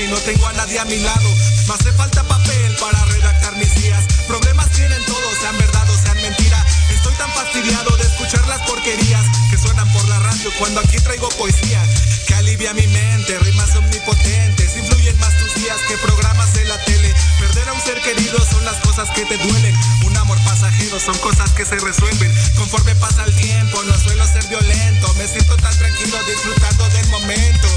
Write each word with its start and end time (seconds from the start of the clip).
y 0.00 0.08
no 0.08 0.16
tengo 0.20 0.46
a 0.46 0.52
nadie 0.54 0.78
a 0.78 0.84
mi 0.84 0.96
lado. 0.96 1.28
Me 1.68 1.74
hace 1.74 1.92
falta 1.92 2.22
papel 2.24 2.76
para 2.80 3.04
redactar 3.04 3.54
mis 3.56 3.74
días. 3.82 4.04
Problemas 4.26 4.70
tienen 4.70 5.04
todos, 5.04 5.34
sean 5.40 5.56
verdad 5.58 5.88
o 5.90 5.96
sean 6.02 6.16
mentira. 6.22 6.64
Estoy 6.88 7.14
tan 7.14 7.30
fastidiado 7.32 7.96
de 7.96 8.04
escuchar 8.04 8.46
las 8.48 8.60
porquerías 8.62 9.24
que 9.50 9.58
suenan 9.58 9.90
por 9.92 10.06
la 10.08 10.18
radio 10.20 10.50
cuando 10.58 10.80
aquí 10.80 10.96
traigo 10.98 11.28
poesía. 11.30 11.82
Que 12.26 12.34
alivia 12.34 12.72
mi 12.72 12.86
mente, 12.86 13.38
rimas 13.40 13.76
omnipotentes. 13.76 14.76
Influyen 14.76 15.18
más 15.18 15.36
tus 15.36 15.54
días 15.56 15.76
que 15.86 15.98
programas 15.98 16.52
de 16.54 16.64
la 16.64 16.78
tele. 16.84 17.14
Perder 17.38 17.68
a 17.68 17.72
un 17.74 17.80
ser 17.82 18.00
querido 18.00 18.38
son 18.50 18.64
las 18.64 18.76
cosas 18.80 19.10
que 19.10 19.26
te 19.26 19.36
duelen. 19.36 19.74
Un 20.06 20.16
amor 20.16 20.38
pasajero 20.44 20.98
son 20.98 21.18
cosas 21.18 21.50
que 21.50 21.66
se 21.66 21.76
resuelven. 21.76 22.32
Conforme 22.56 22.94
pasa 22.96 23.24
el 23.24 23.34
tiempo, 23.36 23.82
no 23.84 23.98
suelo 23.98 24.26
ser 24.26 24.46
violento. 24.48 25.12
Me 25.14 25.26
siento 25.28 25.56
tan 25.56 25.76
tranquilo 25.76 26.16
disfrutando 26.24 26.88
del 26.88 27.06
momento. 27.08 27.68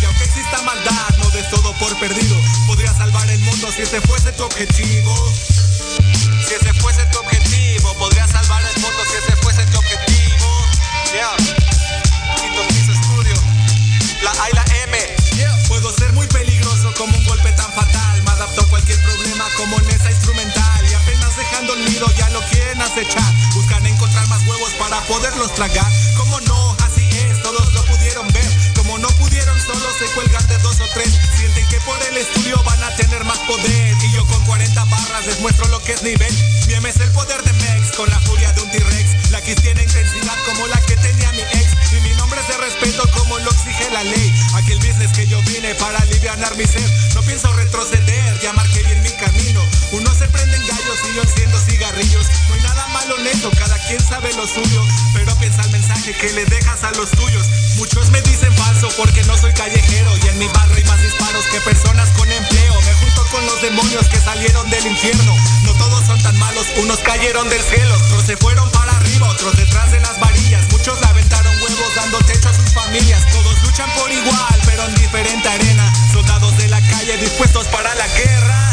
Exista 0.54 0.62
maldad, 0.62 1.18
no 1.18 1.30
des 1.32 1.50
todo 1.50 1.74
por 1.74 1.98
perdido. 2.00 2.36
Podría 2.68 2.94
salvar 2.94 3.28
el 3.30 3.40
mundo 3.40 3.72
si 3.76 3.82
ese 3.82 4.00
fuese 4.02 4.32
tu 4.34 4.44
objetivo. 4.44 5.34
Si 6.48 6.54
ese 6.54 6.74
fuese 6.76 7.06
tu 7.08 7.20
objetivo, 7.20 7.94
podría 7.96 8.28
salvar 8.28 8.62
el 8.64 8.82
mundo 8.82 9.00
si 9.10 9.18
ese 9.18 9.36
fuese 9.38 9.66
tu 9.68 9.78
objetivo. 9.78 10.66
Yeah. 11.14 11.36
Estudio. 12.94 13.36
La 14.22 14.32
A 14.32 14.50
y 14.50 14.54
la 14.54 14.66
M. 14.84 14.98
Puedo 15.68 15.92
ser 15.92 16.14
muy 16.14 16.28
peligroso 16.28 16.94
como 16.98 17.18
un 17.18 17.26
golpe 17.26 17.52
tan 17.54 17.72
fatal. 17.74 18.22
Me 18.24 18.32
adapto 18.32 18.62
a 18.62 18.66
cualquier 18.66 19.02
problema 19.02 19.46
como 19.58 19.80
en 19.80 19.90
esa 19.90 20.12
instrumental. 20.12 20.86
Y 20.90 20.94
apenas 20.94 21.36
dejando 21.36 21.74
el 21.74 21.86
nido 21.86 22.08
ya 22.18 22.30
lo 22.30 22.42
quieren 22.50 22.82
acechar. 22.82 23.34
Buscan 23.56 23.86
encontrar 23.86 24.28
más 24.28 24.46
huevos 24.46 24.72
para 24.74 25.02
poderlos 25.02 25.54
tragar. 25.56 25.92
Como 26.18 26.40
no, 26.42 26.76
así 26.86 27.08
es, 27.10 27.42
todos 27.42 27.74
lo 27.74 27.84
solo 29.66 29.88
se 29.98 30.06
cuelgan 30.14 30.46
de 30.48 30.58
dos 30.60 30.80
o 30.80 30.88
tres. 30.94 31.10
Sienten 31.38 31.68
que 31.68 31.80
por 31.82 32.02
el 32.04 32.18
estudio 32.18 32.62
van 32.64 32.84
a 32.84 32.96
tener 32.96 33.24
más 33.24 33.40
poder. 33.40 33.96
Y 34.04 34.12
yo 34.14 34.26
con 34.28 34.44
40 34.46 34.84
barras 34.86 35.26
les 35.26 35.40
muestro 35.40 35.68
lo 35.68 35.80
que 35.82 35.94
es 35.94 36.04
nivel. 36.04 36.34
Mi 36.68 36.74
es 36.90 37.00
el 37.00 37.12
poder 37.12 37.42
de 37.44 37.54
Mex 37.54 37.83
con 37.96 38.10
la 38.10 38.20
furia 38.22 38.52
de 38.54 38.62
un 38.62 38.72
T-Rex. 38.72 39.32
La 39.32 39.42
Kiss 39.42 39.56
tiene 39.62 39.84
intensidad 39.84 40.38
como 40.46 40.68
la 40.68 40.80
que 40.82 40.96
tenía 40.98 41.32
mi 41.34 41.42
ex. 41.42 41.94
Y 41.94 42.00
mi 42.02 42.14
nombre 42.16 42.40
es 42.42 42.48
de 42.48 42.58
respeto 42.58 43.04
como 43.18 43.38
lo 43.40 43.52
exige 43.52 43.90
la 43.92 44.04
ley. 44.04 44.34
Aquel 44.56 44.78
business 44.80 45.12
que 45.12 45.28
yo 45.28 45.42
vine 45.44 45.76
para 45.76 46.00
aliviar 46.00 46.38
mi 46.56 46.66
ser. 46.66 46.90
No 47.14 47.22
pienso 47.24 47.52
retroceder, 47.54 48.40
ya 48.42 48.54
marqué 48.54 48.84
bien 48.84 49.02
mi 49.04 49.12
camino. 49.12 49.62
Unos 49.92 50.18
se 50.18 50.28
prenden 50.28 50.62
gallos 50.68 51.00
y 51.12 51.16
yo 51.16 51.22
enciendo 51.22 51.60
cigarrillos. 51.60 52.26
No 52.50 52.56
hay 52.56 52.62
nada 52.62 52.88
malo 52.88 53.18
en 53.20 53.28
eso, 53.28 53.52
cada 53.52 53.78
quien 53.88 54.00
sabe 54.00 54.34
lo 54.34 54.48
suyo. 54.48 54.82
Pero 55.14 55.36
piensa 55.38 55.62
el 55.62 55.72
mensaje 55.72 56.14
que 56.14 56.32
le 56.34 56.46
dejas 56.46 56.84
a 56.84 56.92
los 56.92 57.12
tuyos. 57.12 57.48
Muchos 57.78 58.10
me 58.10 58.22
dicen 58.22 58.54
falso 58.54 58.90
porque 58.98 59.24
no 59.26 59.38
soy 59.38 59.54
callejero. 59.54 60.12
Y 60.18 60.28
en 60.30 60.40
mi 60.40 60.48
barrio 60.48 60.78
hay 60.78 60.84
más 60.86 61.02
disparos 61.02 61.46
que 61.52 61.60
personas 61.62 62.10
con 62.12 62.32
empleo. 62.32 62.82
Me 62.82 62.94
junto 62.94 63.26
con 63.32 63.46
los 63.46 63.62
demonios 63.62 64.08
que 64.10 64.18
salieron 64.18 64.70
del 64.70 64.86
infierno. 64.88 65.36
No 65.64 65.74
todos 65.74 66.06
son 66.06 66.22
tan 66.22 66.38
malos, 66.40 66.66
unos 66.78 67.00
cayeron 67.00 67.50
del 67.50 67.62
cielo. 67.62 67.83
Otros 67.92 68.24
se 68.26 68.38
fueron 68.38 68.70
para 68.72 68.96
arriba, 68.96 69.28
otros 69.30 69.56
detrás 69.56 69.92
de 69.92 70.00
las 70.00 70.20
varillas. 70.20 70.66
Muchos 70.72 71.02
aventaron 71.04 71.54
huevos 71.56 71.96
dando 71.96 72.18
techo 72.20 72.50
a 72.50 72.54
sus 72.54 72.74
familias. 72.74 73.26
Todos 73.32 73.62
luchan 73.64 73.90
por 73.98 74.12
igual, 74.12 74.62
pero 74.66 74.86
en 74.86 74.96
diferente 74.96 75.48
arena. 75.48 75.92
Soldados 76.12 76.56
de 76.58 76.68
la 76.70 76.82
calle 76.82 77.18
dispuestos 77.18 77.68
para 77.68 77.94
la 77.96 78.08
guerra. 78.08 78.73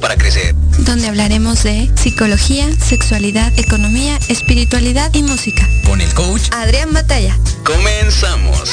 Para 0.00 0.16
Crecer. 0.16 0.54
donde 0.78 1.08
hablaremos 1.08 1.62
de 1.62 1.90
psicología, 1.94 2.66
sexualidad, 2.80 3.52
economía, 3.58 4.18
espiritualidad 4.28 5.12
y 5.12 5.22
música. 5.22 5.68
Con 5.84 6.00
el 6.00 6.12
coach 6.14 6.42
Adrián 6.52 6.92
Batalla. 6.94 7.38
Comenzamos. 7.64 8.70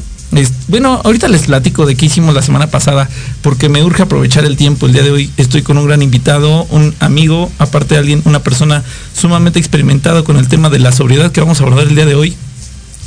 bueno, 0.67 1.01
ahorita 1.03 1.27
les 1.27 1.43
platico 1.43 1.85
de 1.85 1.95
qué 1.95 2.07
hicimos 2.07 2.33
la 2.33 2.41
semana 2.41 2.67
pasada, 2.67 3.09
porque 3.41 3.69
me 3.69 3.83
urge 3.83 4.03
aprovechar 4.03 4.45
el 4.45 4.57
tiempo. 4.57 4.85
El 4.85 4.93
día 4.93 5.03
de 5.03 5.11
hoy 5.11 5.31
estoy 5.37 5.61
con 5.61 5.77
un 5.77 5.85
gran 5.85 6.01
invitado, 6.01 6.63
un 6.65 6.95
amigo, 6.99 7.51
aparte 7.59 7.95
de 7.95 7.99
alguien, 7.99 8.21
una 8.25 8.41
persona 8.41 8.83
sumamente 9.15 9.59
experimentada 9.59 10.23
con 10.23 10.37
el 10.37 10.47
tema 10.47 10.69
de 10.69 10.79
la 10.79 10.91
sobriedad 10.91 11.31
que 11.31 11.41
vamos 11.41 11.59
a 11.59 11.63
abordar 11.63 11.87
el 11.87 11.95
día 11.95 12.05
de 12.05 12.15
hoy. 12.15 12.35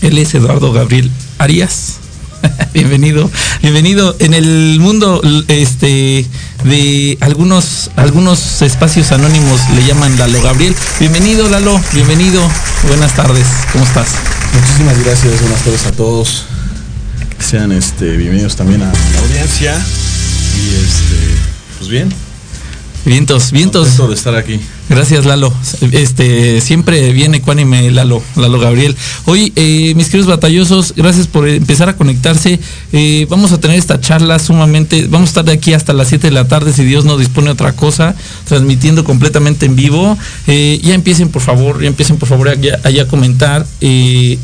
Él 0.03 0.19
es 0.19 0.35
Eduardo 0.35 0.73
Gabriel 0.73 1.11
Arias. 1.39 1.97
bienvenido, 2.75 3.31
bienvenido 3.63 4.15
en 4.19 4.35
el 4.35 4.79
mundo 4.79 5.23
este 5.49 6.27
de 6.65 7.17
algunos 7.21 7.91
algunos 7.97 8.61
espacios 8.61 9.11
anónimos 9.11 9.59
le 9.75 9.85
llaman 9.85 10.19
Lalo 10.19 10.43
Gabriel. 10.43 10.77
Bienvenido 11.01 11.49
Lalo, 11.49 11.81
bienvenido. 11.93 12.43
Buenas 12.87 13.17
tardes. 13.17 13.47
¿Cómo 13.73 13.85
estás? 13.85 14.09
Muchísimas 14.53 15.03
gracias, 15.03 15.41
buenas 15.41 15.65
tardes 15.65 15.87
a 15.87 15.93
todos 15.93 16.56
sean 17.47 17.71
este, 17.71 18.17
bienvenidos 18.17 18.57
también 18.57 18.83
a 18.83 18.87
la 18.87 19.21
audiencia. 19.21 19.73
Y 19.77 20.85
este, 20.85 21.17
pues 21.79 21.89
bien. 21.89 22.13
Vientos, 23.05 23.53
vientos. 23.53 23.97
de 23.97 24.15
estar 24.15 24.35
aquí. 24.35 24.61
Gracias, 24.89 25.27
Lalo. 25.27 25.53
Este, 25.91 26.61
siempre 26.61 27.13
viene 27.13 27.39
ecuánime 27.39 27.91
Lalo, 27.91 28.23
Lalo 28.37 28.61
Gabriel. 28.61 28.97
Hoy, 29.25 29.53
eh, 29.57 29.95
mis 29.97 30.07
queridos 30.07 30.29
batallosos, 30.29 30.95
gracias 30.97 31.27
por 31.27 31.49
empezar 31.49 31.89
a 31.89 31.97
conectarse. 31.97 32.61
Eh, 32.93 33.27
vamos 33.29 33.51
a 33.51 33.59
tener 33.59 33.79
esta 33.79 34.01
charla 34.01 34.39
sumamente, 34.39 35.09
vamos 35.09 35.29
a 35.29 35.31
estar 35.31 35.45
de 35.45 35.53
aquí 35.53 35.73
hasta 35.73 35.93
las 35.93 36.09
7 36.09 36.29
de 36.29 36.33
la 36.33 36.47
tarde, 36.47 36.73
si 36.73 36.85
Dios 36.85 37.05
no 37.05 37.19
dispone 37.19 37.51
otra 37.51 37.73
cosa, 37.73 38.15
transmitiendo 38.45 39.03
completamente 39.03 39.67
en 39.67 39.75
vivo. 39.75 40.17
Eh, 40.47 40.81
ya 40.83 40.95
empiecen, 40.95 41.31
por 41.31 41.43
favor, 41.43 41.83
ya 41.83 41.89
empiecen, 41.89 42.17
por 42.17 42.29
favor, 42.29 42.49
allá, 42.49 43.03
a 43.03 43.09
comentar 43.09 43.67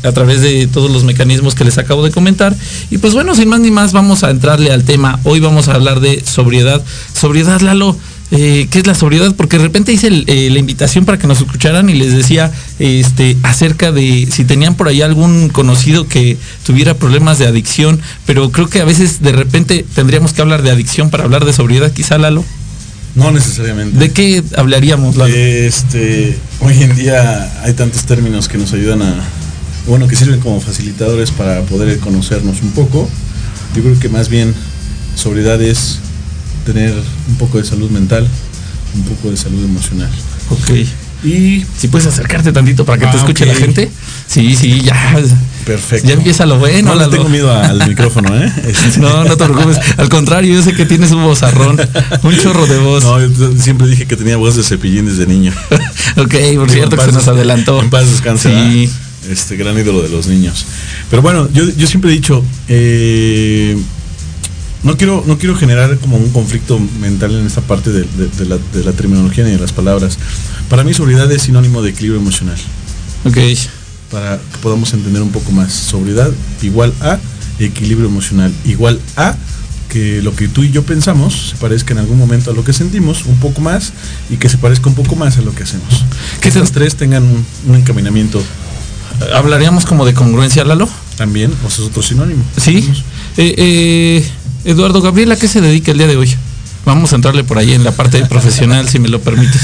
a 0.03 0.11
través 0.11 0.41
de 0.41 0.67
todos 0.67 0.91
los 0.91 1.05
mecanismos 1.05 1.55
que 1.55 1.63
les 1.63 1.77
acabo 1.77 2.03
de 2.03 2.11
comentar. 2.11 2.53
Y 2.91 2.97
pues 2.97 3.13
bueno, 3.13 3.33
sin 3.33 3.47
más 3.47 3.61
ni 3.61 3.71
más, 3.71 3.93
vamos 3.93 4.25
a 4.25 4.29
entrarle 4.29 4.71
al 4.71 4.83
tema. 4.83 5.21
Hoy 5.23 5.39
vamos 5.39 5.69
a 5.69 5.75
hablar 5.75 6.01
de 6.01 6.21
sobriedad. 6.25 6.83
Sobriedad, 7.13 7.61
Lalo. 7.61 7.95
Eh, 8.31 8.67
qué 8.71 8.79
es 8.79 8.87
la 8.87 8.95
sobriedad, 8.95 9.35
porque 9.35 9.57
de 9.57 9.63
repente 9.63 9.93
hice 9.93 10.07
eh, 10.07 10.49
la 10.49 10.57
invitación 10.57 11.05
para 11.05 11.19
que 11.19 11.27
nos 11.27 11.39
escucharan 11.39 11.89
y 11.89 11.93
les 11.93 12.13
decía 12.13 12.51
este, 12.79 13.37
acerca 13.43 13.91
de 13.91 14.27
si 14.31 14.43
tenían 14.43 14.75
por 14.75 14.87
ahí 14.87 15.03
algún 15.03 15.49
conocido 15.49 16.07
que 16.07 16.37
tuviera 16.65 16.95
problemas 16.95 17.37
de 17.37 17.45
adicción, 17.45 17.99
pero 18.25 18.51
creo 18.51 18.69
que 18.69 18.81
a 18.81 18.85
veces 18.85 19.21
de 19.21 19.33
repente 19.33 19.85
tendríamos 19.93 20.33
que 20.33 20.41
hablar 20.41 20.63
de 20.63 20.71
adicción 20.71 21.11
para 21.11 21.25
hablar 21.25 21.45
de 21.45 21.53
sobriedad, 21.53 21.91
quizá 21.91 22.17
Lalo. 22.17 22.43
No 23.13 23.29
necesariamente. 23.29 23.99
¿De 23.99 24.11
qué 24.11 24.43
hablaríamos, 24.57 25.15
Lalo? 25.15 25.31
Este, 25.31 26.35
hoy 26.59 26.81
en 26.81 26.95
día 26.95 27.61
hay 27.63 27.73
tantos 27.73 28.05
términos 28.05 28.47
que 28.47 28.57
nos 28.57 28.73
ayudan 28.73 29.03
a, 29.03 29.13
bueno, 29.87 30.07
que 30.07 30.15
sirven 30.15 30.39
como 30.39 30.59
facilitadores 30.59 31.29
para 31.29 31.61
poder 31.61 31.99
conocernos 31.99 32.63
un 32.63 32.71
poco. 32.71 33.07
Yo 33.75 33.83
creo 33.83 33.99
que 33.99 34.09
más 34.09 34.29
bien 34.29 34.55
sobriedad 35.15 35.61
es 35.61 35.99
tener 36.65 36.93
un 37.27 37.35
poco 37.35 37.57
de 37.57 37.65
salud 37.65 37.89
mental, 37.89 38.27
un 38.95 39.03
poco 39.03 39.31
de 39.31 39.37
salud 39.37 39.63
emocional. 39.63 40.09
Ok. 40.49 40.71
Y 41.23 41.65
si 41.77 41.87
puedes 41.87 42.05
acercarte 42.07 42.51
tantito 42.51 42.83
para 42.83 42.99
que 42.99 43.05
te 43.05 43.11
ah, 43.13 43.19
escuche 43.19 43.45
la 43.45 43.55
gente. 43.55 43.89
Sí, 44.27 44.55
sí, 44.55 44.81
ya. 44.81 45.15
Perfecto. 45.65 46.07
Ya 46.07 46.15
empieza 46.15 46.45
lo 46.45 46.59
bueno. 46.59 46.95
No 46.95 47.09
tengo 47.09 47.29
miedo 47.29 47.49
al 47.51 47.87
micrófono, 47.87 48.35
¿eh? 48.37 48.51
no, 48.99 49.23
no 49.23 49.37
te 49.37 49.45
preocupes. 49.45 49.79
Al 49.97 50.09
contrario, 50.09 50.53
yo 50.53 50.61
sé 50.61 50.73
que 50.73 50.85
tienes 50.85 51.11
un 51.11 51.23
vozarrón, 51.23 51.79
un 52.23 52.37
chorro 52.37 52.67
de 52.67 52.77
voz. 52.77 53.03
No, 53.03 53.25
yo 53.25 53.53
siempre 53.57 53.87
dije 53.87 54.05
que 54.05 54.17
tenía 54.17 54.35
voz 54.35 54.57
de 54.57 54.63
cepillín 54.63 55.05
desde 55.05 55.25
niño. 55.25 55.53
ok, 56.17 56.35
por 56.57 56.69
cierto 56.69 56.97
que 56.97 57.05
se 57.05 57.11
nos 57.13 57.27
adelantó. 57.29 57.81
En 57.81 57.89
paz 57.89 58.09
descanse. 58.09 58.49
Sí. 58.49 58.89
Este 59.29 59.55
gran 59.55 59.77
ídolo 59.79 60.01
de 60.01 60.09
los 60.09 60.27
niños. 60.27 60.65
Pero 61.09 61.21
bueno, 61.21 61.47
yo, 61.53 61.63
yo 61.77 61.87
siempre 61.87 62.11
he 62.11 62.13
dicho, 62.13 62.43
eh, 62.67 63.77
no 64.83 64.97
quiero, 64.97 65.23
no 65.25 65.37
quiero 65.37 65.55
generar 65.55 65.97
como 65.99 66.17
un 66.17 66.29
conflicto 66.31 66.79
mental 66.99 67.35
en 67.35 67.45
esta 67.45 67.61
parte 67.61 67.91
de, 67.91 68.05
la, 68.45 68.91
terminología 68.91 69.45
ni 69.45 69.51
de 69.51 69.59
las 69.59 69.71
palabras. 69.71 70.17
Para 70.69 70.83
mí 70.83 70.93
sobriedad 70.93 71.31
es 71.31 71.43
sinónimo 71.43 71.81
de 71.81 71.91
equilibrio 71.91 72.19
emocional. 72.19 72.57
Ok. 73.25 73.37
Para 74.11 74.37
que 74.37 74.57
podamos 74.61 74.93
entender 74.93 75.21
un 75.21 75.31
poco 75.31 75.51
más. 75.51 75.71
Sobriedad 75.71 76.29
igual 76.61 76.93
a 77.01 77.17
equilibrio 77.59 78.07
emocional. 78.07 78.53
Igual 78.65 78.99
a 79.15 79.35
que 79.87 80.21
lo 80.21 80.35
que 80.35 80.47
tú 80.47 80.63
y 80.63 80.71
yo 80.71 80.83
pensamos 80.83 81.51
se 81.51 81.55
parezca 81.57 81.93
en 81.93 81.99
algún 81.99 82.17
momento 82.17 82.51
a 82.51 82.53
lo 82.53 82.63
que 82.63 82.73
sentimos, 82.73 83.25
un 83.25 83.35
poco 83.37 83.61
más, 83.61 83.93
y 84.29 84.37
que 84.37 84.49
se 84.49 84.57
parezca 84.57 84.89
un 84.89 84.95
poco 84.95 85.15
más 85.15 85.37
a 85.37 85.41
lo 85.41 85.53
que 85.53 85.63
hacemos. 85.63 86.03
Que 86.41 86.49
estas 86.49 86.71
tres 86.71 86.95
tengan 86.95 87.23
un, 87.23 87.75
encaminamiento. 87.75 88.43
¿Hablaríamos 89.33 89.85
como 89.85 90.05
de 90.05 90.13
congruencia, 90.13 90.65
Lalo? 90.65 90.89
También, 91.15 91.53
o 91.63 91.69
sea, 91.69 91.85
es 91.85 91.91
otro 91.91 92.01
sinónimo. 92.01 92.43
Sí. 92.57 92.89
Eh, 93.37 93.55
eh, 93.57 94.31
Eduardo 94.65 95.01
Gabriel, 95.01 95.31
¿a 95.31 95.35
qué 95.35 95.47
se 95.47 95.59
dedica 95.59 95.91
el 95.91 95.97
día 95.97 96.07
de 96.07 96.15
hoy? 96.15 96.33
Vamos 96.85 97.11
a 97.11 97.15
entrarle 97.15 97.43
por 97.43 97.57
ahí 97.57 97.73
en 97.73 97.83
la 97.83 97.91
parte 97.91 98.25
profesional, 98.25 98.87
si 98.87 98.99
me 98.99 99.09
lo 99.09 99.21
permites. 99.21 99.61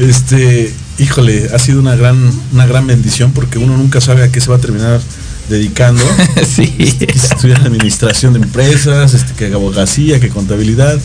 Este, 0.00 0.72
híjole, 0.98 1.50
ha 1.54 1.58
sido 1.58 1.80
una 1.80 1.94
gran, 1.94 2.18
una 2.52 2.66
gran 2.66 2.86
bendición 2.86 3.32
porque 3.32 3.58
uno 3.58 3.76
nunca 3.76 4.00
sabe 4.00 4.24
a 4.24 4.32
qué 4.32 4.40
se 4.40 4.50
va 4.50 4.56
a 4.56 4.60
terminar 4.60 5.00
dedicando. 5.48 6.04
sí. 6.48 6.74
Estudiar 7.00 7.60
administración 7.60 8.32
de 8.32 8.40
empresas, 8.40 9.14
este, 9.14 9.32
que 9.34 9.52
abogacía, 9.54 10.18
que 10.18 10.28
contabilidad. 10.28 10.98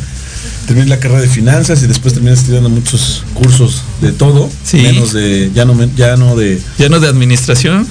Terminé 0.65 0.87
la 0.87 0.99
carrera 0.99 1.21
de 1.21 1.29
finanzas 1.29 1.81
y 1.83 1.87
después 1.87 2.13
terminé 2.13 2.33
estudiando 2.33 2.69
muchos 2.69 3.23
cursos 3.33 3.83
de 4.01 4.11
todo, 4.11 4.49
sí. 4.63 4.77
menos 4.77 5.13
de, 5.13 5.51
ya 5.53 5.65
no, 5.65 5.77
ya 5.95 6.17
no 6.17 6.35
de. 6.35 6.59
Ya 6.77 6.89
no 6.89 6.99
de 6.99 7.07
administración. 7.07 7.87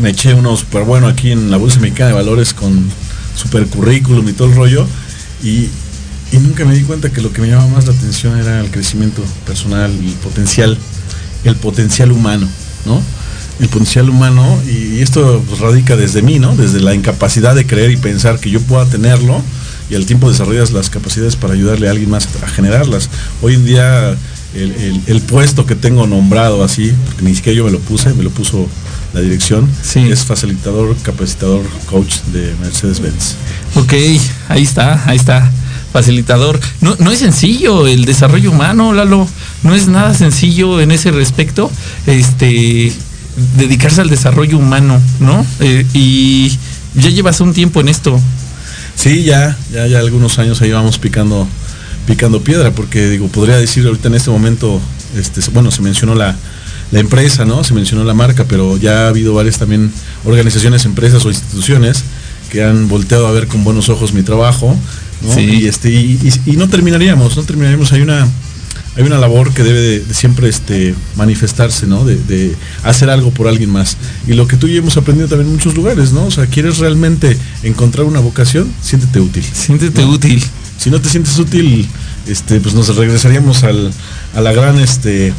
Me 0.00 0.10
eché 0.10 0.34
uno 0.34 0.56
súper 0.56 0.84
bueno 0.84 1.08
aquí 1.08 1.32
en 1.32 1.50
la 1.50 1.56
Bolsa 1.56 1.80
Mexicana 1.80 2.08
de 2.08 2.14
Valores 2.14 2.52
con 2.54 2.90
super 3.36 3.66
currículum 3.66 4.28
y 4.28 4.32
todo 4.32 4.48
el 4.48 4.56
rollo. 4.56 4.86
Y, 5.42 5.68
nunca 6.32 6.64
me 6.64 6.74
di 6.74 6.82
cuenta 6.82 7.10
que 7.10 7.22
lo 7.22 7.32
que 7.32 7.40
me 7.40 7.48
llamaba 7.48 7.68
más 7.68 7.86
la 7.86 7.92
atención 7.92 8.38
era 8.38 8.60
el 8.60 8.70
crecimiento 8.70 9.22
personal, 9.46 9.90
el 9.90 10.12
potencial, 10.14 10.76
el 11.44 11.56
potencial 11.56 12.12
humano, 12.12 12.48
¿no? 12.84 13.00
El 13.58 13.68
potencial 13.68 14.10
humano, 14.10 14.60
y, 14.66 15.00
esto 15.00 15.42
pues, 15.48 15.60
radica 15.60 15.96
desde 15.96 16.20
mí, 16.20 16.38
¿no? 16.38 16.54
Desde 16.56 16.80
la 16.80 16.94
incapacidad 16.94 17.54
de 17.54 17.66
creer 17.66 17.90
y 17.90 17.96
pensar 17.96 18.38
que 18.38 18.50
yo 18.50 18.60
pueda 18.60 18.84
tenerlo, 18.86 19.40
y 19.88 19.94
al 19.94 20.04
tiempo 20.04 20.28
desarrollas 20.28 20.72
las 20.72 20.90
capacidades 20.90 21.36
para 21.36 21.54
ayudarle 21.54 21.88
a 21.88 21.92
alguien 21.92 22.10
más 22.10 22.28
a 22.42 22.48
generarlas. 22.48 23.08
Hoy 23.40 23.54
en 23.54 23.64
día 23.64 24.16
el, 24.54 25.20
puesto 25.22 25.66
que 25.66 25.74
tengo 25.74 26.06
nombrado 26.06 26.64
así, 26.64 26.92
porque 27.06 27.22
ni 27.22 27.34
siquiera 27.34 27.56
yo 27.56 27.64
me 27.64 27.70
lo 27.70 27.80
puse, 27.80 28.12
me 28.14 28.24
lo 28.24 28.30
puso 28.30 28.66
la 29.16 29.22
dirección, 29.22 29.66
es 29.94 30.24
facilitador, 30.24 30.94
capacitador, 31.02 31.62
coach 31.90 32.16
de 32.34 32.54
Mercedes-Benz. 32.60 33.36
Ok, 33.76 33.94
ahí 34.50 34.62
está, 34.62 35.08
ahí 35.08 35.16
está. 35.16 35.50
Facilitador. 35.90 36.60
No, 36.82 36.96
no 36.98 37.10
es 37.10 37.20
sencillo 37.20 37.86
el 37.86 38.04
desarrollo 38.04 38.50
humano, 38.50 38.92
Lalo. 38.92 39.26
No 39.62 39.74
es 39.74 39.88
nada 39.88 40.12
sencillo 40.12 40.82
en 40.82 40.90
ese 40.90 41.12
respecto. 41.12 41.70
Este 42.06 42.92
dedicarse 43.56 44.02
al 44.02 44.10
desarrollo 44.10 44.58
humano, 44.58 45.00
¿no? 45.18 45.46
Eh, 45.60 45.86
y 45.94 46.50
ya 46.94 47.08
llevas 47.08 47.40
un 47.40 47.54
tiempo 47.54 47.80
en 47.80 47.88
esto. 47.88 48.20
Sí, 48.96 49.24
ya, 49.24 49.56
ya, 49.72 49.86
ya 49.86 49.98
algunos 49.98 50.38
años 50.38 50.60
ahí 50.60 50.72
vamos 50.72 50.98
picando, 50.98 51.48
picando 52.06 52.42
piedra, 52.42 52.72
porque 52.72 53.08
digo, 53.08 53.28
podría 53.28 53.56
decir 53.56 53.86
ahorita 53.86 54.08
en 54.08 54.16
este 54.16 54.30
momento, 54.30 54.78
este, 55.16 55.40
bueno, 55.52 55.70
se 55.70 55.80
mencionó 55.80 56.14
la, 56.14 56.36
la 56.92 57.00
empresa, 57.00 57.44
¿no? 57.44 57.64
Se 57.64 57.74
mencionó 57.74 58.04
la 58.04 58.14
marca, 58.14 58.44
pero 58.48 58.76
ya 58.76 59.04
ha 59.06 59.08
habido 59.08 59.34
varias 59.34 59.58
también 59.58 59.90
organizaciones, 60.24 60.84
empresas 60.84 61.24
o 61.24 61.28
instituciones 61.30 62.04
que 62.50 62.62
han 62.62 62.88
volteado 62.88 63.26
a 63.26 63.32
ver 63.32 63.48
con 63.48 63.64
buenos 63.64 63.88
ojos 63.88 64.12
mi 64.12 64.22
trabajo, 64.22 64.76
¿no? 65.22 65.34
Sí. 65.34 65.40
Y 65.62 65.66
este 65.66 65.90
y, 65.90 66.18
y- 66.46 66.52
y 66.52 66.56
no 66.56 66.68
terminaríamos, 66.68 67.36
no 67.36 67.42
terminaríamos. 67.42 67.92
Hay 67.92 68.02
una 68.02 68.26
hay 68.96 69.02
una 69.02 69.18
labor 69.18 69.52
que 69.52 69.62
debe 69.62 69.80
de, 69.80 70.00
de 70.00 70.14
siempre 70.14 70.48
este 70.48 70.94
manifestarse, 71.16 71.86
¿no? 71.86 72.04
De, 72.04 72.16
de 72.16 72.54
hacer 72.82 73.10
algo 73.10 73.30
por 73.30 73.46
alguien 73.48 73.68
más. 73.70 73.96
Y 74.26 74.32
lo 74.34 74.46
que 74.46 74.56
tú 74.56 74.68
y 74.68 74.72
yo 74.74 74.78
hemos 74.78 74.96
aprendido 74.96 75.28
también 75.28 75.48
en 75.48 75.56
muchos 75.56 75.74
lugares, 75.74 76.12
¿no? 76.12 76.24
O 76.26 76.30
sea, 76.30 76.46
quieres 76.46 76.78
realmente 76.78 77.36
encontrar 77.62 78.06
una 78.06 78.20
vocación, 78.20 78.68
siéntete 78.80 79.20
útil. 79.20 79.44
Siéntete 79.52 80.00
¿no? 80.02 80.10
útil. 80.12 80.42
Si 80.78 80.88
no 80.90 81.00
te 81.00 81.08
sientes 81.10 81.36
útil, 81.38 81.86
este, 82.26 82.60
pues 82.60 82.74
nos 82.74 82.94
regresaríamos 82.96 83.64
al, 83.64 83.92
a 84.34 84.40
la 84.40 84.52
gran, 84.52 84.78
este, 84.78 85.32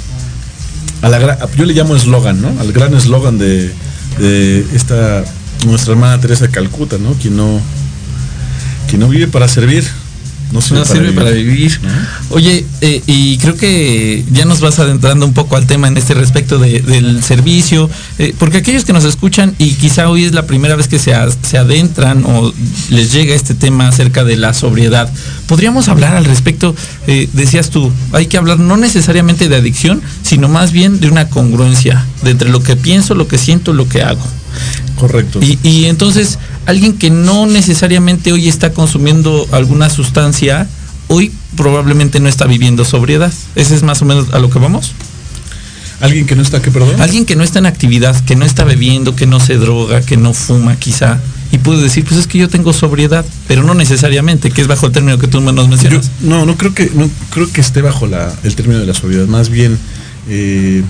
la 1.02 1.48
yo 1.56 1.66
le 1.66 1.74
llamo 1.74 1.96
eslogan, 1.96 2.42
¿no? 2.42 2.60
Al 2.60 2.72
gran 2.72 2.94
eslogan 2.94 3.38
de, 3.38 3.72
de 4.18 4.66
esta 4.74 5.24
nuestra 5.66 5.94
hermana 5.94 6.20
Teresa 6.20 6.50
Calcuta, 6.50 6.98
¿no? 6.98 7.14
Quien 7.14 7.38
no, 7.38 7.62
no 8.98 9.10
vive 9.10 9.28
para 9.28 9.48
servir, 9.48 9.86
no 10.52 10.62
sirve, 10.62 10.80
No 10.80 10.84
para, 10.86 10.94
sirve 10.94 11.10
vivir. 11.10 11.16
para 11.16 11.32
vivir. 11.32 11.80
¿no? 11.84 12.36
Oye, 12.36 12.66
eh, 12.82 13.02
y 13.06 13.38
creo 13.38 13.56
que 13.58 14.24
ya 14.32 14.46
nos 14.46 14.60
vas 14.62 14.80
adentrando 14.80 15.26
un 15.26 15.34
poco 15.34 15.56
al 15.58 15.68
tema 15.68 15.88
en 15.88 15.98
este 15.98 16.14
respecto 16.14 16.58
de- 16.60 16.82
del 16.82 17.24
servicio, 17.24 17.90
eh, 18.18 18.34
porque 18.40 18.58
aquellos 18.58 18.86
que 18.86 18.94
nos 18.94 19.04
escuchan 19.04 19.54
y 19.60 19.72
quizá 19.74 20.10
hoy 20.10 20.24
es 20.24 20.34
la 20.34 20.46
primera 20.48 20.76
vez 20.76 20.88
que 20.88 21.00
se, 21.00 21.14
a- 21.14 21.28
se 21.30 21.58
adentran 21.58 22.24
o 22.26 22.54
les 22.90 23.12
llega 23.12 23.36
este 23.36 23.54
tema 23.56 23.88
acerca 23.90 24.24
de 24.24 24.38
la 24.38 24.54
sobriedad, 24.54 25.12
podríamos 25.48 25.88
hablar 25.90 26.16
al 26.16 26.26
respecto, 26.26 26.76
eh, 27.08 27.28
decías 27.34 27.70
tú, 27.70 27.92
hay 28.14 28.28
que 28.28 28.38
hablar 28.38 28.60
no 28.60 28.78
necesariamente 28.78 29.50
de 29.50 29.56
adicción, 29.58 30.02
sino 30.24 30.48
más 30.48 30.72
bien 30.72 31.00
de 31.00 31.10
una 31.10 31.30
congruencia, 31.30 32.06
de 32.24 32.32
entre 32.32 32.50
lo 32.50 32.64
que 32.64 32.76
pienso, 32.76 33.16
lo 33.16 33.28
que 33.28 33.38
siento, 33.38 33.74
lo 33.74 33.88
que 33.90 34.02
hago. 34.02 34.26
Correcto. 34.98 35.40
Y, 35.42 35.60
y 35.62 35.86
entonces, 35.86 36.40
alguien 36.68 36.94
que 36.94 37.10
no 37.10 37.48
necesariamente 37.48 38.32
hoy 38.32 38.48
está 38.48 38.72
consumiendo 38.74 39.48
alguna 39.52 39.90
sustancia, 39.90 40.68
hoy 41.08 41.32
probablemente 41.56 42.20
no 42.20 42.30
está 42.30 42.46
viviendo 42.46 42.86
sobriedad. 42.86 43.34
Ese 43.56 43.74
es 43.76 43.82
más 43.84 44.02
o 44.04 44.06
menos 44.06 44.32
a 44.34 44.40
lo 44.40 44.50
que 44.52 44.60
vamos. 44.60 44.92
Alguien 46.00 46.28
que 46.28 46.36
no 46.36 46.44
está, 46.44 46.62
¿qué 46.62 46.70
perdón? 46.70 47.02
Alguien 47.02 47.26
que 47.26 47.36
no 47.36 47.44
está 47.44 47.58
en 47.58 47.66
actividad, 47.66 48.16
que 48.26 48.36
no 48.36 48.46
está 48.46 48.64
bebiendo, 48.64 49.16
que 49.16 49.26
no 49.26 49.40
se 49.40 49.56
droga, 49.58 50.02
que 50.02 50.16
no 50.16 50.34
fuma 50.36 50.76
quizá. 50.76 51.20
Y 51.52 51.58
puede 51.58 51.82
decir, 51.82 52.04
pues 52.06 52.20
es 52.20 52.28
que 52.28 52.38
yo 52.38 52.50
tengo 52.50 52.72
sobriedad, 52.74 53.26
pero 53.48 53.64
no 53.64 53.74
necesariamente, 53.74 54.52
que 54.52 54.62
es 54.62 54.68
bajo 54.68 54.86
el 54.86 54.92
término 54.92 55.18
que 55.18 55.28
tú 55.28 55.42
nos 55.42 55.56
Yo- 55.56 55.68
mencionas. 55.68 56.12
no, 56.22 56.46
no 56.46 56.56
creo 56.56 56.76
que 56.76 56.92
no 56.94 57.10
creo 57.32 57.52
que 57.52 57.62
esté 57.62 57.82
bajo 57.82 58.06
la, 58.06 58.32
el 58.44 58.56
término 58.56 58.80
de 58.80 58.86
la 58.86 58.94
sobriedad. 58.94 59.26
Más 59.26 59.50
bien, 59.50 59.80
eh, 60.30 60.84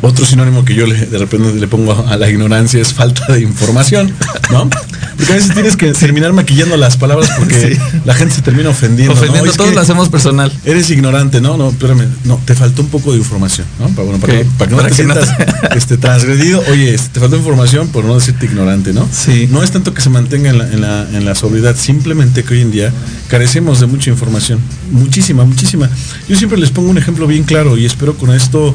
otro 0.00 0.24
sinónimo 0.24 0.64
que 0.64 0.74
yo 0.74 0.86
le, 0.86 0.94
de 1.06 1.18
repente 1.18 1.52
le 1.54 1.66
pongo 1.66 2.06
a 2.08 2.16
la 2.16 2.28
ignorancia 2.30 2.80
es 2.80 2.94
falta 2.94 3.32
de 3.32 3.40
información, 3.40 4.12
¿no? 4.52 4.70
Porque 5.16 5.32
a 5.32 5.36
veces 5.36 5.52
tienes 5.52 5.76
que 5.76 5.92
terminar 5.92 6.32
maquillando 6.32 6.76
las 6.76 6.96
palabras 6.96 7.28
porque 7.36 7.58
Sí. 7.74 8.00
la 8.04 8.14
gente 8.14 8.36
se 8.36 8.42
termina 8.42 8.68
ofendiendo. 8.70 9.14
Ofendiendo, 9.14 9.52
todos 9.54 9.74
lo 9.74 9.80
hacemos 9.80 10.08
personal. 10.08 10.52
Eres 10.64 10.88
ignorante, 10.90 11.40
¿no? 11.40 11.56
No, 11.56 11.70
espérame, 11.70 12.06
no, 12.24 12.40
te 12.44 12.54
faltó 12.54 12.82
un 12.82 12.88
poco 12.88 13.10
de 13.10 13.18
información, 13.18 13.66
¿no? 13.80 13.88
Para, 13.88 14.02
bueno, 14.04 14.20
para, 14.20 14.32
que, 14.34 14.44
para 14.56 14.68
que 14.70 14.76
no 14.76 14.82
te 14.84 14.90
que 14.94 15.02
no 15.04 15.14
te- 15.14 15.24
sientas 15.26 15.76
este, 15.76 15.96
transgredido. 15.98 16.62
Oye, 16.70 16.96
te 17.12 17.18
faltó 17.18 17.36
información 17.36 17.88
por 17.88 18.04
no 18.04 18.14
decirte 18.14 18.46
ignorante, 18.46 18.92
¿no? 18.92 19.08
Sí. 19.12 19.48
No 19.50 19.64
es 19.64 19.72
tanto 19.72 19.92
que 19.94 20.00
se 20.00 20.10
mantenga 20.10 20.50
en 20.50 20.58
la, 20.58 20.72
en 20.72 20.80
la, 20.80 21.08
en 21.12 21.24
la 21.24 21.34
sobriedad, 21.34 21.74
simplemente 21.76 22.44
que 22.44 22.54
hoy 22.54 22.60
en 22.60 22.70
día 22.70 22.92
carecemos 23.28 23.80
de 23.80 23.86
mucha 23.86 24.10
información. 24.10 24.60
Muchísima, 24.90 25.44
muchísima. 25.44 25.88
Yo 26.28 26.36
siempre 26.36 26.58
les 26.58 26.70
pongo 26.70 26.88
un 26.90 26.98
ejemplo 26.98 27.26
bien 27.26 27.44
claro 27.44 27.76
y 27.76 27.84
espero 27.84 28.14
con 28.16 28.32
esto 28.34 28.74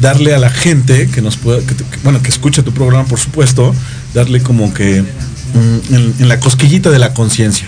darle 0.00 0.34
a 0.34 0.38
la 0.38 0.50
gente 0.50 1.08
que 1.08 1.22
nos 1.22 1.36
pueda, 1.36 1.60
que, 1.60 1.74
que- 1.74 1.84
bueno, 2.02 2.20
que 2.22 2.28
escucha 2.28 2.62
tu 2.62 2.72
programa, 2.72 3.04
por 3.06 3.18
supuesto, 3.18 3.74
darle 4.12 4.40
como 4.40 4.72
que 4.74 5.02
mm, 5.02 5.94
en- 5.94 6.14
en 6.20 6.28
la 6.28 6.38
cosquillita 6.40 6.90
de 6.90 6.98
la 6.98 7.14
conciencia. 7.14 7.66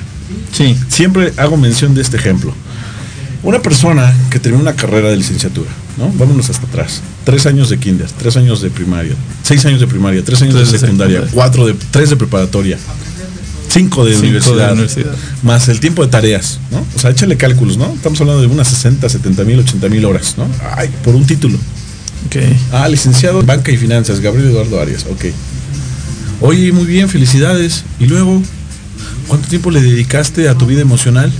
Sí. 0.52 0.76
Siempre 0.88 1.32
hago 1.36 1.56
mención 1.56 1.94
de 1.94 2.02
este 2.02 2.16
ejemplo. 2.16 2.52
Una 3.42 3.62
persona 3.62 4.12
que 4.30 4.40
termina 4.40 4.62
una 4.62 4.74
carrera 4.74 5.08
de 5.08 5.16
licenciatura, 5.16 5.70
¿no? 5.98 6.10
Vámonos 6.14 6.50
hasta 6.50 6.66
atrás. 6.66 7.00
Tres 7.24 7.46
años 7.46 7.68
de 7.70 7.78
kinder, 7.78 8.10
tres 8.18 8.36
años 8.36 8.60
de 8.60 8.70
primaria, 8.70 9.14
seis 9.42 9.64
años 9.66 9.78
de 9.80 9.86
primaria, 9.86 10.24
tres 10.24 10.42
años 10.42 10.54
Tres 10.56 10.72
de 10.72 10.78
secundaria, 10.80 11.16
secundaria. 11.20 11.34
cuatro 11.34 11.66
de, 11.66 11.74
tres 11.92 12.10
de 12.10 12.16
preparatoria, 12.16 12.76
cinco 13.76 14.04
de, 14.04 14.12
Cinco 14.14 14.22
de 14.26 14.28
universidad, 14.72 14.74
más 15.42 15.68
el 15.68 15.80
tiempo 15.80 16.02
de 16.04 16.08
tareas, 16.10 16.58
¿no? 16.70 16.84
O 16.94 16.98
sea, 16.98 17.10
échale 17.10 17.36
cálculos, 17.36 17.76
¿no? 17.76 17.92
Estamos 17.94 18.20
hablando 18.20 18.40
de 18.42 18.48
unas 18.48 18.68
60, 18.68 19.08
70 19.08 19.44
mil, 19.44 19.58
80 19.60 19.88
mil 19.88 20.04
horas, 20.04 20.34
¿no? 20.38 20.46
Ay, 20.76 20.88
por 21.04 21.14
un 21.14 21.26
título. 21.26 21.58
Ok. 22.26 22.36
Ah, 22.72 22.88
licenciado 22.88 23.40
en 23.40 23.46
Banca 23.46 23.70
y 23.70 23.76
Finanzas, 23.76 24.20
Gabriel 24.20 24.48
Eduardo 24.50 24.80
Arias, 24.80 25.04
ok. 25.10 25.26
Oye, 26.40 26.72
muy 26.72 26.84
bien, 26.84 27.08
felicidades. 27.08 27.84
Y 28.00 28.06
luego, 28.06 28.42
¿cuánto 29.28 29.48
tiempo 29.48 29.70
le 29.70 29.80
dedicaste 29.80 30.48
a 30.48 30.54
tu 30.56 30.66
vida 30.66 30.80
emocional? 30.82 31.32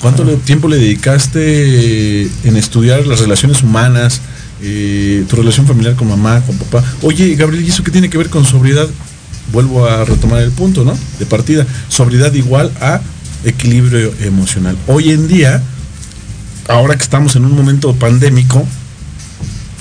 ¿Cuánto 0.00 0.24
le- 0.24 0.36
tiempo 0.36 0.68
le 0.68 0.76
dedicaste 0.76 2.22
en 2.44 2.56
estudiar 2.56 3.06
las 3.06 3.20
relaciones 3.20 3.62
humanas, 3.62 4.20
eh, 4.62 5.24
tu 5.28 5.36
relación 5.36 5.66
familiar 5.66 5.94
con 5.96 6.08
mamá, 6.08 6.40
con 6.46 6.56
papá? 6.58 6.84
Oye, 7.02 7.34
Gabriel, 7.36 7.64
¿y 7.64 7.68
eso 7.70 7.82
qué 7.82 7.90
tiene 7.90 8.08
que 8.10 8.18
ver 8.18 8.28
con 8.28 8.44
sobriedad? 8.44 8.88
Vuelvo 9.52 9.86
a 9.86 10.04
retomar 10.04 10.42
el 10.42 10.50
punto, 10.52 10.84
¿no? 10.84 10.96
De 11.18 11.26
partida. 11.26 11.66
Sobriedad 11.88 12.32
igual 12.34 12.70
a 12.80 13.00
equilibrio 13.44 14.12
emocional. 14.22 14.76
Hoy 14.86 15.10
en 15.10 15.26
día, 15.28 15.62
ahora 16.68 16.96
que 16.96 17.02
estamos 17.02 17.34
en 17.36 17.44
un 17.44 17.54
momento 17.54 17.94
pandémico, 17.94 18.66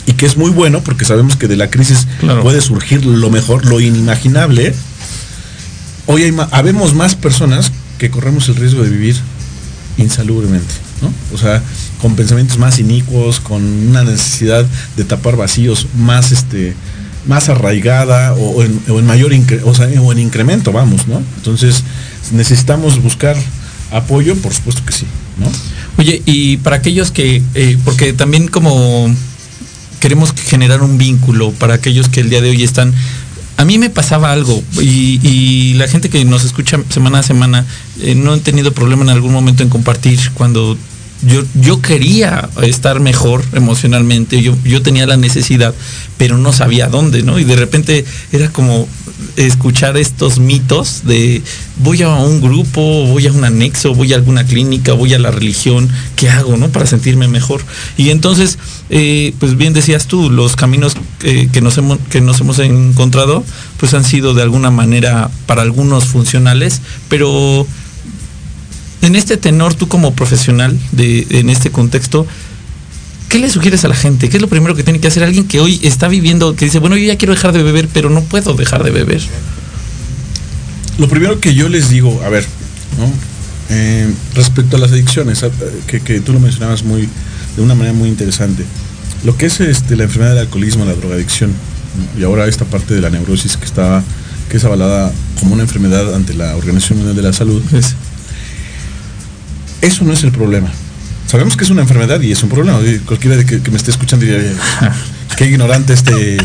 y 0.05 0.13
que 0.13 0.25
es 0.25 0.37
muy 0.37 0.51
bueno 0.51 0.81
porque 0.83 1.03
sabemos 1.03 1.35
que 1.35 1.49
de 1.49 1.57
la 1.57 1.69
crisis 1.69 2.07
Claro. 2.21 2.41
puede 2.41 2.61
surgir 2.61 3.05
lo 3.05 3.29
mejor, 3.29 3.65
lo 3.65 3.81
inimaginable. 3.81 4.73
Hoy 6.05 6.23
hay 6.23 6.31
ma- 6.31 6.47
habemos 6.51 6.93
más 6.93 7.15
personas 7.15 7.73
que 7.97 8.09
corremos 8.09 8.47
el 8.47 8.55
riesgo 8.55 8.83
de 8.83 8.89
vivir 8.89 9.17
insalubremente, 9.97 10.73
¿no? 11.01 11.11
O 11.33 11.37
sea, 11.37 11.61
con 12.01 12.15
pensamientos 12.15 12.57
más 12.57 12.79
inicuos, 12.79 13.41
con 13.41 13.61
una 13.63 14.03
necesidad 14.05 14.65
de 14.95 15.03
tapar 15.03 15.35
vacíos 15.35 15.87
más 15.97 16.31
este 16.31 16.73
más 17.27 17.49
arraigada 17.49 18.33
o, 18.33 18.63
en, 18.63 19.05
mayor 19.05 19.31
incre- 19.33 19.61
o, 19.63 20.11
en 20.11 20.19
incremento, 20.19 20.71
vamos, 20.71 21.07
¿no? 21.07 21.21
Entonces, 21.37 21.83
necesitamos 22.31 23.01
buscar 23.01 23.35
apoyo, 23.91 24.35
por 24.35 24.53
supuesto 24.53 24.83
que 24.85 24.93
sí, 24.93 25.05
¿no? 25.37 25.51
Oye, 25.97 26.21
y 26.25 26.57
para 26.57 26.77
aquellos 26.77 27.11
que, 27.11 27.41
eh, 27.55 27.77
porque 27.83 28.13
también 28.13 28.47
como 28.47 29.13
queremos 29.99 30.33
generar 30.33 30.83
un 30.83 30.97
vínculo 30.97 31.51
para 31.51 31.73
aquellos 31.75 32.07
que 32.09 32.19
el 32.21 32.29
día 32.29 32.41
de 32.41 32.49
hoy 32.49 32.63
están... 32.63 32.93
A 33.57 33.65
mí 33.65 33.79
me 33.79 33.89
pasaba 33.89 34.31
algo 34.31 34.63
y, 34.79 35.19
y 35.27 35.73
la 35.73 35.87
gente 35.87 36.09
que 36.09 36.23
nos 36.23 36.43
escucha 36.45 36.79
semana 36.89 37.19
a 37.19 37.23
semana 37.23 37.65
eh, 37.99 38.13
no 38.13 38.31
han 38.33 38.41
tenido 38.41 38.71
problema 38.71 39.01
en 39.01 39.09
algún 39.09 39.33
momento 39.33 39.63
en 39.63 39.69
compartir 39.69 40.19
cuando 40.35 40.77
yo, 41.21 41.43
yo 41.55 41.81
quería 41.81 42.49
estar 42.61 42.99
mejor 42.99 43.43
emocionalmente, 43.53 44.41
yo, 44.41 44.55
yo 44.63 44.81
tenía 44.81 45.07
la 45.07 45.17
necesidad, 45.17 45.73
pero 46.17 46.37
no 46.37 46.53
sabía 46.53 46.87
dónde, 46.87 47.23
¿no? 47.23 47.39
Y 47.39 47.43
de 47.43 47.55
repente 47.55 48.05
era 48.31 48.49
como 48.49 48.87
escuchar 49.35 49.97
estos 49.97 50.39
mitos 50.39 51.01
de 51.05 51.41
voy 51.77 52.01
a 52.03 52.09
un 52.09 52.41
grupo, 52.41 52.81
voy 53.07 53.27
a 53.27 53.31
un 53.31 53.43
anexo, 53.43 53.93
voy 53.93 54.13
a 54.13 54.15
alguna 54.15 54.45
clínica, 54.45 54.93
voy 54.93 55.13
a 55.13 55.19
la 55.19 55.31
religión, 55.31 55.89
¿qué 56.15 56.29
hago, 56.29 56.57
no? 56.57 56.69
Para 56.69 56.85
sentirme 56.85 57.27
mejor. 57.27 57.61
Y 57.97 58.09
entonces, 58.09 58.57
eh, 58.89 59.33
pues 59.39 59.57
bien 59.57 59.73
decías 59.73 60.07
tú, 60.07 60.29
los 60.29 60.55
caminos 60.55 60.93
eh, 61.23 61.49
que, 61.51 61.61
nos 61.61 61.77
hemos, 61.77 61.99
que 62.09 62.21
nos 62.21 62.39
hemos 62.41 62.59
encontrado, 62.59 63.43
pues 63.77 63.93
han 63.93 64.03
sido 64.03 64.33
de 64.33 64.43
alguna 64.43 64.71
manera 64.71 65.29
para 65.45 65.61
algunos 65.63 66.05
funcionales, 66.05 66.81
pero 67.09 67.65
en 69.01 69.15
este 69.15 69.37
tenor, 69.37 69.73
tú 69.73 69.87
como 69.87 70.13
profesional 70.13 70.77
de, 70.91 71.25
en 71.29 71.49
este 71.49 71.69
contexto, 71.71 72.25
¿qué 73.29 73.39
le 73.39 73.49
sugieres 73.49 73.85
a 73.85 73.87
la 73.87 73.95
gente? 73.95 74.29
¿Qué 74.29 74.37
es 74.37 74.41
lo 74.41 74.47
primero 74.49 74.75
que 74.75 74.83
tiene 74.83 74.99
que 74.99 75.07
hacer 75.07 75.23
alguien 75.23 75.47
que 75.47 75.59
hoy 75.59 75.79
está 75.83 76.07
viviendo, 76.07 76.55
que 76.55 76.65
dice, 76.65 76.79
bueno, 76.79 76.97
yo 76.97 77.05
ya 77.05 77.17
quiero 77.17 77.33
dejar 77.33 77.53
de 77.53 77.63
beber, 77.63 77.87
pero 77.93 78.09
no 78.09 78.21
puedo 78.21 78.53
dejar 78.53 78.83
de 78.83 78.91
beber? 78.91 79.21
Lo 80.97 81.07
primero 81.07 81.39
que 81.39 81.53
yo 81.53 81.69
les 81.69 81.89
digo, 81.89 82.21
a 82.25 82.29
ver, 82.29 82.45
¿no? 82.97 83.11
Eh, 83.69 84.11
respecto 84.33 84.77
a 84.77 84.79
las 84.79 84.91
adicciones, 84.91 85.43
a- 85.43 85.49
que, 85.87 85.99
que 86.01 86.19
tú 86.21 86.33
lo 86.33 86.39
mencionabas 86.39 86.83
muy, 86.83 87.07
de 87.55 87.61
una 87.61 87.75
manera 87.75 87.93
muy 87.93 88.09
interesante. 88.09 88.65
Lo 89.23 89.37
que 89.37 89.45
es 89.47 89.59
este, 89.59 89.95
la 89.95 90.03
enfermedad 90.05 90.31
del 90.31 90.39
alcoholismo, 90.45 90.85
la 90.85 90.93
drogadicción, 90.93 91.51
¿no? 91.51 92.19
y 92.19 92.23
ahora 92.23 92.47
esta 92.47 92.65
parte 92.65 92.93
de 92.95 93.01
la 93.01 93.09
neurosis 93.09 93.57
que 93.57 93.65
está, 93.65 94.03
que 94.49 94.57
es 94.57 94.63
avalada 94.63 95.11
como 95.39 95.53
una 95.53 95.63
enfermedad 95.63 96.15
ante 96.15 96.33
la 96.33 96.55
Organización 96.55 96.99
Mundial 96.99 97.15
de 97.17 97.21
la 97.23 97.33
Salud, 97.33 97.61
eso 99.81 100.03
no 100.03 100.13
es 100.13 100.23
el 100.23 100.31
problema. 100.31 100.69
Sabemos 101.27 101.57
que 101.57 101.65
es 101.65 101.69
una 101.69 101.81
enfermedad 101.81 102.21
y 102.21 102.31
es 102.31 102.41
un 102.43 102.49
problema. 102.49 102.79
Cualquiera 103.05 103.43
que, 103.43 103.61
que 103.61 103.71
me 103.71 103.77
esté 103.77 103.91
escuchando 103.91 104.25
diría, 104.25 104.39
"Oye, 104.39 104.55
qué 105.37 105.45
ignorante 105.47 105.93
este 105.93 106.37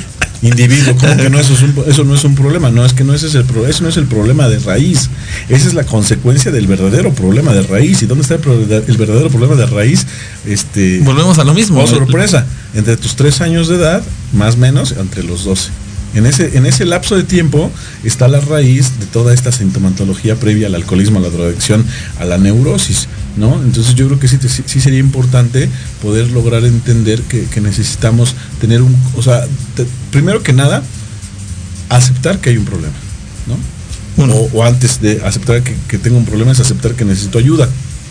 individuo, 0.43 0.97
¿cómo 0.99 1.17
que 1.17 1.31
no 1.31 1.39
eso, 1.39 1.53
es 1.55 1.63
un, 1.63 1.73
eso 1.87 2.03
no 2.03 2.17
es 2.17 2.25
un 2.25 2.35
problema? 2.35 2.69
No, 2.73 2.85
es 2.85 2.93
que 2.93 3.05
no 3.05 3.15
ese 3.15 3.29
es 3.29 3.37
el 3.37 3.45
eso 3.69 3.85
no 3.85 3.89
es 3.89 3.97
el 3.97 4.07
problema 4.07 4.49
de 4.49 4.59
raíz. 4.59 5.09
Esa 5.49 5.69
es 5.69 5.75
la 5.75 5.85
consecuencia 5.85 6.51
del 6.51 6.67
verdadero 6.67 7.13
problema 7.15 7.53
de 7.53 7.63
raíz. 7.63 8.03
¿Y 8.03 8.07
dónde 8.07 8.23
está 8.23 8.35
el, 8.35 8.41
pro- 8.41 8.55
el 8.61 8.97
verdadero 8.97 9.29
problema 9.31 9.55
de 9.55 9.67
raíz? 9.67 10.05
Este, 10.47 10.99
volvemos 11.05 11.39
a 11.39 11.45
lo 11.45 11.55
mismo. 11.55 11.77
oh, 11.79 11.87
sorpresa, 12.07 12.47
entre 12.75 12.97
tus 12.97 13.15
tres 13.15 13.41
años 13.41 13.69
de 13.69 13.77
edad, 13.77 14.03
más 14.33 14.55
o 14.55 14.59
menos, 14.59 14.93
entre 14.99 15.23
los 15.23 15.45
12. 15.45 15.71
En 16.15 16.27
ese, 16.27 16.59
en 16.59 16.67
ese 16.67 16.85
lapso 16.85 17.17
de 17.17 17.23
tiempo 17.23 17.71
está 18.05 18.27
la 18.29 18.41
raíz 18.41 18.99
de 19.01 19.07
toda 19.07 19.33
esta 19.33 19.51
sintomatología 19.53 20.35
previa 20.37 20.67
al 20.67 20.75
alcoholismo, 20.75 21.21
a 21.21 21.23
la 21.23 21.31
drogadicción, 21.31 21.87
a 22.21 22.25
la 22.27 22.37
neurosis, 22.37 23.07
¿no? 23.37 23.63
Entonces 23.63 23.95
yo 23.95 24.07
creo 24.09 24.19
que 24.21 24.29
sí, 24.29 24.39
sí, 24.67 24.81
sería 24.81 24.99
importante 24.99 25.69
poder 26.03 26.31
lograr 26.31 26.65
entender 26.65 27.23
que, 27.23 27.45
que 27.45 27.61
necesitamos 27.61 28.35
tener 28.61 28.83
un, 28.83 28.95
o 29.17 29.23
sea, 29.23 29.45
te- 29.75 29.87
primero 30.11 30.43
que 30.43 30.53
nada, 30.53 30.83
aceptar 31.89 32.39
que 32.41 32.51
hay 32.51 32.57
un 32.57 32.65
problema, 32.65 32.95
¿no? 33.47 33.57
O, 34.35 34.51
o 34.53 34.65
antes 34.65 35.01
de 35.01 35.23
aceptar 35.25 35.63
que, 35.63 35.75
que 35.89 35.99
tengo 35.99 36.19
un 36.19 36.25
problema 36.27 36.53
es 36.53 36.61
aceptar 36.61 36.95
que 36.95 37.05
necesito 37.05 37.39
ayuda, 37.39 37.69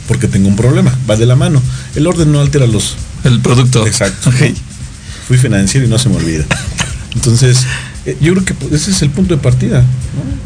porque 0.08 0.28
tengo 0.28 0.48
un 0.48 0.56
problema, 0.56 0.94
va 1.10 1.16
de 1.16 1.26
la 1.26 1.36
mano. 1.36 1.62
El 1.96 2.08
orden 2.08 2.32
no 2.32 2.42
altera 2.42 2.66
los... 2.68 2.96
El 3.24 3.40
producto. 3.40 3.86
Exacto. 3.86 4.32
Fui 5.28 5.38
financiero 5.38 5.86
y 5.86 5.90
no 5.90 5.98
se 6.00 6.10
me 6.10 6.16
olvida. 6.18 6.44
Entonces, 7.16 7.66
eh, 8.06 8.18
yo 8.20 8.34
creo 8.34 8.46
que 8.46 8.54
pues, 8.56 8.74
ese 8.74 8.92
es 8.92 9.02
el 9.04 9.12
punto 9.12 9.36
de 9.36 9.42
partida. 9.42 9.82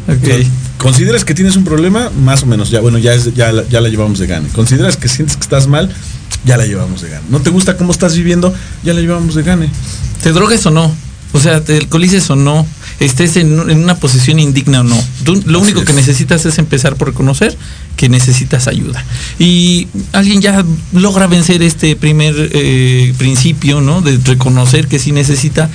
¿no? 0.06 0.14
Ok. 0.14 0.22
O 0.22 0.26
sea, 0.26 0.36
¿Consideras 0.78 1.24
que 1.24 1.34
tienes 1.34 1.56
un 1.56 1.64
problema? 1.64 2.10
Más 2.22 2.42
o 2.42 2.46
menos, 2.46 2.70
ya 2.70 2.80
bueno, 2.80 2.98
ya, 2.98 3.14
es- 3.14 3.34
ya, 3.34 3.50
la- 3.52 3.66
ya 3.68 3.80
la 3.80 3.88
llevamos 3.88 4.18
de 4.18 4.26
gane. 4.26 4.48
¿Consideras 4.48 4.96
que 4.96 5.08
sientes 5.08 5.36
que 5.36 5.42
estás 5.42 5.66
mal? 5.66 5.90
Ya 6.44 6.56
la 6.56 6.66
llevamos 6.66 7.00
de 7.02 7.08
gane. 7.10 7.24
¿No 7.30 7.40
te 7.40 7.50
gusta 7.50 7.76
cómo 7.76 7.92
estás 7.92 8.14
viviendo? 8.16 8.54
Ya 8.84 8.92
la 8.94 9.00
llevamos 9.00 9.34
de 9.34 9.42
gane. 9.42 9.70
¿Te 10.22 10.32
drogues 10.32 10.64
o 10.66 10.70
no? 10.70 10.94
O 11.32 11.40
sea, 11.40 11.60
te 11.62 11.76
alcoholices 11.76 12.30
o 12.30 12.36
no, 12.36 12.66
estés 13.00 13.36
en, 13.36 13.58
en 13.68 13.82
una 13.82 13.96
posición 13.96 14.38
indigna 14.38 14.80
o 14.80 14.84
no. 14.84 14.96
Tú 15.24 15.34
lo 15.46 15.58
Así 15.60 15.70
único 15.72 15.84
que 15.84 15.90
es. 15.92 15.96
necesitas 15.96 16.46
es 16.46 16.58
empezar 16.58 16.96
por 16.96 17.08
reconocer 17.08 17.56
que 17.96 18.08
necesitas 18.08 18.68
ayuda. 18.68 19.04
Y 19.38 19.88
alguien 20.12 20.40
ya 20.40 20.64
logra 20.92 21.26
vencer 21.26 21.62
este 21.62 21.96
primer 21.96 22.34
eh, 22.52 23.12
principio, 23.18 23.80
¿no? 23.80 24.00
De 24.02 24.18
reconocer 24.18 24.86
que 24.86 24.98
sí 24.98 25.12
necesita. 25.12 25.68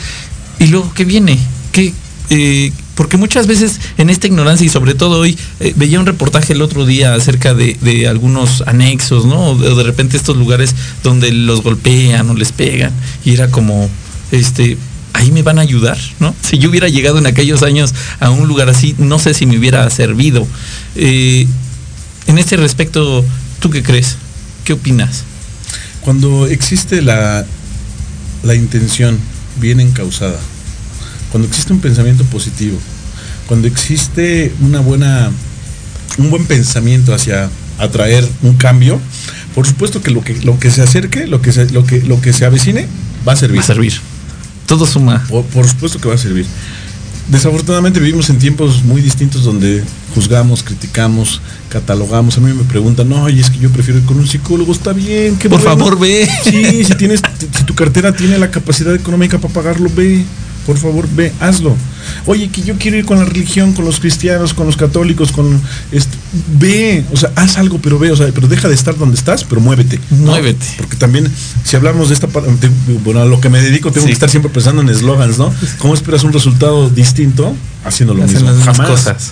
Y 0.58 0.68
luego, 0.68 0.92
¿qué 0.96 1.06
viene? 1.06 1.38
¿Qué, 1.72 1.94
eh, 2.30 2.72
porque 3.02 3.18
muchas 3.18 3.48
veces 3.48 3.80
en 3.98 4.12
esta 4.12 4.28
ignorancia 4.28 4.64
y 4.64 4.70
sobre 4.70 4.94
todo 4.94 5.22
hoy 5.22 5.36
eh, 5.60 5.74
veía 5.76 6.00
un 6.00 6.06
reportaje 6.06 6.54
el 6.54 6.62
otro 6.62 6.86
día 6.86 7.16
acerca 7.16 7.56
de, 7.56 8.08
algunos 8.08 8.62
anexos, 8.68 9.26
¿no? 9.26 9.54
O 9.54 9.56
de, 9.56 9.70
o 9.70 9.76
de 9.76 9.84
repente 9.84 10.18
estos 10.18 10.38
lugares 10.38 10.76
donde 11.04 11.32
los 11.32 11.64
golpean 11.64 12.30
o 12.30 12.36
les 12.36 12.52
pegan 12.52 12.92
y 13.26 13.34
era 13.34 13.50
como, 13.50 13.90
este, 14.32 14.78
ahí 15.14 15.32
me 15.32 15.42
van 15.42 15.58
a 15.58 15.64
ayudar, 15.64 15.98
¿no? 16.20 16.36
Si 16.44 16.60
yo 16.60 16.70
hubiera 16.70 16.90
llegado 16.90 17.18
en 17.18 17.26
aquellos 17.26 17.64
años 17.64 17.92
a 18.20 18.30
un 18.30 18.48
lugar 18.48 18.70
así, 18.70 18.94
no 19.00 19.18
sé 19.18 19.34
si 19.34 19.48
me 19.48 19.58
hubiera 19.58 19.90
servido. 19.90 20.46
Eh, 20.94 21.48
en 22.28 22.38
este 22.38 22.56
respecto, 22.56 23.26
¿tú 23.60 23.72
qué 23.72 23.82
crees? 23.82 24.18
¿Qué 24.64 24.74
opinas? 24.74 25.24
Cuando 26.02 26.46
existe 26.46 27.02
la, 27.02 27.48
la 28.44 28.54
intención 28.54 29.18
bien 29.60 29.80
encausada, 29.80 30.40
cuando 31.32 31.48
existe 31.48 31.74
un 31.74 31.80
pensamiento 31.80 32.26
positivo, 32.26 32.78
cuando 33.52 33.68
existe 33.68 34.54
una 34.62 34.80
buena, 34.80 35.30
un 36.18 36.30
buen 36.30 36.46
pensamiento 36.46 37.14
hacia 37.14 37.50
atraer 37.80 38.26
un 38.44 38.54
cambio, 38.54 38.98
por 39.54 39.68
supuesto 39.68 40.02
que 40.02 40.10
lo 40.10 40.24
que, 40.24 40.42
lo 40.44 40.58
que 40.58 40.72
se 40.72 40.82
acerque, 40.82 41.28
lo 41.28 41.42
que 41.42 41.52
se, 41.52 41.70
lo 41.70 41.86
que, 41.86 42.02
lo 42.02 42.22
que 42.22 42.32
se 42.32 42.46
avecine, 42.46 42.88
va 43.28 43.34
a 43.34 43.36
servir. 43.36 43.60
Va 43.60 43.64
a 43.66 43.68
servir. 43.68 43.92
Todo 44.68 44.86
suma. 44.86 45.26
Por, 45.28 45.44
por 45.48 45.68
supuesto 45.68 46.00
que 46.00 46.08
va 46.08 46.16
a 46.16 46.18
servir. 46.18 46.46
Desafortunadamente 47.28 48.00
vivimos 48.00 48.30
en 48.30 48.40
tiempos 48.40 48.86
muy 48.86 49.02
distintos 49.02 49.44
donde 49.44 49.84
juzgamos, 50.16 50.64
criticamos, 50.64 51.42
catalogamos. 51.68 52.38
A 52.38 52.40
mí 52.40 52.54
me 52.54 52.64
preguntan, 52.64 53.10
no, 53.10 53.24
oye, 53.24 53.42
es 53.42 53.50
que 53.50 53.60
yo 53.60 53.70
prefiero 53.70 54.00
ir 54.00 54.06
con 54.06 54.18
un 54.18 54.30
psicólogo, 54.30 54.72
está 54.72 54.94
bien, 54.94 55.36
qué 55.36 55.50
Por 55.50 55.60
bueno". 55.62 55.78
favor, 55.78 56.00
ve. 56.00 56.26
Sí, 56.46 56.86
si 56.86 56.96
tienes, 56.96 57.20
si 57.38 57.66
tu 57.66 57.76
cartera 57.76 58.16
tiene 58.16 58.38
la 58.38 58.50
capacidad 58.50 58.96
económica 58.96 59.40
para 59.40 59.54
pagarlo, 59.54 59.92
ve. 59.94 60.24
Por 60.66 60.78
favor, 60.78 61.06
ve, 61.14 61.34
hazlo. 61.42 61.76
Oye, 62.26 62.50
que 62.50 62.62
yo 62.62 62.76
quiero 62.78 62.98
ir 62.98 63.06
con 63.06 63.20
la 63.20 63.26
religión, 63.26 63.74
con 63.74 63.86
los 63.86 64.00
cristianos, 64.00 64.54
con 64.54 64.66
los 64.68 64.78
católicos, 64.78 65.32
con 65.32 65.62
este, 65.92 66.16
ve, 66.60 67.04
o 67.12 67.18
sea, 67.18 67.32
haz 67.36 67.58
algo, 67.58 67.80
pero 67.82 67.98
ve, 68.00 68.12
o 68.12 68.16
sea, 68.16 68.28
pero 68.34 68.48
deja 68.48 68.68
de 68.68 68.76
estar 68.76 68.98
donde 68.98 69.16
estás, 69.16 69.44
pero 69.44 69.62
muévete. 69.62 70.00
¿no? 70.12 70.32
Muévete. 70.32 70.66
Porque 70.78 70.96
también, 70.98 71.30
si 71.64 71.76
hablamos 71.76 72.10
de 72.10 72.16
esta 72.16 72.28
parte, 72.28 72.50
bueno, 73.04 73.22
a 73.22 73.26
lo 73.26 73.40
que 73.42 73.50
me 73.50 73.62
dedico, 73.62 73.92
tengo 73.92 74.02
Sí. 74.06 74.08
que 74.08 74.14
estar 74.14 74.30
siempre 74.30 74.52
pensando 74.52 74.82
en 74.82 74.90
eslogans, 74.90 75.38
¿no? 75.38 75.54
¿Cómo 75.80 75.94
esperas 75.94 76.24
un 76.24 76.34
resultado 76.34 76.90
distinto 76.90 77.56
haciendo 77.86 78.14
lo 78.14 78.24
Hacen 78.24 78.36
mismo? 78.44 78.52
las 78.52 78.64
Jamás. 78.64 78.90
cosas. 78.90 79.32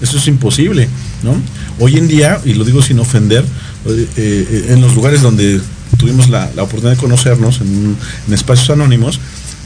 Eso 0.00 0.16
es 0.16 0.26
imposible, 0.28 0.88
¿no? 1.22 1.34
Hoy 1.78 1.98
en 1.98 2.08
día, 2.08 2.40
y 2.44 2.54
lo 2.54 2.64
digo 2.64 2.80
sin 2.82 2.98
ofender, 3.00 3.44
eh, 3.86 4.08
eh, 4.16 4.66
en 4.70 4.80
los 4.80 4.94
lugares 4.94 5.20
donde 5.20 5.60
tuvimos 5.98 6.30
la, 6.30 6.50
la 6.56 6.62
oportunidad 6.62 6.92
de 6.92 6.96
conocernos, 7.02 7.60
en, 7.60 7.96
en 8.26 8.32
espacios 8.34 8.70
anónimos, 8.70 9.20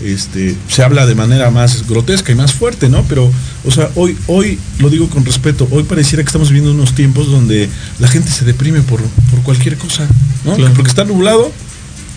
este, 0.04 0.54
se 0.68 0.82
habla 0.82 1.06
de 1.06 1.14
manera 1.14 1.50
más 1.50 1.86
grotesca 1.88 2.32
y 2.32 2.34
más 2.34 2.52
fuerte, 2.52 2.88
¿no? 2.88 3.04
Pero, 3.08 3.30
o 3.64 3.70
sea, 3.70 3.90
hoy, 3.94 4.16
hoy, 4.26 4.58
lo 4.78 4.90
digo 4.90 5.08
con 5.08 5.24
respeto, 5.24 5.66
hoy 5.70 5.84
pareciera 5.84 6.22
que 6.22 6.28
estamos 6.28 6.50
viviendo 6.50 6.72
unos 6.72 6.94
tiempos 6.94 7.30
donde 7.30 7.68
la 7.98 8.08
gente 8.08 8.30
se 8.30 8.44
deprime 8.44 8.82
por, 8.82 9.00
por 9.30 9.42
cualquier 9.42 9.76
cosa, 9.76 10.06
¿no? 10.44 10.54
Claro. 10.54 10.70
Que 10.70 10.76
porque 10.76 10.90
está 10.90 11.04
nublado, 11.04 11.50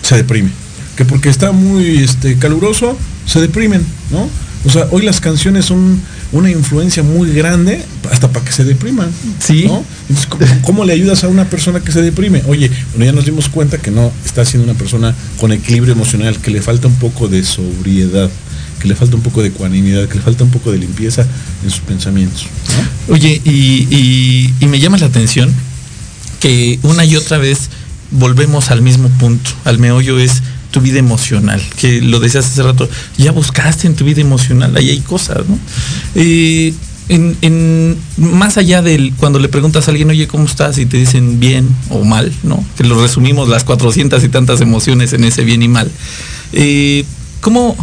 se 0.02 0.16
deprime. 0.16 0.50
Que 0.96 1.04
porque 1.04 1.28
está 1.28 1.52
muy 1.52 1.98
este, 1.98 2.36
caluroso, 2.38 2.96
se 3.26 3.40
deprimen, 3.40 3.84
¿no? 4.10 4.28
O 4.64 4.70
sea, 4.70 4.88
hoy 4.90 5.02
las 5.02 5.20
canciones 5.20 5.64
son 5.64 6.00
una 6.32 6.50
influencia 6.50 7.02
muy 7.02 7.32
grande 7.32 7.82
hasta 8.12 8.30
para 8.30 8.44
que 8.44 8.52
se 8.52 8.64
depriman. 8.64 9.08
Sí. 9.38 9.64
¿no? 9.66 9.82
Entonces, 10.08 10.26
¿cómo, 10.26 10.44
cómo 10.62 10.84
le 10.84 10.92
ayudas 10.92 11.24
a 11.24 11.28
una 11.28 11.44
persona 11.46 11.80
que 11.80 11.90
se 11.92 12.02
deprime? 12.02 12.42
Oye, 12.46 12.70
bueno, 12.90 13.04
ya 13.06 13.12
nos 13.12 13.24
dimos 13.24 13.48
cuenta 13.48 13.78
que 13.78 13.90
no 13.90 14.12
está 14.24 14.44
siendo 14.44 14.68
una 14.70 14.78
persona 14.78 15.14
con 15.40 15.52
equilibrio 15.52 15.92
emocional, 15.94 16.38
que 16.38 16.50
le 16.50 16.60
falta 16.60 16.86
un 16.86 16.96
poco 16.96 17.28
de 17.28 17.42
sobriedad, 17.44 18.28
que 18.80 18.88
le 18.88 18.94
falta 18.94 19.16
un 19.16 19.22
poco 19.22 19.40
de 19.42 19.48
ecuanimidad, 19.48 20.06
que 20.08 20.16
le 20.16 20.20
falta 20.20 20.44
un 20.44 20.50
poco 20.50 20.70
de 20.70 20.78
limpieza 20.78 21.26
en 21.64 21.70
sus 21.70 21.80
pensamientos. 21.80 22.46
¿no? 23.08 23.14
Oye, 23.14 23.40
y, 23.44 23.86
y- 23.90 24.54
y 24.60 24.66
me 24.66 24.78
llama 24.80 24.98
la 24.98 25.06
atención 25.06 25.52
que 26.40 26.78
una 26.82 27.04
y 27.04 27.16
otra 27.16 27.38
vez 27.38 27.68
volvemos 28.10 28.70
al 28.70 28.82
mismo 28.82 29.08
punto, 29.08 29.50
al 29.64 29.78
meollo 29.78 30.18
es 30.18 30.42
tu 30.70 30.80
vida 30.80 30.98
emocional, 30.98 31.60
que 31.76 32.00
lo 32.00 32.20
decías 32.20 32.46
hace 32.46 32.62
rato, 32.62 32.88
ya 33.16 33.32
buscaste 33.32 33.86
en 33.86 33.94
tu 33.94 34.04
vida 34.04 34.20
emocional, 34.20 34.76
ahí 34.76 34.90
hay 34.90 35.00
cosas, 35.00 35.48
¿no? 35.48 35.58
Eh, 36.14 36.74
en, 37.10 37.96
más 38.18 38.58
allá 38.58 38.82
del 38.82 39.14
cuando 39.16 39.38
le 39.38 39.48
preguntas 39.48 39.88
a 39.88 39.92
alguien, 39.92 40.10
oye, 40.10 40.28
¿cómo 40.28 40.44
estás? 40.44 40.76
Y 40.76 40.84
te 40.84 40.98
dicen 40.98 41.40
bien 41.40 41.68
o 41.88 42.04
mal, 42.04 42.30
¿no? 42.42 42.62
Que 42.76 42.84
lo 42.84 43.00
resumimos 43.00 43.48
las 43.48 43.64
400 43.64 44.22
y 44.24 44.28
tantas 44.28 44.60
emociones 44.60 45.14
en 45.14 45.24
ese 45.24 45.42
bien 45.42 45.62
y 45.62 45.68
mal. 45.68 45.90
Eh, 46.52 47.06
¿Cómo, 47.40 47.76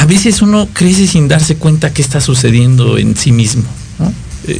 a 0.00 0.06
veces 0.06 0.40
uno 0.40 0.66
crece 0.72 1.06
sin 1.06 1.28
darse 1.28 1.56
cuenta 1.56 1.92
qué 1.92 2.00
está 2.00 2.22
sucediendo 2.22 2.96
en 2.96 3.16
sí 3.16 3.32
mismo. 3.32 3.64
Eh, 4.46 4.58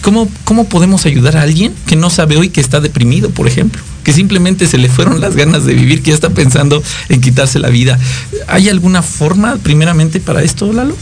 ¿cómo, 0.00 0.28
¿Cómo 0.44 0.68
podemos 0.68 1.06
ayudar 1.06 1.36
a 1.36 1.42
alguien 1.42 1.74
que 1.86 1.96
no 1.96 2.08
sabe 2.08 2.36
hoy 2.36 2.50
que 2.50 2.60
está 2.60 2.80
deprimido, 2.80 3.30
por 3.30 3.48
ejemplo? 3.48 3.82
Que 4.06 4.12
simplemente 4.12 4.68
se 4.68 4.78
le 4.78 4.88
fueron 4.88 5.20
las 5.20 5.34
ganas 5.34 5.64
de 5.64 5.74
vivir, 5.74 6.00
que 6.00 6.10
ya 6.10 6.14
está 6.14 6.30
pensando 6.30 6.80
en 7.08 7.20
quitarse 7.20 7.58
la 7.58 7.70
vida. 7.70 7.98
¿Hay 8.46 8.68
alguna 8.68 9.02
forma, 9.02 9.56
primeramente, 9.56 10.20
para 10.20 10.44
esto, 10.44 10.72
Lalo? 10.72 10.96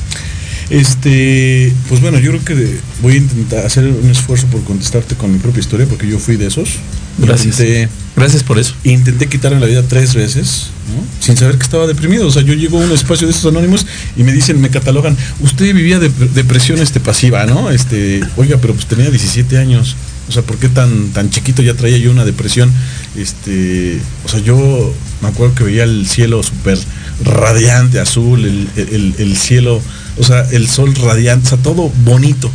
Este, 0.70 1.70
pues 1.90 2.00
bueno, 2.00 2.18
yo 2.18 2.30
creo 2.30 2.44
que 2.44 2.78
voy 3.02 3.12
a 3.12 3.16
intentar 3.16 3.66
hacer 3.66 3.84
un 3.84 4.10
esfuerzo 4.10 4.46
por 4.46 4.64
contestarte 4.64 5.16
con 5.16 5.30
mi 5.30 5.38
propia 5.38 5.60
historia, 5.60 5.84
porque 5.86 6.08
yo 6.08 6.18
fui 6.18 6.36
de 6.36 6.46
esos. 6.46 6.70
Gracias. 7.18 7.60
Intenté, 7.60 7.88
Gracias 8.16 8.42
por 8.42 8.58
eso. 8.58 8.74
intenté 8.84 9.26
quitarme 9.26 9.60
la 9.60 9.66
vida 9.66 9.82
tres 9.86 10.14
veces, 10.14 10.68
¿no? 10.88 11.04
sin 11.20 11.36
saber 11.36 11.58
que 11.58 11.64
estaba 11.64 11.86
deprimido. 11.86 12.26
O 12.26 12.30
sea, 12.30 12.40
yo 12.40 12.54
llego 12.54 12.80
a 12.80 12.86
un 12.86 12.92
espacio 12.92 13.26
de 13.26 13.34
estos 13.34 13.52
anónimos 13.52 13.86
y 14.16 14.24
me 14.24 14.32
dicen, 14.32 14.58
me 14.62 14.70
catalogan, 14.70 15.14
usted 15.40 15.74
vivía 15.74 15.98
de 15.98 16.08
depresión 16.34 16.80
este, 16.80 17.00
pasiva, 17.00 17.44
¿no? 17.44 17.70
Este, 17.70 18.22
oiga, 18.36 18.56
pero 18.62 18.72
pues 18.72 18.86
tenía 18.86 19.10
17 19.10 19.58
años. 19.58 19.94
O 20.28 20.32
sea, 20.32 20.42
¿por 20.42 20.56
qué 20.56 20.68
tan, 20.68 21.08
tan 21.10 21.28
chiquito 21.30 21.62
ya 21.62 21.74
traía 21.74 21.98
yo 21.98 22.10
una 22.10 22.24
depresión? 22.24 22.72
Este, 23.16 24.00
o 24.24 24.28
sea, 24.28 24.40
yo 24.40 24.92
me 25.20 25.28
acuerdo 25.28 25.54
que 25.54 25.64
veía 25.64 25.84
el 25.84 26.06
cielo 26.08 26.42
súper 26.42 26.78
radiante, 27.22 28.00
azul, 28.00 28.44
el, 28.44 28.68
el- 28.76 29.14
el 29.18 29.36
cielo, 29.36 29.80
o 30.18 30.24
sea, 30.24 30.40
el 30.50 30.66
sol 30.68 30.94
radiante, 30.94 31.46
o 31.46 31.48
sea, 31.50 31.58
todo 31.58 31.90
bonito. 32.04 32.50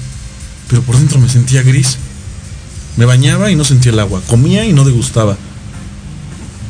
Pero 0.68 0.82
por 0.82 0.98
dentro 0.98 1.20
me 1.20 1.30
sentía 1.30 1.62
gris. 1.64 1.98
Me 2.98 3.06
bañaba 3.06 3.50
y 3.52 3.56
no 3.56 3.64
sentía 3.64 3.92
el 3.92 4.00
agua. 4.00 4.22
Comía 4.28 4.66
y 4.66 4.74
no 4.74 4.84
degustaba. 4.84 5.38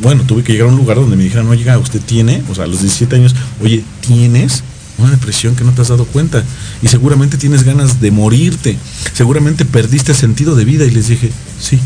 Bueno, 0.01 0.23
tuve 0.23 0.43
que 0.43 0.53
llegar 0.53 0.67
a 0.69 0.71
un 0.71 0.77
lugar 0.77 0.97
donde 0.97 1.17
me 1.17 1.23
dijeran, 1.23 1.47
oiga, 1.47 1.77
usted 1.77 1.99
tiene, 2.01 2.41
o 2.49 2.55
sea, 2.55 2.63
a 2.65 2.67
los 2.67 2.81
17 2.81 3.15
años, 3.15 3.35
oye, 3.62 3.83
tienes 4.05 4.63
una 4.99 5.12
depresión 5.12 5.55
que 5.55 5.63
no 5.63 5.71
te 5.71 5.81
has 5.81 5.88
dado 5.88 6.05
cuenta. 6.05 6.43
Y 6.81 6.88
seguramente 6.88 7.38
tienes 7.38 7.63
ganas 7.63 8.01
de 8.01 8.12
morirte. 8.12 8.77
Seguramente 9.13 9.65
perdiste 9.65 10.13
sentido 10.13 10.55
de 10.55 10.65
vida. 10.65 10.85
Y 10.85 10.91
les 10.91 11.07
dije, 11.07 11.31
sí, 11.59 11.79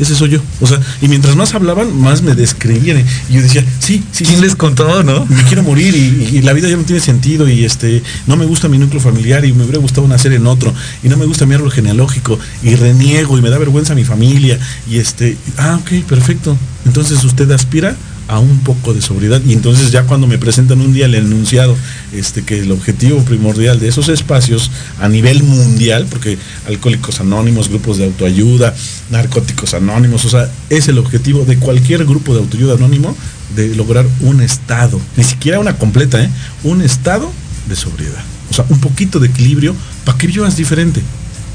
ese 0.00 0.14
soy 0.14 0.30
yo. 0.30 0.40
O 0.60 0.66
sea, 0.66 0.80
y 1.00 1.08
mientras 1.08 1.36
más 1.36 1.54
hablaban, 1.54 1.98
más 1.98 2.22
me 2.22 2.34
descreían. 2.34 3.04
Y 3.28 3.34
yo 3.34 3.42
decía, 3.42 3.64
sí, 3.78 4.02
sí, 4.12 4.24
¿Quién 4.24 4.38
sí, 4.38 4.42
les 4.42 4.56
contó, 4.56 5.02
no? 5.02 5.26
me 5.28 5.42
quiero 5.44 5.62
morir 5.62 5.94
y, 5.94 6.38
y 6.38 6.42
la 6.42 6.52
vida 6.52 6.68
ya 6.68 6.76
no 6.76 6.84
tiene 6.84 7.00
sentido 7.00 7.48
y 7.48 7.64
este 7.64 8.02
no 8.26 8.36
me 8.36 8.46
gusta 8.46 8.68
mi 8.68 8.78
núcleo 8.78 9.00
familiar 9.00 9.44
y 9.44 9.52
me 9.52 9.64
hubiera 9.64 9.78
gustado 9.78 10.08
nacer 10.08 10.32
en 10.32 10.46
otro 10.46 10.72
y 11.02 11.08
no 11.08 11.16
me 11.16 11.26
gusta 11.26 11.46
mi 11.46 11.54
árbol 11.54 11.70
genealógico 11.70 12.38
y 12.62 12.74
reniego 12.76 13.38
y 13.38 13.42
me 13.42 13.50
da 13.50 13.58
vergüenza 13.58 13.94
mi 13.94 14.04
familia 14.04 14.58
y 14.88 14.98
este 14.98 15.36
ah 15.58 15.78
ok 15.80 16.04
perfecto 16.06 16.56
entonces 16.86 17.22
usted 17.24 17.50
aspira 17.50 17.96
a 18.30 18.38
un 18.38 18.60
poco 18.60 18.94
de 18.94 19.02
sobriedad. 19.02 19.42
Y 19.44 19.52
entonces 19.52 19.90
ya 19.90 20.04
cuando 20.04 20.28
me 20.28 20.38
presentan 20.38 20.80
un 20.80 20.92
día 20.92 21.06
el 21.06 21.16
enunciado 21.16 21.76
este 22.12 22.42
que 22.42 22.60
el 22.60 22.70
objetivo 22.70 23.22
primordial 23.24 23.80
de 23.80 23.88
esos 23.88 24.08
espacios 24.08 24.70
a 25.00 25.08
nivel 25.08 25.42
mundial 25.42 26.06
porque 26.08 26.38
alcohólicos 26.68 27.18
anónimos 27.20 27.68
grupos 27.68 27.98
de 27.98 28.04
autoayuda 28.04 28.72
narcóticos 29.10 29.74
anónimos 29.74 30.24
o 30.24 30.30
sea 30.30 30.48
es 30.68 30.86
el 30.86 30.98
objetivo 30.98 31.44
de 31.44 31.56
cualquier 31.56 32.04
grupo 32.04 32.32
de 32.32 32.40
autoayuda 32.40 32.74
anónimo 32.74 33.16
de 33.56 33.74
lograr 33.74 34.06
un 34.20 34.40
estado 34.40 35.00
ni 35.16 35.24
siquiera 35.24 35.58
una 35.58 35.76
completa 35.76 36.22
¿eh? 36.22 36.30
un 36.62 36.82
estado 36.82 37.32
de 37.68 37.74
sobriedad. 37.74 38.22
O 38.48 38.54
sea 38.54 38.64
un 38.68 38.78
poquito 38.78 39.18
de 39.18 39.26
equilibrio 39.26 39.74
para 40.04 40.16
que 40.16 40.28
vivas 40.28 40.56
diferente 40.56 41.02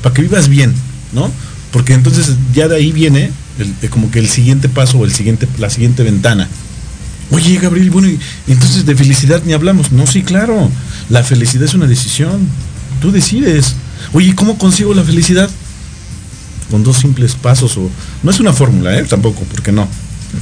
para 0.03 0.13
que 0.13 0.23
vivas 0.23 0.49
bien 0.49 0.73
no 1.13 1.31
porque 1.71 1.93
entonces 1.93 2.35
ya 2.53 2.67
de 2.67 2.75
ahí 2.75 2.91
viene 2.91 3.31
eh, 3.59 3.87
como 3.89 4.11
que 4.11 4.19
el 4.19 4.27
siguiente 4.27 4.67
paso 4.67 4.97
o 4.97 5.05
el 5.05 5.13
siguiente 5.13 5.47
la 5.57 5.69
siguiente 5.69 6.03
ventana 6.03 6.49
Oye, 7.31 7.57
Gabriel, 7.57 7.89
bueno, 7.89 8.07
y 8.07 8.19
entonces 8.47 8.85
de 8.85 8.95
felicidad 8.95 9.41
ni 9.45 9.53
hablamos. 9.53 9.91
No, 9.91 10.05
sí, 10.05 10.23
claro. 10.23 10.69
La 11.09 11.23
felicidad 11.23 11.65
es 11.65 11.73
una 11.73 11.87
decisión. 11.87 12.47
Tú 13.01 13.11
decides. 13.11 13.75
Oye, 14.13 14.35
¿cómo 14.35 14.57
consigo 14.57 14.93
la 14.93 15.03
felicidad? 15.03 15.49
Con 16.69 16.83
dos 16.83 16.97
simples 16.97 17.35
pasos 17.35 17.77
o... 17.77 17.89
No 18.23 18.31
es 18.31 18.39
una 18.39 18.53
fórmula, 18.53 18.97
¿eh? 18.97 19.05
Tampoco, 19.05 19.43
porque 19.51 19.71
no. 19.71 19.87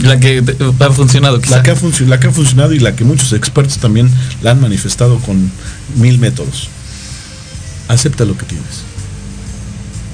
La 0.01 0.19
que 0.19 0.43
ha 0.79 0.91
funcionado, 0.91 1.39
quizá. 1.39 1.57
La 1.57 1.63
que, 1.63 1.71
ha 1.71 1.75
la 2.07 2.19
que 2.19 2.27
ha 2.27 2.31
funcionado 2.31 2.73
y 2.73 2.79
la 2.79 2.95
que 2.95 3.03
muchos 3.03 3.33
expertos 3.33 3.77
también 3.77 4.09
la 4.41 4.51
han 4.51 4.61
manifestado 4.61 5.19
con 5.19 5.51
mil 5.95 6.19
métodos. 6.19 6.69
Acepta 7.87 8.25
lo 8.25 8.37
que 8.37 8.45
tienes. 8.45 8.81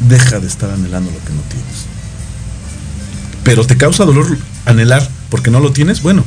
Deja 0.07 0.39
de 0.39 0.47
estar 0.47 0.69
anhelando 0.69 1.11
lo 1.11 1.17
que 1.19 1.33
no 1.33 1.41
tienes. 1.49 1.85
Pero 3.43 3.65
te 3.65 3.77
causa 3.77 4.05
dolor 4.05 4.37
anhelar 4.65 5.07
porque 5.29 5.51
no 5.51 5.59
lo 5.59 5.71
tienes, 5.71 6.01
bueno, 6.01 6.23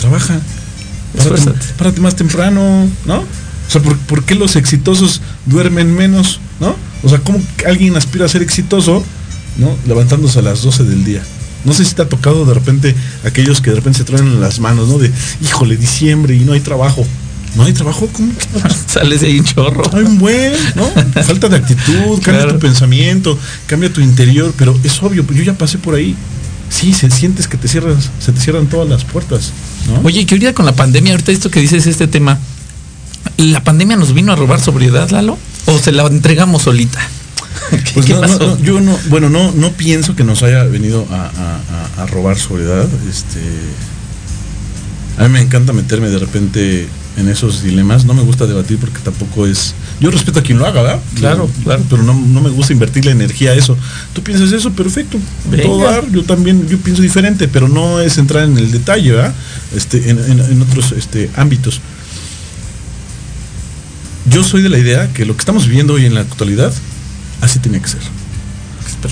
trabaja. 0.00 0.40
Párate, 1.78 2.00
más 2.00 2.16
temprano, 2.16 2.88
¿no? 3.04 3.18
O 3.18 3.70
sea, 3.72 3.82
¿por, 3.82 3.96
por 3.98 4.24
qué 4.24 4.34
los 4.34 4.56
exitosos 4.56 5.20
duermen 5.46 5.94
menos, 5.94 6.40
¿no? 6.60 6.74
O 7.02 7.08
sea, 7.08 7.18
¿cómo 7.18 7.40
alguien 7.66 7.96
aspira 7.96 8.26
a 8.26 8.28
ser 8.28 8.42
exitoso, 8.42 9.04
¿no? 9.56 9.76
Levantándose 9.86 10.38
a 10.38 10.42
las 10.42 10.62
12 10.62 10.84
del 10.84 11.04
día. 11.04 11.22
No 11.64 11.72
sé 11.72 11.84
si 11.84 11.94
te 11.94 12.02
ha 12.02 12.08
tocado 12.08 12.44
de 12.46 12.54
repente 12.54 12.94
aquellos 13.24 13.60
que 13.60 13.70
de 13.70 13.76
repente 13.76 13.98
se 13.98 14.04
traen 14.04 14.26
en 14.26 14.40
las 14.40 14.60
manos, 14.60 14.88
¿no? 14.88 14.98
De, 14.98 15.10
híjole, 15.42 15.76
diciembre 15.76 16.34
y 16.34 16.40
no 16.40 16.52
hay 16.52 16.60
trabajo. 16.60 17.06
¿No 17.56 17.64
hay 17.64 17.72
trabajo? 17.72 18.08
¿Cómo 18.12 18.32
que 18.32 18.46
no? 18.58 18.64
Sales 18.86 19.20
de 19.20 19.26
ahí 19.26 19.38
un 19.40 19.44
chorro. 19.44 19.82
Hay 19.92 20.04
un 20.04 20.18
buen, 20.18 20.52
¿no? 20.76 20.88
Falta 21.22 21.48
de 21.48 21.56
actitud, 21.56 22.20
cambia 22.22 22.42
Claro. 22.44 22.52
tu 22.54 22.58
pensamiento, 22.60 23.38
cambia 23.66 23.92
tu 23.92 24.00
interior, 24.00 24.54
pero 24.56 24.78
es 24.84 25.02
obvio, 25.02 25.26
yo 25.32 25.42
ya 25.42 25.54
pasé 25.58 25.76
por 25.78 25.94
ahí. 25.94 26.14
Sí, 26.70 26.94
se 26.94 27.10
sientes 27.10 27.48
que 27.48 27.56
te 27.58 27.68
cierras, 27.68 28.10
se 28.24 28.32
te 28.32 28.40
cierran 28.40 28.66
todas 28.68 28.88
las 28.88 29.04
puertas, 29.04 29.52
¿no? 29.88 30.00
Oye, 30.06 30.24
que 30.24 30.34
ahorita 30.36 30.54
con 30.54 30.64
la 30.66 30.72
pandemia, 30.74 31.12
ahorita 31.12 31.32
esto 31.32 31.50
que 31.50 31.60
dices, 31.60 31.86
este 31.86 32.06
tema, 32.06 32.38
¿la 33.36 33.62
pandemia 33.62 33.96
nos 33.96 34.14
vino 34.14 34.32
a 34.32 34.36
robar 34.36 34.60
sobriedad, 34.60 35.10
Lalo? 35.10 35.36
¿O 35.66 35.78
se 35.78 35.90
la 35.92 36.06
entregamos 36.06 36.62
solita? 36.62 37.00
¿Qué, 37.70 37.90
Pues 37.94 38.06
qué 38.06 38.12
no, 38.14 38.20
no, 38.22 38.26
pasó? 38.28 38.46
no, 38.46 38.58
yo 38.62 38.80
no, 38.80 38.96
bueno, 39.08 39.28
no, 39.28 39.50
no 39.52 39.72
pienso 39.72 40.14
que 40.16 40.22
nos 40.24 40.42
haya 40.44 40.62
venido 40.64 41.06
a- 41.10 42.02
a 42.02 42.06
robar 42.06 42.38
sobriedad. 42.38 42.86
Este, 43.08 43.40
a 45.18 45.24
mí 45.24 45.28
me 45.30 45.40
encanta 45.40 45.72
meterme 45.72 46.08
de 46.08 46.18
repente 46.18 46.88
en 47.16 47.28
esos 47.28 47.62
dilemas. 47.62 48.04
No 48.04 48.14
me 48.14 48.22
gusta 48.22 48.46
debatir 48.46 48.78
porque 48.78 48.98
tampoco 49.00 49.46
es. 49.46 49.74
Yo 50.00 50.10
respeto 50.10 50.38
a 50.40 50.42
quien 50.42 50.58
lo 50.58 50.66
haga, 50.66 50.82
¿verdad? 50.82 51.00
Claro, 51.16 51.50
claro. 51.64 51.82
Pero 51.90 52.02
no, 52.02 52.14
no 52.14 52.40
me 52.40 52.50
gusta 52.50 52.72
invertir 52.72 53.04
la 53.04 53.10
energía 53.12 53.50
a 53.50 53.54
eso. 53.54 53.76
Tú 54.14 54.22
piensas 54.22 54.52
eso, 54.52 54.72
perfecto. 54.72 55.18
Todo 55.62 55.82
dar, 55.84 56.10
yo 56.10 56.22
también, 56.24 56.66
yo 56.68 56.78
pienso 56.78 57.02
diferente, 57.02 57.48
pero 57.48 57.68
no 57.68 58.00
es 58.00 58.16
entrar 58.18 58.44
en 58.44 58.56
el 58.56 58.70
detalle, 58.70 59.12
¿verdad? 59.12 59.34
Este, 59.74 60.10
en, 60.10 60.18
en- 60.18 60.40
en 60.40 60.62
otros 60.62 60.92
este, 60.92 61.30
ámbitos. 61.36 61.80
Yo 64.30 64.44
soy 64.44 64.62
de 64.62 64.68
la 64.68 64.78
idea 64.78 65.12
que 65.12 65.24
lo 65.24 65.34
que 65.34 65.40
estamos 65.40 65.66
viviendo 65.66 65.94
hoy 65.94 66.04
en 66.06 66.14
la 66.14 66.20
actualidad, 66.20 66.72
así 67.40 67.58
tiene 67.58 67.80
que 67.80 67.88
ser. 67.88 68.00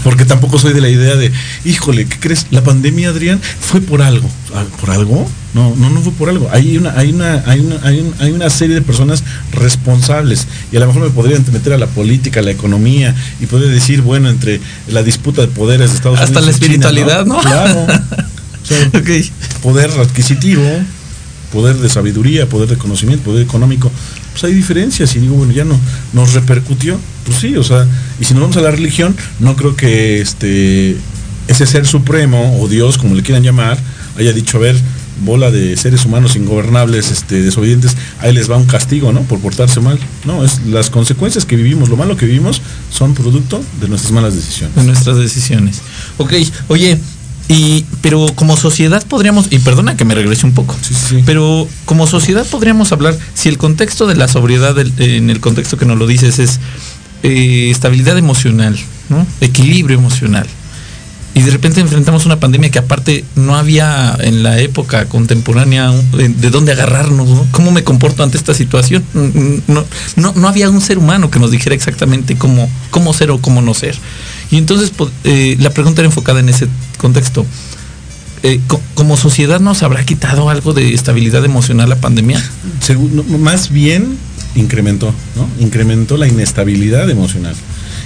Porque 0.04 0.24
tampoco 0.24 0.58
soy 0.58 0.72
de 0.74 0.80
la 0.80 0.88
idea 0.88 1.16
de, 1.16 1.32
híjole, 1.64 2.06
¿qué 2.06 2.18
crees? 2.20 2.46
La 2.50 2.62
pandemia, 2.62 3.08
Adrián, 3.10 3.40
fue 3.60 3.80
por 3.80 4.02
algo. 4.02 4.28
Ah, 4.54 4.64
¿Por 4.80 4.90
algo? 4.90 5.28
No, 5.54 5.74
no, 5.76 5.88
no 5.90 6.00
fue 6.02 6.12
por 6.12 6.28
algo. 6.28 6.48
Hay 6.52 6.76
una, 6.76 6.92
hay 6.98 7.10
una, 7.10 7.42
hay 7.46 7.60
una, 7.60 7.76
hay 7.82 8.00
un- 8.00 8.14
hay 8.18 8.32
una 8.32 8.50
serie 8.50 8.74
de 8.74 8.82
personas 8.82 9.24
responsables. 9.52 10.46
Y 10.72 10.76
a 10.76 10.80
lo 10.80 10.86
mejor 10.86 11.02
me 11.02 11.10
podrían 11.10 11.44
meter 11.52 11.72
a 11.72 11.78
la 11.78 11.86
política, 11.86 12.40
a 12.40 12.42
la 12.42 12.50
economía, 12.50 13.14
y 13.40 13.46
poder 13.46 13.70
decir, 13.70 14.02
bueno, 14.02 14.28
entre 14.28 14.60
la 14.88 15.02
disputa 15.02 15.40
de 15.42 15.48
poderes 15.48 15.90
de 15.90 15.96
Estados 15.96 16.20
Hasta 16.20 16.38
Unidos. 16.40 16.44
la 16.46 16.50
y 16.66 16.70
China, 16.70 16.88
espiritualidad, 16.88 17.26
¿no? 17.26 17.38
Claro. 17.40 17.86
O 18.60 18.66
sea, 18.68 18.86
Ok. 19.00 19.08
poder 19.62 19.90
adquisitivo, 19.98 20.62
poder 21.52 21.76
de 21.76 21.88
sabiduría, 21.88 22.46
poder 22.50 22.68
de 22.68 22.76
conocimiento, 22.76 23.24
poder 23.24 23.42
económico, 23.42 23.90
pues 24.38 24.52
hay 24.52 24.56
diferencias 24.56 25.16
y 25.16 25.18
digo, 25.18 25.34
bueno, 25.34 25.52
ya 25.52 25.64
no 25.64 25.78
nos 26.12 26.34
repercutió, 26.34 26.98
pues 27.26 27.38
sí, 27.38 27.56
o 27.56 27.64
sea, 27.64 27.86
y 28.20 28.24
si 28.24 28.34
nos 28.34 28.42
vamos 28.42 28.56
a 28.56 28.60
la 28.60 28.70
religión, 28.70 29.16
no 29.40 29.56
creo 29.56 29.74
que 29.74 30.20
este 30.20 30.96
ese 31.48 31.66
ser 31.66 31.86
supremo 31.86 32.58
o 32.60 32.68
Dios, 32.68 32.98
como 32.98 33.14
le 33.14 33.22
quieran 33.22 33.42
llamar, 33.42 33.78
haya 34.16 34.32
dicho, 34.32 34.58
a 34.58 34.60
ver, 34.60 34.76
bola 35.24 35.50
de 35.50 35.76
seres 35.76 36.04
humanos 36.04 36.36
ingobernables, 36.36 37.10
este, 37.10 37.42
desobedientes, 37.42 37.96
ahí 38.20 38.32
les 38.32 38.50
va 38.50 38.56
un 38.56 38.66
castigo, 38.66 39.12
¿no? 39.12 39.22
Por 39.22 39.40
portarse 39.40 39.80
mal. 39.80 39.98
No, 40.24 40.44
es 40.44 40.64
las 40.66 40.90
consecuencias 40.90 41.44
que 41.44 41.56
vivimos, 41.56 41.88
lo 41.88 41.96
malo 41.96 42.16
que 42.16 42.26
vivimos, 42.26 42.60
son 42.92 43.14
producto 43.14 43.60
de 43.80 43.88
nuestras 43.88 44.12
malas 44.12 44.36
decisiones. 44.36 44.76
de 44.76 44.84
nuestras 44.84 45.16
decisiones. 45.16 45.80
Ok, 46.18 46.34
oye, 46.68 46.98
y 47.48 47.84
pero 48.02 48.26
como 48.34 48.56
sociedad 48.56 49.04
podríamos, 49.06 49.46
y 49.50 49.58
perdona 49.60 49.96
que 49.96 50.04
me 50.04 50.14
regrese 50.14 50.46
un 50.46 50.52
poco, 50.52 50.76
Sí, 50.82 50.94
sí, 50.94 51.00
sí. 51.08 51.22
pero 51.24 51.66
como 51.86 52.06
sociedad 52.06 52.46
podríamos 52.46 52.92
hablar, 52.92 53.16
si 53.34 53.48
el 53.48 53.58
contexto 53.58 54.06
de 54.06 54.16
la 54.16 54.28
sobriedad, 54.28 54.74
del- 54.74 54.92
en 54.98 55.30
el 55.30 55.40
contexto 55.40 55.76
que 55.78 55.86
nos 55.86 55.98
lo 55.98 56.06
dices, 56.06 56.38
es 56.38 56.60
eh, 57.22 57.70
estabilidad 57.70 58.16
emocional, 58.18 58.78
¿no? 59.08 59.26
equilibrio 59.40 59.98
emocional. 59.98 60.46
Y 61.34 61.42
de 61.42 61.50
repente 61.52 61.80
enfrentamos 61.80 62.26
una 62.26 62.40
pandemia 62.40 62.68
que 62.70 62.80
aparte 62.80 63.24
no 63.36 63.54
había 63.56 64.16
en 64.20 64.42
la 64.42 64.58
época 64.58 65.04
contemporánea 65.08 65.92
de, 66.16 66.30
de 66.30 66.50
dónde 66.50 66.72
agarrarnos, 66.72 67.28
¿no? 67.28 67.46
¿Cómo 67.52 67.70
me 67.70 67.84
comporto 67.84 68.24
ante 68.24 68.36
esta 68.36 68.54
situación? 68.54 69.04
Mm, 69.14 69.58
No, 69.72 69.84
no, 70.16 70.32
no 70.34 70.48
había 70.48 70.68
un 70.68 70.80
ser 70.80 70.98
humano 70.98 71.30
que 71.30 71.38
nos 71.38 71.52
dijera 71.52 71.76
exactamente 71.76 72.34
cómo, 72.36 72.68
cómo 72.90 73.12
ser 73.12 73.30
o 73.30 73.38
cómo 73.40 73.62
no 73.62 73.72
ser. 73.72 73.96
Y 74.50 74.56
entonces 74.56 74.90
po- 74.90 75.10
eh, 75.24 75.56
la 75.60 75.70
pregunta 75.70 76.00
era 76.00 76.06
enfocada 76.06 76.40
en 76.40 76.48
ese 76.48 76.66
contexto. 76.98 77.44
Eh, 78.42 78.60
co- 78.66 78.80
como 78.94 79.16
sociedad 79.16 79.60
nos 79.60 79.82
habrá 79.82 80.04
quitado 80.04 80.48
algo 80.48 80.72
de 80.72 80.94
estabilidad 80.94 81.44
emocional 81.44 81.88
la 81.88 81.96
pandemia. 81.96 82.42
Más 83.40 83.70
bien 83.70 84.16
incrementó, 84.54 85.12
¿no? 85.36 85.48
Incrementó 85.64 86.16
la 86.16 86.28
inestabilidad 86.28 87.08
emocional. 87.10 87.54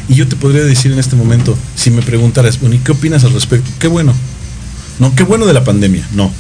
Y 0.08 0.14
yo 0.14 0.26
te 0.26 0.36
podría 0.36 0.64
decir 0.64 0.90
en 0.92 0.98
este 0.98 1.16
momento, 1.16 1.56
si 1.76 1.90
me 1.90 2.02
preguntaras, 2.02 2.58
bueno, 2.60 2.74
¿y 2.74 2.78
qué 2.78 2.92
opinas 2.92 3.24
al 3.24 3.32
respecto? 3.32 3.70
Qué 3.78 3.86
bueno. 3.88 4.12
No, 4.98 5.14
qué 5.14 5.22
bueno 5.22 5.46
de 5.46 5.52
la 5.54 5.64
pandemia, 5.64 6.06
no. 6.12 6.30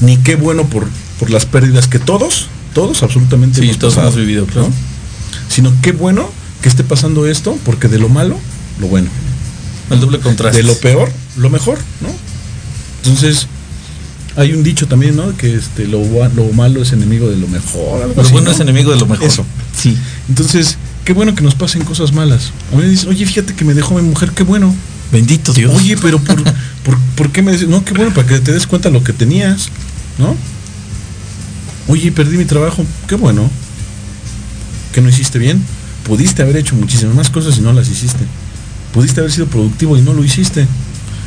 Ni 0.00 0.16
qué 0.16 0.34
bueno 0.34 0.64
por, 0.66 0.86
por 1.20 1.30
las 1.30 1.46
pérdidas 1.46 1.86
que 1.86 1.98
todos, 1.98 2.48
todos 2.74 3.02
absolutamente 3.02 3.60
Sí, 3.60 3.66
hemos 3.66 3.78
todos 3.78 3.94
pasado, 3.94 4.08
hemos 4.12 4.20
vivido, 4.20 4.46
claro. 4.46 4.68
¿no? 4.68 4.74
Sino 5.48 5.72
qué 5.82 5.92
bueno 5.92 6.28
que 6.62 6.68
esté 6.68 6.82
pasando 6.84 7.26
esto, 7.26 7.56
porque 7.64 7.88
de 7.88 7.98
lo 7.98 8.08
malo, 8.08 8.36
lo 8.80 8.88
bueno. 8.88 9.08
El 9.92 10.00
doble 10.00 10.18
contraste. 10.18 10.58
De 10.58 10.62
lo 10.64 10.74
peor, 10.78 11.10
lo 11.36 11.50
mejor, 11.50 11.78
¿no? 12.00 12.08
Entonces, 13.04 13.46
hay 14.36 14.52
un 14.52 14.62
dicho 14.62 14.86
también, 14.86 15.16
¿no? 15.16 15.36
Que 15.36 15.54
este, 15.54 15.86
lo, 15.86 16.02
lo 16.34 16.52
malo 16.52 16.82
es 16.82 16.92
enemigo 16.92 17.28
de 17.28 17.36
lo 17.36 17.48
mejor. 17.48 18.02
algo 18.02 18.14
Lo 18.16 18.22
así, 18.22 18.32
bueno 18.32 18.48
¿no? 18.48 18.54
es 18.54 18.60
enemigo 18.60 18.92
de 18.92 18.98
lo 18.98 19.06
mejor. 19.06 19.26
Eso. 19.26 19.44
Sí. 19.76 19.96
Entonces, 20.28 20.78
qué 21.04 21.12
bueno 21.12 21.34
que 21.34 21.42
nos 21.42 21.54
pasen 21.54 21.84
cosas 21.84 22.12
malas. 22.12 22.52
A 22.72 22.76
mí 22.76 22.82
me 22.82 22.88
dicen, 22.88 23.08
oye, 23.10 23.26
fíjate 23.26 23.54
que 23.54 23.64
me 23.64 23.74
dejó 23.74 23.94
mi 23.94 24.02
mujer, 24.02 24.30
qué 24.30 24.42
bueno. 24.42 24.74
Bendito 25.10 25.52
Dios. 25.52 25.72
Oye, 25.74 25.96
pero 25.98 26.18
por, 26.18 26.42
por, 26.84 26.98
¿por 27.16 27.32
qué 27.32 27.42
me 27.42 27.52
dices? 27.52 27.68
No, 27.68 27.84
qué 27.84 27.92
bueno, 27.92 28.14
para 28.14 28.26
que 28.26 28.40
te 28.40 28.52
des 28.52 28.66
cuenta 28.66 28.88
lo 28.88 29.04
que 29.04 29.12
tenías, 29.12 29.68
¿no? 30.18 30.34
Oye, 31.88 32.12
perdí 32.12 32.38
mi 32.38 32.44
trabajo, 32.44 32.84
qué 33.06 33.16
bueno. 33.16 33.50
Que 34.94 35.00
no 35.00 35.08
hiciste 35.08 35.38
bien. 35.38 35.62
Pudiste 36.04 36.42
haber 36.42 36.56
hecho 36.56 36.74
muchísimas 36.74 37.14
más 37.14 37.30
cosas 37.30 37.58
y 37.58 37.60
no 37.60 37.72
las 37.72 37.88
hiciste. 37.88 38.24
Pudiste 38.92 39.20
haber 39.20 39.32
sido 39.32 39.46
productivo 39.46 39.96
y 39.96 40.02
no 40.02 40.12
lo 40.12 40.22
hiciste. 40.24 40.66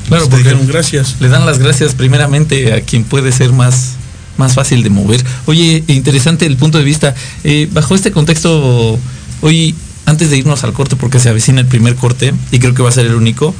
Claro, 0.08 0.26
te 0.26 0.30
porque- 0.32 0.44
dijeron 0.50 0.68
gracias. 0.68 1.16
Le 1.20 1.30
dan 1.30 1.46
las 1.46 1.60
gracias 1.60 1.96
primeramente 1.96 2.74
a 2.74 2.82
quien 2.82 3.04
puede 3.04 3.32
ser 3.32 3.52
más, 3.54 3.94
más 4.38 4.54
fácil 4.54 4.84
de 4.84 4.90
mover. 4.92 5.24
Oye, 5.48 5.84
interesante 5.88 6.46
el 6.46 6.58
punto 6.58 6.78
de 6.78 6.84
vista. 6.84 7.16
Eh, 7.44 7.68
bajo 7.72 7.96
este 7.96 8.12
contexto, 8.12 9.00
hoy, 9.42 9.74
antes 10.06 10.30
de 10.30 10.38
irnos 10.38 10.64
al 10.64 10.74
corte, 10.74 10.96
porque 10.96 11.20
se 11.20 11.30
avecina 11.30 11.60
el 11.62 11.68
primer 11.68 11.96
corte, 11.96 12.34
y 12.52 12.60
creo 12.60 12.74
que 12.76 12.84
va 12.84 12.90
a 12.90 12.92
ser 12.92 13.08
el 13.08 13.16
único, 13.16 13.56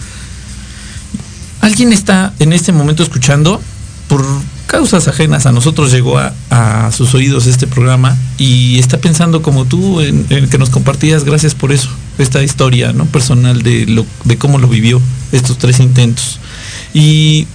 ¿alguien 1.62 1.92
está 1.94 2.34
en 2.40 2.54
este 2.54 2.72
momento 2.72 3.04
escuchando? 3.04 3.62
Por 4.08 4.24
causas 4.68 5.08
ajenas 5.08 5.46
a 5.46 5.52
nosotros 5.52 5.92
llegó 5.92 6.20
a, 6.20 6.34
a 6.50 6.92
sus 6.92 7.14
oídos 7.16 7.48
este 7.48 7.66
programa 7.66 8.16
y 8.38 8.78
está 8.80 8.98
pensando 9.00 9.42
como 9.42 9.66
tú 9.66 10.02
en, 10.02 10.26
en 10.30 10.48
que 10.50 10.58
nos 10.58 10.70
compartías, 10.70 11.24
gracias 11.24 11.56
por 11.56 11.72
eso, 11.72 11.90
esta 12.18 12.42
historia 12.44 12.94
¿no? 12.94 13.06
personal 13.06 13.62
de, 13.62 13.86
lo, 13.86 14.06
de 14.24 14.38
cómo 14.38 14.58
lo 14.58 14.68
vivió 14.68 15.02
estos 15.32 15.58
tres 15.58 15.80
intentos. 15.80 16.40
Y 16.94 17.48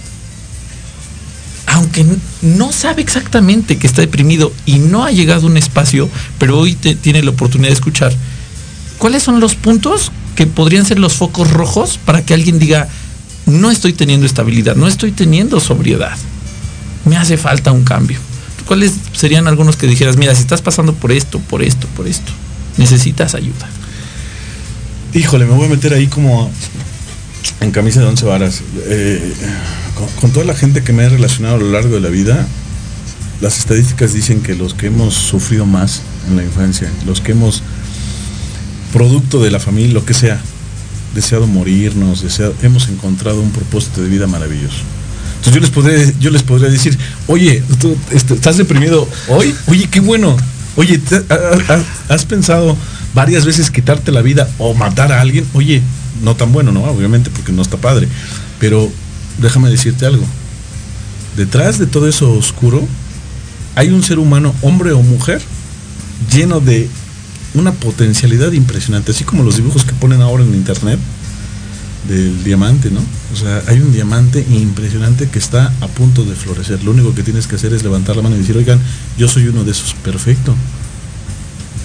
aunque 1.67 2.05
no 2.41 2.71
sabe 2.71 3.01
exactamente 3.01 3.77
que 3.77 3.87
está 3.87 4.01
deprimido 4.01 4.51
y 4.65 4.79
no 4.79 5.05
ha 5.05 5.11
llegado 5.11 5.43
a 5.47 5.49
un 5.49 5.57
espacio, 5.57 6.09
pero 6.37 6.57
hoy 6.59 6.75
te- 6.75 6.95
tiene 6.95 7.23
la 7.23 7.31
oportunidad 7.31 7.69
de 7.69 7.75
escuchar, 7.75 8.13
¿cuáles 8.97 9.23
son 9.23 9.39
los 9.39 9.55
puntos 9.55 10.11
que 10.35 10.47
podrían 10.47 10.85
ser 10.85 10.99
los 10.99 11.13
focos 11.13 11.49
rojos 11.51 11.97
para 12.03 12.25
que 12.25 12.33
alguien 12.33 12.59
diga, 12.59 12.87
no 13.45 13.71
estoy 13.71 13.93
teniendo 13.93 14.25
estabilidad, 14.25 14.75
no 14.75 14.87
estoy 14.87 15.11
teniendo 15.11 15.59
sobriedad? 15.59 16.17
Me 17.05 17.17
hace 17.17 17.37
falta 17.37 17.71
un 17.71 17.83
cambio. 17.83 18.19
¿Cuáles 18.65 18.93
serían 19.13 19.47
algunos 19.47 19.75
que 19.75 19.87
dijeras, 19.87 20.17
mira, 20.17 20.35
si 20.35 20.41
estás 20.41 20.61
pasando 20.61 20.93
por 20.93 21.11
esto, 21.11 21.39
por 21.39 21.63
esto, 21.63 21.87
por 21.95 22.07
esto, 22.07 22.31
necesitas 22.77 23.33
ayuda? 23.33 23.67
Híjole, 25.13 25.45
me 25.45 25.53
voy 25.53 25.65
a 25.65 25.69
meter 25.69 25.93
ahí 25.93 26.07
como 26.07 26.49
en 27.59 27.71
camisa 27.71 27.99
de 27.99 28.05
once 28.07 28.25
varas. 28.25 28.61
Eh, 28.85 29.33
con, 29.95 30.07
con 30.21 30.31
toda 30.31 30.45
la 30.45 30.55
gente 30.55 30.83
que 30.83 30.93
me 30.93 31.03
he 31.03 31.09
relacionado 31.09 31.55
a 31.55 31.59
lo 31.59 31.71
largo 31.71 31.95
de 31.95 32.01
la 32.01 32.09
vida, 32.09 32.47
las 33.41 33.59
estadísticas 33.59 34.13
dicen 34.13 34.41
que 34.41 34.55
los 34.55 34.73
que 34.73 34.87
hemos 34.87 35.13
sufrido 35.13 35.65
más 35.65 36.01
en 36.29 36.37
la 36.37 36.43
infancia, 36.43 36.89
los 37.05 37.19
que 37.21 37.33
hemos, 37.33 37.61
producto 38.93 39.41
de 39.41 39.51
la 39.51 39.59
familia, 39.59 39.93
lo 39.93 40.05
que 40.05 40.13
sea, 40.13 40.39
deseado 41.15 41.47
morirnos, 41.47 42.21
deseado, 42.21 42.53
hemos 42.61 42.87
encontrado 42.89 43.41
un 43.41 43.51
propósito 43.51 44.01
de 44.01 44.09
vida 44.09 44.27
maravilloso. 44.27 44.77
Entonces 45.37 45.53
yo 45.55 45.59
les 45.61 45.69
podría, 45.71 46.13
yo 46.19 46.29
les 46.29 46.43
podría 46.43 46.69
decir, 46.69 46.97
oye, 47.27 47.63
tú 47.79 47.97
este, 48.11 48.33
estás 48.35 48.57
deprimido 48.57 49.07
hoy, 49.27 49.53
oye, 49.67 49.87
qué 49.89 49.99
bueno. 49.99 50.37
Oye, 50.77 50.99
¿te- 50.99 51.15
ha- 51.29 51.73
ha- 51.73 52.13
¿has 52.13 52.25
pensado 52.25 52.77
varias 53.13 53.45
veces 53.45 53.71
quitarte 53.71 54.11
la 54.11 54.21
vida 54.21 54.49
o 54.57 54.73
matar 54.73 55.11
a 55.11 55.21
alguien? 55.21 55.45
Oye, 55.53 55.81
no 56.21 56.35
tan 56.35 56.51
bueno, 56.51 56.71
¿no? 56.71 56.83
Obviamente 56.83 57.29
porque 57.29 57.51
no 57.51 57.61
está 57.61 57.77
padre. 57.77 58.07
Pero 58.59 58.91
déjame 59.39 59.69
decirte 59.69 60.05
algo. 60.05 60.25
Detrás 61.35 61.79
de 61.79 61.87
todo 61.87 62.07
eso 62.07 62.31
oscuro 62.33 62.85
hay 63.75 63.89
un 63.89 64.03
ser 64.03 64.19
humano, 64.19 64.53
hombre 64.61 64.91
o 64.91 65.01
mujer, 65.01 65.41
lleno 66.31 66.59
de 66.59 66.89
una 67.53 67.71
potencialidad 67.71 68.51
impresionante, 68.51 69.11
así 69.11 69.23
como 69.23 69.43
los 69.43 69.55
dibujos 69.57 69.85
que 69.85 69.93
ponen 69.93 70.21
ahora 70.21 70.43
en 70.43 70.53
internet 70.53 70.99
del 72.07 72.43
diamante, 72.43 72.89
¿no? 72.91 72.99
O 73.33 73.35
sea, 73.35 73.63
hay 73.67 73.79
un 73.79 73.93
diamante 73.93 74.45
impresionante 74.49 75.29
que 75.29 75.39
está 75.39 75.71
a 75.81 75.87
punto 75.87 76.23
de 76.25 76.35
florecer. 76.35 76.83
Lo 76.83 76.91
único 76.91 77.13
que 77.13 77.23
tienes 77.23 77.47
que 77.47 77.55
hacer 77.55 77.73
es 77.73 77.83
levantar 77.83 78.15
la 78.15 78.21
mano 78.21 78.35
y 78.35 78.39
decir, 78.39 78.57
oigan, 78.57 78.79
yo 79.17 79.27
soy 79.27 79.47
uno 79.47 79.63
de 79.63 79.71
esos. 79.71 79.93
Perfecto. 79.93 80.55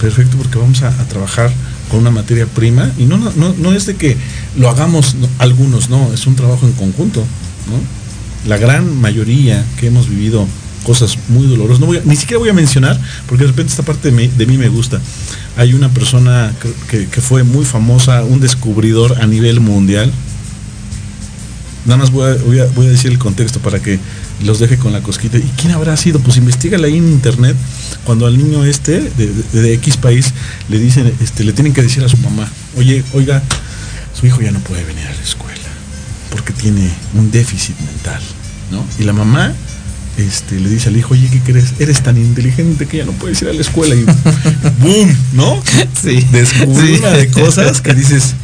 Perfecto, 0.01 0.37
porque 0.37 0.59
vamos 0.59 0.83
a, 0.83 0.91
trabajar 1.09 1.51
con 1.91 2.01
una 2.01 2.11
materia 2.11 2.47
prima 2.47 2.91
y 2.99 3.05
no, 3.05 3.17
no, 3.17 3.55
no, 3.57 3.73
es 3.73 3.87
de 3.87 3.97
que 3.97 4.17
lo 4.59 4.69
hagamos 4.69 5.15
no, 5.15 5.29
algunos, 5.39 5.89
no, 5.89 6.13
es 6.13 6.27
un 6.27 6.37
trabajo 6.37 6.67
en 6.67 6.73
conjunto, 6.73 7.21
¿no? 7.21 8.49
La 8.49 8.59
gran 8.59 9.01
mayoría 9.01 9.65
que 9.79 9.87
hemos 9.87 10.09
vivido 10.09 10.47
cosas 10.85 11.19
muy 11.29 11.47
dolorosas, 11.49 11.81
no 11.81 11.89
ni 12.05 12.17
siquiera 12.17 12.39
voy 12.39 12.49
a 12.49 12.53
mencionar, 12.53 13.01
porque 13.27 13.45
de 13.45 13.51
repente 13.51 13.71
esta 13.71 13.83
parte 13.83 14.11
de 14.11 14.47
mí, 14.47 14.59
me 14.59 14.69
gusta. 14.69 15.01
Hay 15.57 15.75
una 15.75 15.89
persona 15.89 16.53
que, 16.89 17.07
fue 17.21 17.43
muy 17.43 17.65
famosa, 17.65 18.23
un 18.23 18.39
descubridor 18.39 19.21
a 19.21 19.27
nivel 19.27 19.61
mundial. 19.61 20.13
Nada 21.87 21.97
más 21.97 22.11
voy 22.11 22.59
a 22.59 22.91
decir 22.91 23.11
el 23.11 23.19
contexto 23.19 23.59
para 23.59 23.81
que 23.81 23.99
los 24.45 24.59
deje 24.59 24.77
con 24.77 24.93
la 24.93 25.01
cosquita. 25.01 25.39
¿Y 25.39 25.51
quién 25.57 25.73
habrá 25.73 25.97
sido? 25.97 26.21
Pues 26.21 26.37
investigale 26.37 26.87
ahí 26.89 26.97
en 26.99 27.09
internet. 27.09 27.57
Cuando 28.05 28.27
al 28.27 28.37
niño 28.37 28.65
este 28.65 29.01
de, 29.01 29.33
de- 29.53 29.61
de 29.63 29.73
X 29.75 29.97
país 29.97 30.33
le 30.69 30.79
dicen, 30.79 31.13
este, 31.23 31.45
le 31.45 31.53
tienen 31.53 31.73
que 31.73 31.83
decir 31.83 32.05
a 32.05 32.09
su 32.09 32.17
mamá, 32.19 32.49
oye, 32.77 33.03
oiga, 33.15 33.43
su 34.19 34.27
hijo 34.27 34.41
ya 34.43 34.51
no 34.51 34.59
puede 34.61 34.85
venir 34.85 35.07
a 35.07 35.15
la 35.15 35.23
escuela 35.23 35.57
porque 36.31 36.53
tiene 36.53 36.91
un 37.15 37.31
déficit 37.31 37.79
mental, 37.81 38.21
¿no? 38.71 38.85
Y 38.99 39.05
la 39.05 39.13
mamá 39.15 39.55
este, 40.19 40.59
le 40.61 40.69
dice 40.69 40.89
al 40.89 40.97
hijo, 40.97 41.15
oye, 41.15 41.29
¿qué 41.31 41.41
crees? 41.41 41.75
Eres 41.79 42.03
tan 42.03 42.17
inteligente 42.19 42.87
que 42.87 42.99
ya 42.99 43.05
no 43.05 43.13
puedes 43.13 43.41
ir 43.43 43.49
a 43.49 43.53
la 43.53 43.61
escuela 43.61 43.95
y 43.95 44.05
¡boom! 44.83 45.17
¿No? 45.33 45.63
Sí. 46.03 46.27
Descubrí 46.31 46.95
Sí. 46.97 47.01
una 47.01 47.11
de 47.11 47.29
cosas 47.31 47.81
que 47.81 47.95
dices 47.95 48.35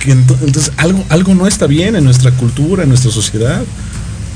que 0.00 0.12
ento- 0.14 0.36
entonces 0.44 0.72
algo, 0.76 1.04
algo 1.08 1.34
no 1.34 1.46
está 1.46 1.66
bien 1.66 1.96
en 1.96 2.04
nuestra 2.04 2.30
cultura, 2.32 2.82
en 2.84 2.88
nuestra 2.88 3.10
sociedad. 3.10 3.62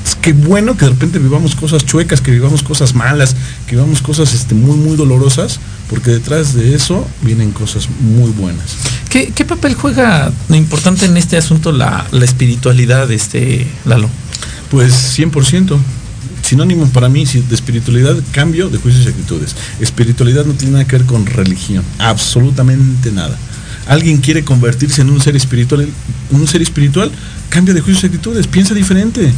Es 0.05 0.15
que 0.15 0.33
bueno 0.33 0.77
que 0.77 0.85
de 0.85 0.91
repente 0.91 1.19
vivamos 1.19 1.55
cosas 1.55 1.85
chuecas, 1.85 2.21
que 2.21 2.31
vivamos 2.31 2.63
cosas 2.63 2.95
malas, 2.95 3.35
que 3.67 3.75
vivamos 3.75 4.01
cosas 4.01 4.33
este, 4.33 4.55
muy, 4.55 4.77
muy 4.77 4.95
dolorosas, 4.95 5.59
porque 5.89 6.11
detrás 6.11 6.53
de 6.53 6.73
eso 6.75 7.07
vienen 7.21 7.51
cosas 7.51 7.89
muy 7.99 8.31
buenas. 8.31 8.77
¿Qué, 9.09 9.31
qué 9.35 9.45
papel 9.45 9.75
juega 9.75 10.31
importante 10.49 11.05
en 11.05 11.17
este 11.17 11.37
asunto 11.37 11.71
la, 11.71 12.07
la 12.11 12.25
espiritualidad, 12.25 13.11
este 13.11 13.67
Lalo? 13.85 14.09
Pues 14.71 15.17
100%. 15.17 15.77
Sinónimo 16.43 16.87
para 16.89 17.09
mí 17.09 17.25
de 17.25 17.53
espiritualidad, 17.55 18.17
cambio 18.31 18.69
de 18.69 18.79
juicios 18.79 19.05
y 19.05 19.09
actitudes. 19.09 19.55
Espiritualidad 19.79 20.45
no 20.45 20.53
tiene 20.53 20.73
nada 20.73 20.85
que 20.85 20.97
ver 20.97 21.05
con 21.05 21.25
religión, 21.25 21.83
absolutamente 21.99 23.11
nada. 23.11 23.37
Alguien 23.87 24.17
quiere 24.17 24.43
convertirse 24.43 25.01
en 25.01 25.09
un 25.09 25.21
ser 25.21 25.35
espiritual, 25.35 25.87
un 26.31 26.47
ser 26.47 26.61
espiritual, 26.61 27.11
cambia 27.49 27.73
de 27.73 27.81
juicios 27.81 28.03
y 28.03 28.07
actitudes, 28.07 28.47
piensa 28.47 28.73
diferente. 28.73 29.31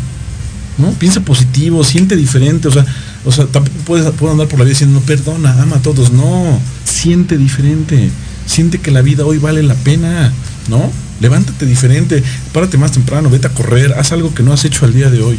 ¿No? 0.78 0.92
Piensa 0.92 1.22
positivo, 1.22 1.84
siente 1.84 2.16
diferente, 2.16 2.68
o 2.68 2.72
sea, 2.72 2.86
o 3.26 3.32
sea, 3.32 3.46
tampoco 3.46 3.78
puedes, 3.86 4.10
puedo 4.12 4.32
andar 4.32 4.48
por 4.48 4.60
la 4.60 4.66
vida 4.66 4.74
diciendo, 4.74 5.00
no, 5.00 5.06
perdona, 5.06 5.62
ama 5.62 5.78
a 5.78 5.82
todos, 5.82 6.12
no, 6.12 6.60
siente 6.84 7.38
diferente, 7.38 8.10
siente 8.46 8.80
que 8.80 8.92
la 8.92 9.02
vida 9.02 9.26
hoy 9.26 9.38
vale 9.38 9.64
la 9.64 9.76
pena, 9.76 10.34
¿no? 10.70 10.92
Levántate 11.20 11.66
diferente, 11.66 12.24
párate 12.52 12.78
más 12.78 12.92
temprano, 12.92 13.30
vete 13.30 13.48
a 13.48 13.54
correr, 13.54 13.94
haz 13.94 14.12
algo 14.12 14.34
que 14.34 14.44
no 14.44 14.54
has 14.54 14.66
hecho 14.66 14.86
al 14.86 14.94
día 14.94 15.10
de 15.10 15.22
hoy, 15.22 15.38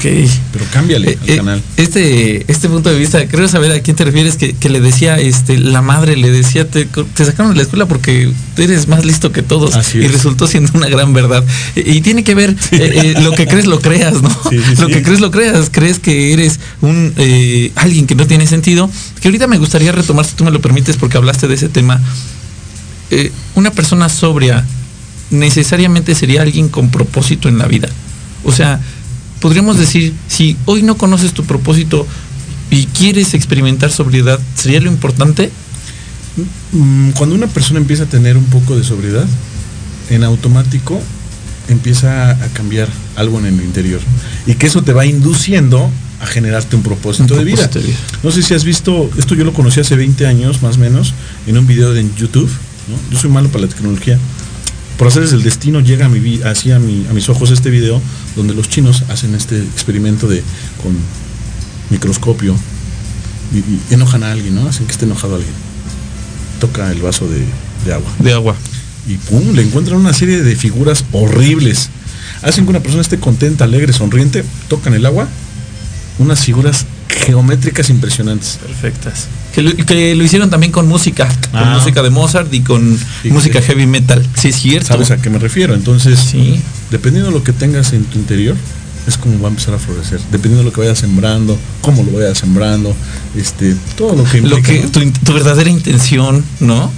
Pero 0.00 0.64
cámbiale 0.72 1.10
Eh, 1.10 1.18
al 1.22 1.30
eh, 1.30 1.36
canal. 1.36 1.62
Este, 1.76 2.50
este 2.50 2.68
punto 2.68 2.90
de 2.90 2.98
vista, 2.98 3.26
creo 3.26 3.48
saber 3.48 3.72
a 3.72 3.80
quién 3.80 3.96
te 3.96 4.04
refieres, 4.04 4.36
que, 4.36 4.54
que 4.54 4.68
le 4.68 4.80
decía, 4.80 5.18
este, 5.18 5.58
la 5.58 5.82
madre 5.82 6.16
le 6.16 6.30
decía, 6.30 6.68
te, 6.68 6.86
te 6.86 7.24
sacaron 7.24 7.52
de 7.52 7.56
la 7.56 7.62
escuela 7.62 7.86
porque 7.86 8.32
eres 8.56 8.88
más 8.88 9.04
listo 9.04 9.32
que 9.32 9.42
todos. 9.42 9.74
Así 9.74 9.98
y 9.98 10.04
es. 10.04 10.12
resultó 10.12 10.46
siendo 10.46 10.70
una 10.74 10.88
gran 10.88 11.12
verdad. 11.12 11.44
Y, 11.76 11.98
y 11.98 12.00
tiene 12.00 12.24
que 12.24 12.34
ver, 12.34 12.50
eh, 12.72 13.14
eh, 13.16 13.20
lo 13.22 13.32
que 13.32 13.46
crees 13.46 13.66
lo 13.66 13.80
creas, 13.80 14.22
¿no? 14.22 14.30
Sí, 14.50 14.58
sí, 14.58 14.80
lo 14.80 14.88
que 14.88 15.02
crees 15.02 15.20
lo 15.20 15.30
creas. 15.30 15.68
Crees 15.70 15.98
que 15.98 16.32
eres 16.32 16.60
un 16.80 17.14
alguien 17.76 18.06
que 18.06 18.14
no 18.14 18.26
tiene 18.26 18.46
sentido. 18.46 18.90
Que 19.20 19.28
ahorita 19.28 19.46
me 19.46 19.58
gustaría 19.58 19.92
retomar, 19.92 20.24
si 20.24 20.34
tú 20.34 20.44
me 20.44 20.50
lo 20.50 20.60
permites, 20.60 20.96
porque 20.96 21.16
hablaste 21.16 21.48
de 21.48 21.54
ese 21.54 21.68
tema. 21.68 22.00
Una 23.54 23.70
persona 23.70 24.08
sobria 24.08 24.64
necesariamente 25.30 26.14
sería 26.14 26.42
alguien 26.42 26.68
con 26.68 26.90
propósito 26.90 27.48
en 27.48 27.58
la 27.58 27.66
vida. 27.66 27.88
O 28.44 28.52
sea, 28.52 28.80
podríamos 29.42 29.76
decir, 29.76 30.14
si 30.28 30.56
hoy 30.66 30.82
no 30.82 30.96
conoces 30.96 31.32
tu 31.34 31.44
propósito 31.44 32.06
y 32.70 32.86
quieres 32.86 33.34
experimentar 33.34 33.90
sobriedad, 33.90 34.38
¿sería 34.54 34.80
lo 34.80 34.90
importante? 34.90 35.50
Mm, 36.72 37.10
Cuando 37.10 37.34
una 37.34 37.48
persona 37.48 37.80
empieza 37.80 38.04
a 38.04 38.06
tener 38.06 38.36
un 38.36 38.44
poco 38.44 38.76
de 38.78 38.84
sobriedad, 38.84 39.26
en 40.10 40.22
automático 40.22 41.00
empieza 41.68 42.30
a 42.30 42.48
cambiar 42.54 42.88
algo 43.16 43.40
en 43.40 43.46
el 43.46 43.54
interior. 43.62 44.00
Y 44.46 44.54
que 44.54 44.68
eso 44.68 44.82
te 44.82 44.92
va 44.92 45.06
induciendo 45.06 45.90
a 46.20 46.26
generarte 46.26 46.76
un 46.76 46.82
propósito, 46.82 47.34
Un 47.34 47.40
de, 47.40 47.44
vida. 47.44 47.56
propósito 47.56 47.80
de 47.80 47.86
vida. 47.86 47.98
No 48.22 48.30
sé 48.30 48.42
si 48.42 48.54
has 48.54 48.64
visto, 48.64 49.10
esto 49.18 49.34
yo 49.34 49.44
lo 49.44 49.52
conocí 49.52 49.80
hace 49.80 49.96
20 49.96 50.24
años 50.26 50.62
más 50.62 50.76
o 50.76 50.80
menos, 50.80 51.14
en 51.48 51.58
un 51.58 51.66
video 51.66 51.92
de 51.92 52.04
YouTube. 52.16 52.48
¿no? 52.88 53.12
Yo 53.12 53.18
soy 53.18 53.30
malo 53.30 53.48
para 53.48 53.66
la 53.66 53.68
tecnología. 53.68 54.18
Por 55.02 55.08
hacer 55.08 55.24
el 55.24 55.42
destino 55.42 55.80
llega 55.80 56.06
a 56.06 56.08
mi 56.08 56.20
vi- 56.20 56.42
así 56.44 56.70
a, 56.70 56.78
mi- 56.78 57.04
a 57.10 57.12
mis 57.12 57.28
ojos 57.28 57.50
este 57.50 57.70
video 57.70 58.00
donde 58.36 58.54
los 58.54 58.68
chinos 58.68 59.02
hacen 59.08 59.34
este 59.34 59.58
experimento 59.60 60.28
de 60.28 60.44
con 60.80 60.96
microscopio 61.90 62.54
y, 63.52 63.58
y 63.58 63.80
enojan 63.94 64.22
a 64.22 64.30
alguien, 64.30 64.54
¿no? 64.54 64.68
Hacen 64.68 64.86
que 64.86 64.92
esté 64.92 65.04
enojado 65.06 65.34
alguien. 65.34 65.52
Toca 66.60 66.88
el 66.92 67.02
vaso 67.02 67.26
de, 67.28 67.44
de 67.84 67.92
agua 67.94 68.12
De 68.20 68.32
agua. 68.32 68.54
y 69.08 69.14
pum, 69.16 69.54
le 69.56 69.62
encuentran 69.62 69.98
una 69.98 70.12
serie 70.12 70.40
de 70.40 70.54
figuras 70.54 71.04
horribles. 71.10 71.88
Hacen 72.42 72.62
que 72.62 72.70
una 72.70 72.78
persona 72.80 73.02
esté 73.02 73.18
contenta, 73.18 73.64
alegre, 73.64 73.92
sonriente, 73.92 74.44
tocan 74.68 74.94
el 74.94 75.04
agua, 75.04 75.26
unas 76.20 76.44
figuras 76.44 76.86
geométricas 77.24 77.88
impresionantes. 77.90 78.58
Perfectas. 78.62 79.26
Que 79.54 79.62
lo, 79.62 79.74
que 79.76 80.14
lo 80.14 80.24
hicieron 80.24 80.50
también 80.50 80.72
con 80.72 80.88
música, 80.88 81.26
con 81.50 81.60
Ah. 81.62 81.74
música 81.78 82.02
de 82.02 82.10
Mozart 82.10 82.52
y 82.52 82.60
con 82.62 82.98
Sí, 83.22 83.30
música 83.30 83.60
sí. 83.60 83.66
heavy 83.68 83.86
metal. 83.86 84.26
Sí, 84.34 84.48
es 84.48 84.56
cierto. 84.56 84.88
¿Sabes 84.88 85.10
a 85.10 85.16
qué 85.18 85.30
me 85.30 85.38
refiero? 85.38 85.74
Entonces, 85.74 86.18
Sí. 86.18 86.60
dependiendo 86.90 87.30
de 87.30 87.36
lo 87.38 87.44
que 87.44 87.52
tengas 87.52 87.92
en 87.92 88.04
tu 88.04 88.18
interior, 88.18 88.56
es 89.06 89.16
como 89.18 89.40
va 89.40 89.48
a 89.48 89.50
empezar 89.50 89.74
a 89.74 89.78
florecer. 89.78 90.20
Dependiendo 90.30 90.58
de 90.58 90.64
lo 90.64 90.72
que 90.72 90.80
vayas 90.80 90.98
sembrando, 90.98 91.58
cómo 91.80 92.02
lo 92.04 92.12
vayas 92.18 92.38
sembrando, 92.38 92.94
este, 93.36 93.74
todo 93.96 94.14
lo 94.16 94.24
que 94.24 94.40
Lo 94.40 94.58
implica, 94.58 94.90
que 94.90 95.04
¿no? 95.06 95.12
tu, 95.24 95.32
verdadera 95.32 95.70
intención, 95.70 96.44
¿no? 96.60 96.90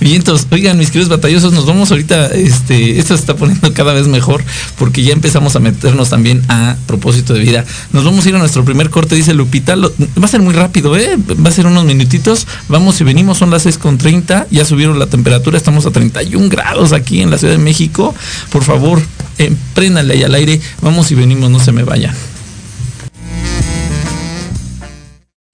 Vientos, 0.00 0.46
oigan, 0.50 0.78
mis 0.78 0.88
queridos 0.90 1.08
batallosos, 1.10 1.52
nos 1.52 1.66
vamos 1.66 1.90
ahorita, 1.90 2.28
este, 2.28 2.98
esto 2.98 3.14
se 3.16 3.20
está 3.20 3.36
poniendo 3.36 3.72
cada 3.74 3.92
vez 3.92 4.06
mejor 4.06 4.42
porque 4.78 5.02
ya 5.02 5.12
empezamos 5.12 5.54
a 5.56 5.60
meternos 5.60 6.10
también 6.10 6.42
a 6.48 6.76
propósito 6.86 7.34
de 7.34 7.40
vida. 7.40 7.64
Nos 7.92 8.04
vamos 8.04 8.24
a 8.24 8.28
ir 8.30 8.34
a 8.36 8.38
nuestro 8.38 8.64
primer 8.64 8.90
corte, 8.90 9.14
dice 9.14 9.34
Lupita. 9.34 9.76
Lo- 9.76 9.92
va 10.20 10.24
a 10.24 10.28
ser 10.28 10.40
muy 10.42 10.54
rápido, 10.54 10.96
¿eh? 10.96 11.16
Va 11.44 11.48
a 11.50 11.52
ser 11.52 11.66
unos 11.66 11.84
minutitos. 11.84 12.46
Vamos 12.68 13.00
y 13.00 13.04
venimos, 13.04 13.38
son 13.38 13.50
las 13.50 13.66
6.30, 13.66 14.46
ya 14.50 14.64
subieron 14.64 14.98
la 14.98 15.06
temperatura, 15.06 15.56
estamos 15.56 15.86
a 15.86 15.90
31 15.90 16.48
grados 16.48 16.92
aquí 16.92 17.20
en 17.20 17.30
la 17.30 17.38
Ciudad 17.38 17.54
de 17.54 17.58
México. 17.62 18.14
Por 18.50 18.64
favor, 18.64 19.00
emprénale 19.38 20.14
ahí 20.14 20.22
al 20.22 20.34
aire. 20.34 20.60
Vamos 20.80 21.10
y 21.10 21.14
venimos, 21.14 21.50
no 21.50 21.60
se 21.60 21.72
me 21.72 21.84
vayan. 21.84 22.14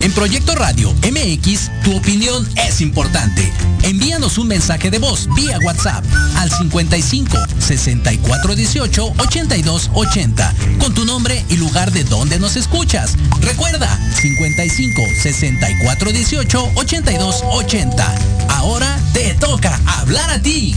En 0.03 0.13
Proyecto 0.13 0.55
Radio 0.55 0.95
MX, 0.95 1.71
tu 1.85 1.95
opinión 1.95 2.49
es 2.57 2.81
importante. 2.81 3.53
Envíanos 3.83 4.39
un 4.39 4.49
mensaje 4.49 4.91
de 4.91 4.99
voz 4.99 5.29
vía 5.37 5.59
WhatsApp 5.63 6.03
al 6.37 6.51
55 6.51 7.37
64 7.59 8.55
18 8.55 9.05
82 9.19 9.91
80 9.93 10.55
con 10.79 10.95
tu 10.95 11.05
nombre 11.05 11.45
y 11.51 11.59
lugar 11.59 11.93
de 11.93 12.05
donde 12.05 12.39
nos 12.39 12.57
escuchas. 12.57 13.15
Recuerda 13.43 13.95
55 14.15 15.03
64 15.23 16.13
18 16.13 16.71
82 16.77 17.45
80. 17.51 18.15
Ahora 18.49 18.99
te 19.13 19.35
toca 19.35 19.79
hablar 19.87 20.31
a 20.31 20.41
ti. 20.41 20.77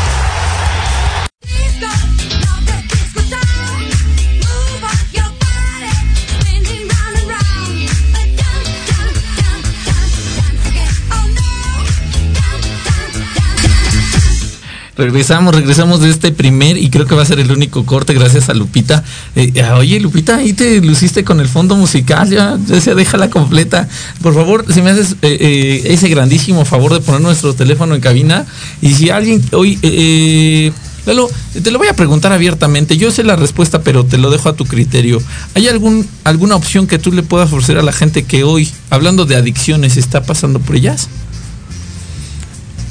Regresamos, 15.01 15.55
regresamos 15.55 15.99
de 15.99 16.11
este 16.11 16.31
primer 16.31 16.77
y 16.77 16.91
creo 16.91 17.07
que 17.07 17.15
va 17.15 17.23
a 17.23 17.25
ser 17.25 17.39
el 17.39 17.51
único 17.51 17.87
corte 17.87 18.13
gracias 18.13 18.49
a 18.49 18.53
Lupita. 18.53 19.03
Eh, 19.35 19.51
ah, 19.63 19.77
oye, 19.77 19.99
Lupita, 19.99 20.37
ahí 20.37 20.53
te 20.53 20.79
luciste 20.79 21.23
con 21.23 21.39
el 21.39 21.47
fondo 21.47 21.75
musical, 21.75 22.29
ya, 22.29 22.59
ya 22.67 22.79
se 22.79 22.93
déjala 22.93 23.31
completa. 23.31 23.89
Por 24.21 24.35
favor, 24.35 24.63
si 24.71 24.83
me 24.83 24.91
haces 24.91 25.13
eh, 25.23 25.37
eh, 25.39 25.81
ese 25.85 26.07
grandísimo 26.07 26.65
favor 26.65 26.93
de 26.93 26.99
poner 26.99 27.21
nuestro 27.21 27.55
teléfono 27.55 27.95
en 27.95 28.01
cabina 28.01 28.45
y 28.79 28.93
si 28.93 29.09
alguien 29.09 29.41
hoy... 29.53 30.71
Lalo, 31.07 31.31
te 31.63 31.71
lo 31.71 31.79
voy 31.79 31.87
a 31.87 31.95
preguntar 31.95 32.31
abiertamente. 32.31 32.95
Yo 32.95 33.09
sé 33.09 33.23
la 33.23 33.35
respuesta, 33.35 33.81
pero 33.81 34.05
te 34.05 34.19
lo 34.19 34.29
dejo 34.29 34.49
a 34.49 34.55
tu 34.55 34.65
criterio. 34.65 35.19
¿Hay 35.55 35.67
algún, 35.67 36.07
alguna 36.25 36.55
opción 36.55 36.85
que 36.85 36.99
tú 36.99 37.11
le 37.11 37.23
puedas 37.23 37.51
ofrecer 37.51 37.79
a 37.79 37.81
la 37.81 37.91
gente 37.91 38.21
que 38.21 38.43
hoy, 38.43 38.69
hablando 38.91 39.25
de 39.25 39.35
adicciones, 39.35 39.97
está 39.97 40.21
pasando 40.21 40.59
por 40.59 40.75
ellas? 40.75 41.09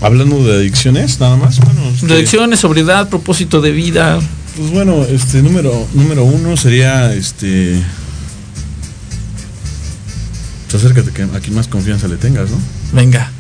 Hablando 0.01 0.43
de 0.45 0.55
adicciones, 0.55 1.21
nada 1.21 1.37
más. 1.37 1.59
Bueno, 1.61 1.83
De 1.83 1.95
este, 1.95 2.13
adicciones, 2.15 2.61
sobriedad, 2.61 3.09
propósito 3.09 3.61
de 3.61 3.73
vida. 3.73 4.19
Pues 4.57 4.71
bueno, 4.71 5.05
este 5.05 5.43
número 5.43 5.87
número 5.95 6.25
uno 6.25 6.57
sería 6.57 7.13
este. 7.15 7.83
pues 10.71 10.83
acércate 10.83 11.11
que 11.13 11.23
a 11.23 11.41
quien 11.41 11.55
más 11.55 11.69
confianza 11.69 12.09
le 12.09 12.17
tengas, 12.17 12.51
¿no? 12.51 12.57
Venga. 12.93 13.31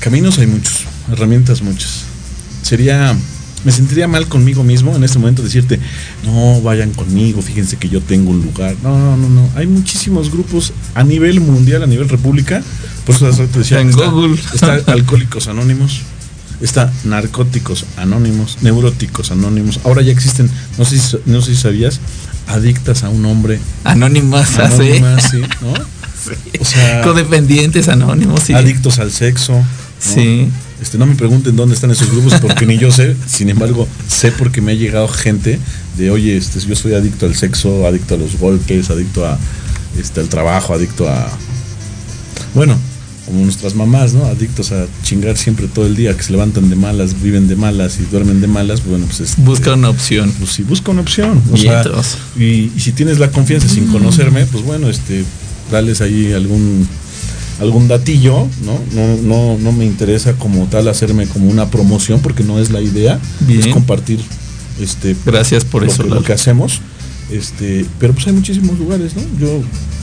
Caminos 0.00 0.38
hay 0.38 0.46
muchos, 0.46 0.84
herramientas 1.10 1.62
muchas. 1.62 2.04
Sería, 2.62 3.16
me 3.64 3.72
sentiría 3.72 4.08
mal 4.08 4.26
conmigo 4.28 4.62
mismo 4.62 4.94
en 4.94 5.04
este 5.04 5.18
momento 5.18 5.42
decirte, 5.42 5.78
no 6.24 6.60
vayan 6.62 6.92
conmigo, 6.92 7.42
fíjense 7.42 7.76
que 7.76 7.88
yo 7.88 8.00
tengo 8.00 8.30
un 8.30 8.42
lugar. 8.42 8.76
No, 8.82 8.98
no, 8.98 9.16
no, 9.16 9.28
no. 9.28 9.48
Hay 9.56 9.66
muchísimos 9.66 10.30
grupos 10.30 10.72
a 10.94 11.04
nivel 11.04 11.40
mundial, 11.40 11.82
a 11.82 11.86
nivel 11.86 12.08
república. 12.08 12.62
Por 13.04 13.14
eso 13.14 13.30
te 13.30 13.58
decía, 13.58 13.80
En 13.80 13.90
está, 13.90 14.06
Google. 14.06 14.38
está 14.54 14.74
Alcohólicos 14.92 15.48
Anónimos, 15.48 16.02
está 16.60 16.92
Narcóticos 17.04 17.84
Anónimos, 17.96 18.58
Neuróticos 18.62 19.30
Anónimos. 19.30 19.80
Ahora 19.84 20.02
ya 20.02 20.12
existen, 20.12 20.50
no 20.76 20.84
sé 20.84 20.98
si, 20.98 21.16
no 21.26 21.40
sé 21.42 21.54
si 21.54 21.60
sabías, 21.60 22.00
adictas 22.46 23.02
a 23.04 23.08
un 23.08 23.24
hombre. 23.26 23.58
Anónimas, 23.84 24.58
¿ah, 24.58 24.70
sí? 24.70 24.82
Anónimas, 24.82 25.30
sí, 25.30 25.40
¿no? 25.62 25.74
O 26.60 26.64
sea, 26.64 27.00
Codependientes 27.02 27.88
anónimos, 27.88 28.42
sí. 28.42 28.52
adictos 28.52 28.98
al 28.98 29.10
sexo. 29.10 29.52
¿no? 29.54 29.64
Sí. 29.98 30.48
Este, 30.80 30.96
no 30.96 31.06
me 31.06 31.14
pregunten 31.16 31.56
dónde 31.56 31.74
están 31.74 31.90
esos 31.90 32.10
grupos 32.10 32.34
porque 32.40 32.64
ni 32.66 32.78
yo 32.78 32.90
sé. 32.92 33.16
Sin 33.26 33.50
embargo, 33.50 33.88
sé 34.08 34.30
porque 34.32 34.60
me 34.60 34.72
ha 34.72 34.74
llegado 34.74 35.08
gente 35.08 35.58
de, 35.96 36.10
oye, 36.10 36.36
este, 36.36 36.60
yo 36.60 36.76
soy 36.76 36.94
adicto 36.94 37.26
al 37.26 37.34
sexo, 37.34 37.86
adicto 37.86 38.14
a 38.14 38.18
los 38.18 38.36
golpes, 38.38 38.90
adicto 38.90 39.26
a, 39.26 39.38
este, 39.98 40.20
al 40.20 40.28
trabajo, 40.28 40.72
adicto 40.74 41.08
a, 41.08 41.28
bueno, 42.54 42.78
como 43.26 43.44
nuestras 43.44 43.74
mamás, 43.74 44.14
¿no? 44.14 44.24
Adictos 44.24 44.72
a 44.72 44.86
chingar 45.02 45.36
siempre 45.36 45.66
todo 45.66 45.86
el 45.86 45.96
día, 45.96 46.16
que 46.16 46.22
se 46.22 46.32
levantan 46.32 46.70
de 46.70 46.76
malas, 46.76 47.20
viven 47.20 47.48
de 47.48 47.56
malas 47.56 47.98
y 48.00 48.04
duermen 48.04 48.40
de 48.40 48.46
malas, 48.46 48.84
bueno, 48.86 49.04
pues 49.06 49.20
este, 49.20 49.42
Busca 49.42 49.74
una 49.74 49.90
opción. 49.90 50.32
pues 50.38 50.50
sí, 50.52 50.62
busca 50.62 50.92
una 50.92 51.02
opción. 51.02 51.42
O 51.52 51.56
sea, 51.56 51.82
Vientos. 51.82 52.16
y, 52.38 52.70
y 52.74 52.80
si 52.80 52.92
tienes 52.92 53.18
la 53.18 53.30
confianza 53.30 53.68
sin 53.68 53.88
conocerme, 53.88 54.46
pues 54.46 54.64
bueno, 54.64 54.88
este, 54.88 55.24
dales 55.70 56.00
ahí 56.00 56.32
algún 56.32 56.88
algún 57.60 57.88
datillo, 57.88 58.46
¿no? 58.64 58.78
No, 58.94 59.16
no, 59.22 59.58
no 59.58 59.72
me 59.72 59.84
interesa 59.84 60.34
como 60.34 60.66
tal 60.66 60.88
hacerme 60.88 61.26
como 61.26 61.48
una 61.50 61.70
promoción 61.70 62.20
porque 62.20 62.44
no 62.44 62.58
es 62.58 62.70
la 62.70 62.80
idea, 62.80 63.18
Bien. 63.40 63.60
es 63.60 63.66
compartir 63.68 64.20
este 64.80 65.16
Gracias 65.26 65.64
por 65.64 65.82
lo, 65.82 65.90
eso, 65.90 66.02
lo 66.04 66.10
Lalo. 66.10 66.22
que 66.22 66.32
hacemos. 66.32 66.80
Este, 67.30 67.84
pero 67.98 68.14
pues 68.14 68.26
hay 68.26 68.32
muchísimos 68.32 68.78
lugares, 68.78 69.14
¿no? 69.14 69.22
Yo 69.38 69.60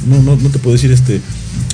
no, 0.07 0.21
no, 0.21 0.35
no 0.35 0.49
te 0.49 0.59
puedo 0.59 0.73
decir 0.73 0.91
este, 0.91 1.19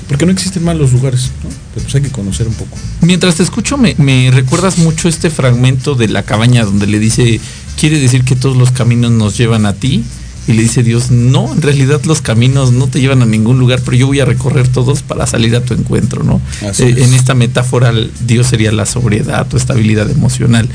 porque 0.08 0.24
no 0.24 0.32
existen 0.32 0.64
malos 0.64 0.92
lugares, 0.92 1.30
¿no? 1.44 1.50
Pero 1.74 1.82
pues 1.84 1.94
hay 1.94 2.00
que 2.02 2.10
conocer 2.10 2.48
un 2.48 2.54
poco. 2.54 2.76
Mientras 3.02 3.34
te 3.36 3.42
escucho, 3.42 3.76
me, 3.76 3.94
me 3.98 4.30
recuerdas 4.30 4.78
mucho 4.78 5.08
este 5.08 5.28
fragmento 5.30 5.94
de 5.94 6.08
la 6.08 6.22
cabaña 6.22 6.64
donde 6.64 6.86
le 6.86 6.98
dice, 6.98 7.38
quiere 7.78 7.98
decir 7.98 8.24
que 8.24 8.34
todos 8.34 8.56
los 8.56 8.70
caminos 8.70 9.10
nos 9.10 9.36
llevan 9.36 9.66
a 9.66 9.74
ti. 9.74 10.04
Y 10.48 10.54
le 10.54 10.62
dice 10.62 10.82
Dios, 10.82 11.10
no, 11.12 11.52
en 11.52 11.62
realidad 11.62 12.00
los 12.04 12.20
caminos 12.20 12.72
no 12.72 12.88
te 12.88 13.00
llevan 13.00 13.22
a 13.22 13.26
ningún 13.26 13.58
lugar, 13.60 13.80
pero 13.84 13.96
yo 13.96 14.06
voy 14.08 14.18
a 14.20 14.24
recorrer 14.24 14.66
todos 14.68 15.02
para 15.02 15.26
salir 15.26 15.54
a 15.54 15.60
tu 15.64 15.72
encuentro, 15.74 16.24
¿no? 16.24 16.40
Eh, 16.62 16.94
es. 16.98 17.08
en 17.08 17.14
esta 17.14 17.34
metáfora, 17.34 17.92
Dios 18.26 18.48
sería 18.48 18.72
la 18.72 18.84
sobriedad, 18.86 19.46
tu 19.46 19.56
estabilidad 19.56 20.10
emocional. 20.10 20.68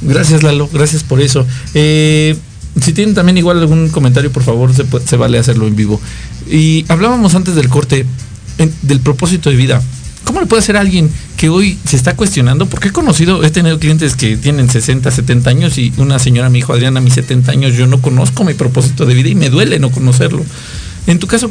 Gracias, 0.00 0.42
Lalo, 0.42 0.68
gracias 0.72 1.04
por 1.04 1.20
eso. 1.20 1.46
Eh, 1.74 2.36
si 2.80 2.92
tienen 2.92 3.14
también 3.14 3.38
igual 3.38 3.58
algún 3.60 3.90
comentario, 3.90 4.32
por 4.32 4.42
favor, 4.42 4.72
se, 4.74 5.16
vale 5.16 5.38
hacerlo 5.38 5.68
en 5.68 5.76
vivo. 5.76 6.00
Y 6.50 6.84
hablábamos 6.88 7.34
antes 7.36 7.54
del 7.54 7.68
corte 7.68 8.04
en- 8.58 8.72
del 8.82 8.98
propósito 9.00 9.50
de 9.50 9.56
vida. 9.56 9.80
¿Cómo 10.24 10.40
le 10.40 10.46
puede 10.46 10.76
a 10.76 10.80
alguien 10.80 11.10
que 11.36 11.48
hoy 11.48 11.78
se 11.84 11.96
está 11.96 12.16
cuestionando? 12.16 12.66
Porque 12.66 12.88
he 12.88 12.92
conocido, 12.92 13.42
he 13.44 13.50
tenido 13.50 13.78
clientes 13.78 14.16
que 14.16 14.36
tienen 14.36 14.70
60, 14.70 15.10
70 15.10 15.50
años 15.50 15.78
y 15.78 15.92
una 15.96 16.18
señora 16.18 16.48
me 16.48 16.58
dijo, 16.58 16.72
Adriana, 16.72 17.00
a 17.00 17.02
mis 17.02 17.14
70 17.14 17.52
años 17.52 17.74
yo 17.74 17.86
no 17.86 18.00
conozco 18.00 18.44
mi 18.44 18.54
propósito 18.54 19.04
de 19.04 19.14
vida 19.14 19.28
y 19.28 19.34
me 19.34 19.50
duele 19.50 19.78
no 19.78 19.90
conocerlo. 19.90 20.44
En 21.06 21.18
tu 21.18 21.26
caso, 21.26 21.50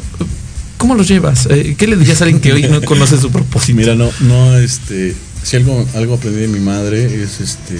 ¿cómo 0.77 0.95
lo 0.95 1.03
llevas? 1.03 1.47
Eh, 1.47 1.75
¿Qué 1.77 1.87
le 1.87 1.97
dirías 1.97 2.21
a 2.21 2.25
alguien 2.25 2.41
que 2.41 2.53
hoy 2.53 2.63
no 2.63 2.81
conoce 2.81 3.19
su 3.19 3.29
propósito? 3.31 3.77
Mira, 3.77 3.95
no, 3.95 4.09
no, 4.21 4.57
este, 4.57 5.13
si 5.43 5.57
algo, 5.57 5.85
algo 5.95 6.15
aprendí 6.15 6.41
de 6.41 6.47
mi 6.47 6.59
madre 6.59 7.21
es 7.21 7.41
este, 7.41 7.77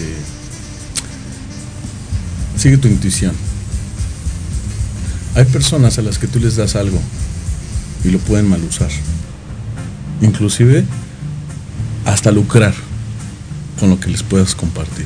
sigue 2.58 2.78
tu 2.78 2.88
intuición. 2.88 3.34
Hay 5.36 5.46
personas 5.46 5.98
a 5.98 6.02
las 6.02 6.18
que 6.18 6.28
tú 6.28 6.40
les 6.40 6.58
das 6.58 6.76
algo 6.76 7.00
y 8.04 8.10
lo 8.10 8.20
pueden 8.20 8.50
mal 8.50 8.62
usar. 8.64 8.90
Inclusive 10.22 10.84
hasta 12.06 12.32
lucrar 12.32 12.74
con 13.80 13.90
lo 13.90 14.00
que 14.00 14.10
les 14.10 14.24
puedas 14.24 14.54
compartir. 14.56 15.06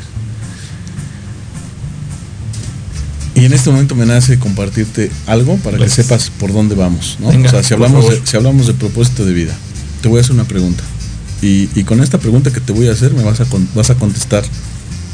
Y 3.35 3.43
en 3.45 3.53
este 3.53 3.69
momento 3.69 3.95
me 3.95 4.05
nace 4.05 4.39
compartirte 4.39 5.11
algo 5.27 5.57
para 5.57 5.77
que 5.77 5.89
sepas 5.89 6.29
por 6.29 6.53
dónde 6.53 6.73
vamos. 6.75 7.17
¿no? 7.19 7.27
Venga, 7.29 7.49
o 7.49 7.51
sea, 7.51 7.63
si 7.63 7.73
hablamos, 7.73 8.09
de, 8.09 8.21
si 8.23 8.37
hablamos 8.37 8.67
de 8.67 8.73
propósito 8.73 9.25
de 9.25 9.33
vida, 9.33 9.53
te 10.01 10.07
voy 10.07 10.19
a 10.19 10.21
hacer 10.21 10.31
una 10.33 10.45
pregunta. 10.45 10.83
Y, 11.41 11.69
y 11.75 11.83
con 11.83 12.01
esta 12.01 12.17
pregunta 12.17 12.51
que 12.53 12.61
te 12.61 12.71
voy 12.71 12.87
a 12.87 12.93
hacer 12.93 13.13
me 13.13 13.23
vas 13.23 13.41
a, 13.41 13.45
con- 13.45 13.67
vas 13.75 13.89
a 13.89 13.95
contestar 13.95 14.43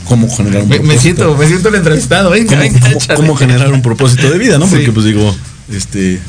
cómo 0.06 0.30
generar 0.30 0.62
un 0.64 0.70
Me, 0.70 0.76
me 0.78 0.80
propósito. 0.86 1.02
siento, 1.02 1.36
me 1.36 1.48
siento 1.48 1.70
el 1.70 1.76
entrevistado. 1.76 2.30
Venga, 2.30 2.50
cómo, 2.52 2.62
venga, 2.62 2.80
cómo- 2.80 2.96
échale. 2.98 3.16
cómo 3.20 3.36
generar 3.36 3.74
un 3.74 3.82
propósito 3.82 4.30
de 4.30 4.38
vida, 4.38 4.60
¿no? 4.60 4.66
Sí. 4.68 4.72
Porque 4.76 4.92
pues 4.92 5.06
digo, 5.08 5.36
este, 5.72 6.20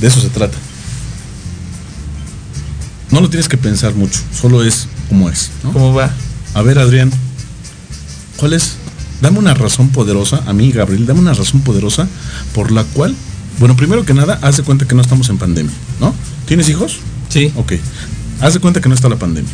de 0.00 0.06
eso 0.08 0.20
se 0.20 0.28
trata. 0.28 0.58
No 3.12 3.20
lo 3.20 3.28
tienes 3.30 3.48
que 3.48 3.56
pensar 3.58 3.94
mucho, 3.94 4.18
solo 4.40 4.64
es 4.64 4.88
como 5.08 5.28
es, 5.28 5.50
¿no? 5.62 5.72
¿Cómo 5.72 5.94
va? 5.94 6.10
A 6.54 6.62
ver, 6.62 6.78
Adrián, 6.78 7.10
¿cuál 8.36 8.54
es? 8.54 8.76
Dame 9.20 9.38
una 9.38 9.54
razón 9.54 9.90
poderosa, 9.90 10.42
a 10.46 10.52
mí, 10.52 10.72
Gabriel, 10.72 11.06
dame 11.06 11.20
una 11.20 11.34
razón 11.34 11.60
poderosa 11.60 12.08
por 12.54 12.72
la 12.72 12.84
cual, 12.84 13.14
bueno, 13.58 13.76
primero 13.76 14.04
que 14.04 14.14
nada, 14.14 14.38
haz 14.42 14.56
de 14.56 14.62
cuenta 14.64 14.88
que 14.88 14.94
no 14.94 15.02
estamos 15.02 15.28
en 15.28 15.38
pandemia, 15.38 15.72
¿no? 16.00 16.14
¿Tienes 16.46 16.68
hijos? 16.68 16.98
Sí. 17.28 17.52
Ok. 17.56 17.74
Haz 18.40 18.54
de 18.54 18.60
cuenta 18.60 18.80
que 18.80 18.88
no 18.88 18.94
está 18.94 19.08
la 19.08 19.16
pandemia. 19.16 19.50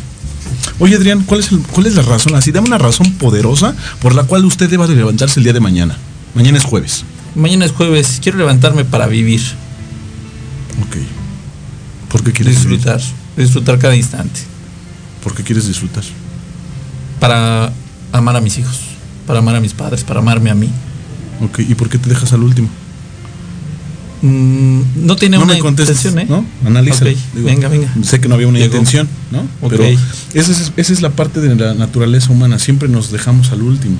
Oye, 0.79 0.95
Adrián, 0.95 1.23
¿cuál 1.25 1.41
es, 1.41 1.51
el- 1.51 1.59
¿cuál 1.59 1.85
es 1.85 1.95
la 1.95 2.01
razón? 2.01 2.35
Así, 2.35 2.51
dame 2.51 2.67
una 2.67 2.77
razón 2.77 3.11
poderosa 3.13 3.75
por 4.01 4.15
la 4.15 4.23
cual 4.23 4.45
usted 4.45 4.69
deba 4.69 4.87
de 4.87 4.95
levantarse 4.95 5.39
el 5.39 5.43
día 5.43 5.53
de 5.53 5.59
mañana. 5.59 5.97
Mañana 6.33 6.57
es 6.57 6.63
jueves. 6.63 7.03
Mañana 7.35 7.65
es 7.65 7.71
jueves. 7.71 8.19
Quiero 8.23 8.37
levantarme 8.39 8.85
para 8.85 9.05
vivir, 9.07 9.41
Ok. 10.81 10.95
¿Por 12.09 12.23
qué 12.23 12.31
quieres 12.31 12.63
vivir? 12.63 12.79
Disfrutar, 13.43 13.79
cada 13.79 13.95
instante. 13.95 14.41
¿Por 15.23 15.35
qué 15.35 15.43
quieres 15.43 15.67
disfrutar? 15.67 16.03
Para 17.19 17.71
amar 18.11 18.35
a 18.35 18.41
mis 18.41 18.57
hijos, 18.57 18.81
para 19.27 19.39
amar 19.39 19.55
a 19.55 19.59
mis 19.59 19.73
padres, 19.73 20.03
para 20.03 20.19
amarme 20.19 20.49
a 20.49 20.55
mí. 20.55 20.69
Ok. 21.41 21.59
¿Y 21.59 21.75
por 21.75 21.89
qué 21.89 21.97
te 21.97 22.09
dejas 22.09 22.33
al 22.33 22.43
último? 22.43 22.69
Mm, 24.21 24.81
no 25.05 25.15
tiene 25.15 25.37
no 25.37 25.43
una 25.43 25.53
me 25.53 25.59
contestes, 25.59 26.03
intención, 26.05 26.19
¿eh? 26.19 26.25
¿no? 26.29 26.45
Digo, 27.33 27.47
venga, 27.47 27.67
venga. 27.69 27.93
Sé 28.03 28.19
que 28.19 28.27
no 28.27 28.35
había 28.35 28.47
una 28.47 28.59
Llegó. 28.59 28.73
intención, 28.75 29.07
¿no? 29.31 29.43
Pero 29.69 29.83
esa 30.33 30.51
es, 30.51 30.73
esa 30.75 30.93
es 30.93 31.01
la 31.01 31.11
parte 31.11 31.39
de 31.39 31.55
la 31.55 31.73
naturaleza 31.73 32.31
humana. 32.31 32.59
Siempre 32.59 32.89
nos 32.89 33.11
dejamos 33.11 33.51
al 33.51 33.61
último. 33.61 33.95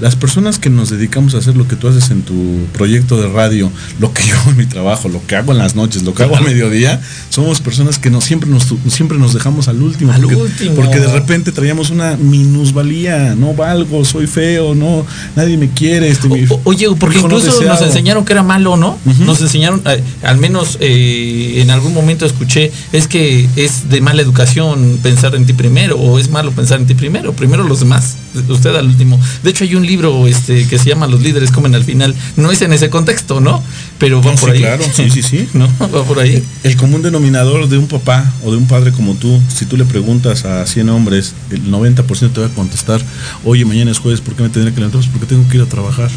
Las 0.00 0.14
personas 0.16 0.58
que 0.58 0.70
nos 0.70 0.90
dedicamos 0.90 1.34
a 1.34 1.38
hacer 1.38 1.56
lo 1.56 1.66
que 1.66 1.74
tú 1.76 1.88
haces 1.88 2.10
en 2.10 2.22
tu 2.22 2.34
proyecto 2.72 3.20
de 3.20 3.28
radio, 3.28 3.70
lo 3.98 4.12
que 4.12 4.22
yo 4.24 4.36
hago 4.38 4.50
en 4.52 4.56
mi 4.58 4.66
trabajo, 4.66 5.08
lo 5.08 5.24
que 5.26 5.34
hago 5.36 5.50
en 5.52 5.58
las 5.58 5.74
noches, 5.74 6.02
lo 6.04 6.14
que 6.14 6.22
hago 6.22 6.36
a 6.36 6.40
mediodía, 6.40 7.00
somos 7.30 7.60
personas 7.60 7.98
que 7.98 8.10
nos, 8.10 8.24
siempre, 8.24 8.48
nos, 8.48 8.72
siempre 8.88 9.18
nos 9.18 9.34
dejamos 9.34 9.66
al 9.68 9.82
último. 9.82 10.12
Al 10.12 10.20
porque, 10.22 10.36
último. 10.36 10.74
porque 10.76 11.00
de 11.00 11.08
repente 11.12 11.50
traíamos 11.52 11.90
una 11.90 12.16
minusvalía. 12.16 13.34
No 13.34 13.54
valgo, 13.54 14.04
soy 14.04 14.26
feo, 14.26 14.74
no, 14.74 15.04
nadie 15.36 15.56
me 15.56 15.68
quiere. 15.70 16.08
Este, 16.08 16.28
mi- 16.28 16.44
O- 16.48 16.60
Oye, 16.64 16.86
porque 16.98 17.18
no 17.18 17.24
incluso 17.24 17.62
nos 17.62 17.82
enseñaron 17.82 18.24
que 18.24 18.32
era 18.32 18.42
malo, 18.42 18.76
¿no? 18.76 18.98
Nos 19.20 19.40
enseñaron, 19.40 19.63
eh, 19.86 20.02
al 20.22 20.38
menos 20.38 20.78
eh, 20.80 21.60
en 21.60 21.70
algún 21.70 21.94
momento 21.94 22.26
escuché, 22.26 22.70
es 22.92 23.08
que 23.08 23.48
es 23.56 23.88
de 23.88 24.00
mala 24.00 24.22
educación 24.22 24.98
pensar 25.02 25.34
en 25.34 25.46
ti 25.46 25.52
primero, 25.52 25.96
o 25.98 26.18
es 26.18 26.30
malo 26.30 26.50
pensar 26.52 26.80
en 26.80 26.86
ti 26.86 26.94
primero, 26.94 27.32
primero 27.32 27.64
los 27.64 27.80
demás, 27.80 28.16
usted 28.48 28.74
al 28.76 28.86
último. 28.86 29.18
De 29.42 29.50
hecho 29.50 29.64
hay 29.64 29.74
un 29.74 29.86
libro 29.86 30.26
este 30.26 30.66
que 30.66 30.78
se 30.78 30.88
llama 30.90 31.06
Los 31.06 31.22
líderes 31.22 31.50
comen 31.50 31.74
al 31.74 31.84
final, 31.84 32.14
no 32.36 32.50
es 32.50 32.62
en 32.62 32.72
ese 32.72 32.90
contexto, 32.90 33.40
¿no? 33.40 33.62
Pero 33.98 34.20
va 34.22 34.32
No, 34.32 34.36
por 34.36 34.50
sí, 34.50 34.56
ahí. 34.56 34.60
claro, 34.62 34.84
sí, 34.92 35.10
sí, 35.10 35.22
sí. 35.22 35.48
¿No? 35.54 35.68
Va 35.80 36.04
por 36.04 36.18
ahí. 36.18 36.42
El 36.62 36.76
común 36.76 37.02
denominador 37.02 37.68
de 37.68 37.78
un 37.78 37.86
papá 37.86 38.32
o 38.44 38.50
de 38.50 38.56
un 38.56 38.66
padre 38.66 38.92
como 38.92 39.14
tú, 39.14 39.40
si 39.48 39.66
tú 39.66 39.76
le 39.76 39.84
preguntas 39.84 40.44
a 40.44 40.66
100 40.66 40.88
hombres, 40.90 41.34
el 41.50 41.64
90% 41.70 42.32
te 42.32 42.40
va 42.40 42.46
a 42.46 42.50
contestar, 42.50 43.00
oye, 43.44 43.64
mañana 43.64 43.90
es 43.90 43.98
jueves, 43.98 44.20
¿por 44.20 44.34
qué 44.34 44.42
me 44.42 44.48
tendré 44.48 44.72
que 44.72 44.78
levantar? 44.80 45.00
Pues 45.00 45.10
porque 45.10 45.26
tengo 45.26 45.48
que 45.48 45.56
ir 45.56 45.62
a 45.62 45.66
trabajar. 45.66 46.10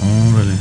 Órale, 0.00 0.54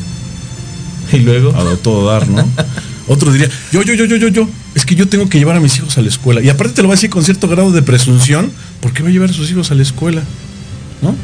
Y 1.18 1.20
luego. 1.20 1.50
a 1.56 1.76
todo 1.78 2.08
dar, 2.12 2.28
¿no? 2.28 2.48
Otro 3.08 3.32
diría, 3.32 3.50
yo, 3.72 3.82
yo, 3.84 3.94
yo, 3.94 4.06
yo, 4.06 4.16
yo, 4.16 4.28
yo, 4.30 4.48
es 4.76 4.86
que 4.86 4.96
yo 4.96 5.08
tengo 5.08 5.28
que 5.28 5.38
llevar 5.38 5.56
a 5.58 5.60
mis 5.60 5.76
hijos 5.78 5.98
a 5.98 6.02
la 6.02 6.08
escuela. 6.08 6.42
Y 6.42 6.50
aparte 6.50 6.76
te 6.76 6.82
lo 6.82 6.88
va 6.88 6.94
a 6.94 6.98
decir 6.98 7.10
con 7.10 7.24
cierto 7.24 7.48
grado 7.48 7.72
de 7.72 7.82
presunción, 7.82 8.52
¿por 8.80 8.94
qué 8.94 9.04
va 9.04 9.10
a 9.10 9.12
llevar 9.12 9.30
a 9.30 9.34
sus 9.34 9.50
hijos 9.52 9.72
a 9.72 9.76
la 9.76 9.82
escuela? 9.82 10.22
¿No? 11.02 11.16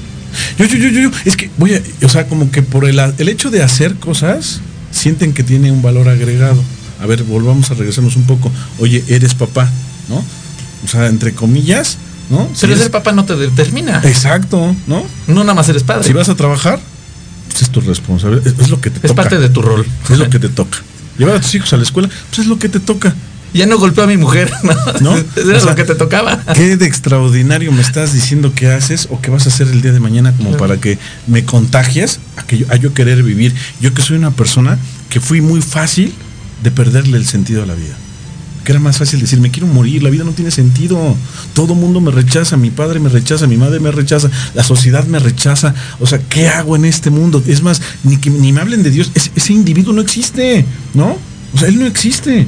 Yo, 0.59 0.65
yo, 0.65 0.77
yo, 0.77 0.89
yo, 0.89 1.01
yo, 1.01 1.11
es 1.23 1.38
que 1.38 1.49
voy 1.57 1.75
a, 1.75 1.81
o 2.03 2.09
sea, 2.09 2.27
como 2.27 2.51
que 2.51 2.61
por 2.61 2.85
el, 2.85 2.99
el 2.99 3.29
hecho 3.29 3.49
de 3.49 3.63
hacer 3.63 3.95
cosas, 3.95 4.59
sienten 4.91 5.33
que 5.33 5.43
tiene 5.43 5.71
un 5.71 5.81
valor 5.81 6.09
agregado. 6.09 6.61
A 7.01 7.05
ver, 7.05 7.23
volvamos 7.23 7.71
a 7.71 7.75
regresarnos 7.75 8.15
un 8.17 8.23
poco. 8.23 8.51
Oye, 8.79 9.03
eres 9.07 9.33
papá, 9.35 9.69
¿no? 10.09 10.17
O 10.83 10.88
sea, 10.89 11.07
entre 11.07 11.33
comillas, 11.33 11.97
¿no? 12.29 12.49
Si 12.53 12.61
Pero 12.61 12.73
eres- 12.73 12.83
ser 12.83 12.91
papá 12.91 13.11
no 13.13 13.23
te 13.23 13.35
determina. 13.35 14.01
Exacto, 14.03 14.75
¿no? 14.88 15.03
No 15.27 15.43
nada 15.43 15.53
más 15.53 15.69
eres 15.69 15.83
padre. 15.83 16.03
Si 16.05 16.11
vas 16.13 16.27
a 16.27 16.35
trabajar, 16.35 16.79
pues 17.58 17.64
es 17.64 17.70
tu 17.72 17.82
responsabilidad, 17.82 18.45
es, 18.45 18.60
es 18.60 18.70
lo 18.70 18.80
que 18.80 18.91
te 18.91 18.97
es 18.97 19.01
toca. 19.01 19.16
parte 19.16 19.39
de 19.39 19.49
tu 19.49 19.62
rol. 19.64 19.86
Es 20.10 20.18
lo 20.20 20.30
que 20.30 20.38
te 20.38 20.49
toca. 20.49 20.78
Llevar 21.18 21.38
a 21.38 21.41
tus 21.41 21.55
hijos 21.55 21.74
a 21.74 21.78
la 21.78 21.84
escuela, 21.84 22.08
pues 22.30 22.39
es 22.39 22.45
lo 22.45 22.60
que 22.60 22.70
te 22.70 22.80
toca. 22.80 23.16
Ya 23.53 23.66
no 23.66 23.80
golpeó 23.80 24.03
a 24.03 24.08
mi 24.08 24.18
mujer, 24.18 24.51
¿no? 24.64 24.76
¿No? 25.01 25.18
Era 25.18 25.58
O 25.58 25.60
sea, 25.62 25.72
lo 25.72 25.76
que 25.76 25.84
te 25.84 25.95
tocaba. 25.95 26.43
¿Qué 26.53 26.78
de 26.78 26.86
extraordinario 26.86 27.72
me 27.72 27.82
estás 27.82 28.14
diciendo 28.14 28.53
que 28.53 28.70
haces 28.70 29.08
o 29.10 29.20
que 29.22 29.32
vas 29.32 29.47
a 29.47 29.49
hacer 29.49 29.68
el 29.70 29.82
día 29.82 29.91
de 29.91 29.99
mañana 29.99 30.34
como 30.38 30.55
para 30.58 30.78
que 30.78 30.99
me 31.26 31.45
contagies 31.45 32.20
a, 32.36 32.43
que 32.43 32.60
yo, 32.60 32.68
a 32.70 32.76
yo 32.76 32.93
querer 32.93 33.24
vivir? 33.24 33.55
Yo 33.82 33.93
que 33.95 34.03
soy 34.03 34.18
una 34.18 34.32
persona 34.32 34.78
que 35.10 35.20
fui 35.20 35.41
muy 35.41 35.62
fácil 35.62 36.14
de 36.62 36.70
perderle 36.70 37.18
el 37.18 37.26
sentido 37.26 37.64
a 37.64 37.66
la 37.66 37.74
vida. 37.74 37.95
Que 38.68 38.74
era 38.74 38.82
más 38.82 38.97
fácil 38.97 39.22
decir, 39.22 39.39
me 39.39 39.49
quiero 39.49 39.65
morir, 39.65 40.03
la 40.03 40.09
vida 40.09 40.26
no 40.26 40.34
tiene 40.34 40.51
sentido. 40.51 41.15
Todo 41.53 41.74
mundo 41.74 42.01
me 42.01 42.11
rechaza, 42.11 42.57
mi 42.57 42.70
padre 42.70 42.99
me 42.99 43.07
rechaza, 43.07 43.47
mi 43.47 43.55
madre 43.55 43.80
me 43.80 43.91
rechaza, 43.91 44.30
la 44.55 44.61
sociedad 44.61 45.05
me 45.05 45.20
rechaza. 45.20 45.74
O 46.01 46.05
sea, 46.05 46.20
¿qué 46.20 46.49
hago 46.49 46.76
en 46.76 46.84
este 46.84 47.09
mundo? 47.09 47.41
Es 47.47 47.61
más, 47.61 47.82
ni, 48.03 48.18
que, 48.18 48.30
ni 48.30 48.51
me 48.51 48.59
hablen 48.59 48.84
de 48.84 48.89
Dios, 48.91 49.09
ese, 49.15 49.53
individuo 49.53 49.93
no 49.93 50.01
existe, 50.01 50.65
¿no? 50.93 51.18
O 51.53 51.57
sea, 51.57 51.70
él 51.70 51.80
no 51.80 51.86
existe. 51.86 52.45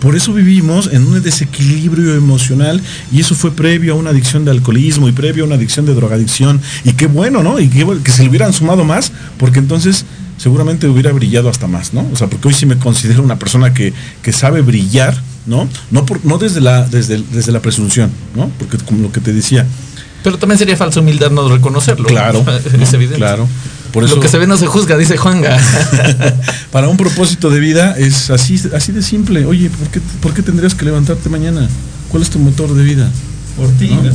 Por 0.00 0.16
eso 0.16 0.32
vivimos 0.32 0.90
en 0.92 1.06
un 1.06 1.22
desequilibrio 1.22 2.16
emocional 2.16 2.82
y 3.12 3.20
eso 3.20 3.36
fue 3.36 3.52
previo 3.52 3.92
a 3.92 3.96
una 3.96 4.10
adicción 4.10 4.44
de 4.44 4.50
alcoholismo 4.50 5.08
y 5.08 5.12
previo 5.12 5.44
a 5.44 5.46
una 5.46 5.54
adicción 5.54 5.86
de 5.86 5.94
drogadicción. 5.94 6.60
Y 6.82 6.94
qué 6.94 7.06
bueno, 7.06 7.44
¿no? 7.44 7.60
Y 7.60 7.68
que 7.68 8.10
se 8.10 8.24
le 8.24 8.28
hubieran 8.28 8.52
sumado 8.52 8.82
más, 8.82 9.12
porque 9.38 9.60
entonces 9.60 10.04
seguramente 10.36 10.88
hubiera 10.88 11.12
brillado 11.12 11.48
hasta 11.48 11.68
más, 11.68 11.94
¿no? 11.94 12.04
O 12.12 12.16
sea, 12.16 12.26
porque 12.26 12.48
hoy 12.48 12.54
sí 12.54 12.66
me 12.66 12.76
considero 12.76 13.22
una 13.22 13.38
persona 13.38 13.72
que, 13.72 13.92
que 14.20 14.32
sabe 14.32 14.62
brillar, 14.62 15.29
¿no? 15.46 15.68
No, 15.90 16.06
por, 16.06 16.24
no 16.24 16.38
desde, 16.38 16.60
la, 16.60 16.84
desde, 16.84 17.22
desde 17.32 17.52
la 17.52 17.60
presunción, 17.60 18.10
¿no? 18.34 18.50
Porque 18.58 18.78
como 18.78 19.02
lo 19.02 19.12
que 19.12 19.20
te 19.20 19.32
decía, 19.32 19.66
Pero 20.22 20.38
también 20.38 20.58
sería 20.58 20.76
falsa 20.76 21.00
humildad 21.00 21.30
no 21.30 21.48
reconocerlo. 21.48 22.06
claro, 22.06 22.44
es 22.80 22.92
evidente. 22.92 23.18
claro. 23.18 23.48
Por 23.92 24.04
eso, 24.04 24.16
Lo 24.16 24.22
que 24.22 24.28
se 24.28 24.38
ve 24.38 24.46
no 24.46 24.56
se 24.56 24.66
juzga, 24.66 24.96
dice 24.96 25.16
Juanga. 25.16 25.58
para 26.72 26.88
un 26.88 26.96
propósito 26.96 27.50
de 27.50 27.58
vida 27.58 27.96
es 27.98 28.30
así, 28.30 28.60
así 28.74 28.92
de 28.92 29.02
simple. 29.02 29.44
Oye, 29.44 29.68
¿por 29.70 29.88
qué, 29.88 30.00
¿por 30.20 30.34
qué 30.34 30.42
tendrías 30.42 30.74
que 30.74 30.84
levantarte 30.84 31.28
mañana? 31.28 31.68
¿Cuál 32.08 32.22
es 32.22 32.30
tu 32.30 32.38
motor 32.38 32.72
de 32.74 32.84
vida? 32.84 33.10
Por 33.56 33.68
ti, 33.70 33.88
¿no? 33.88 34.12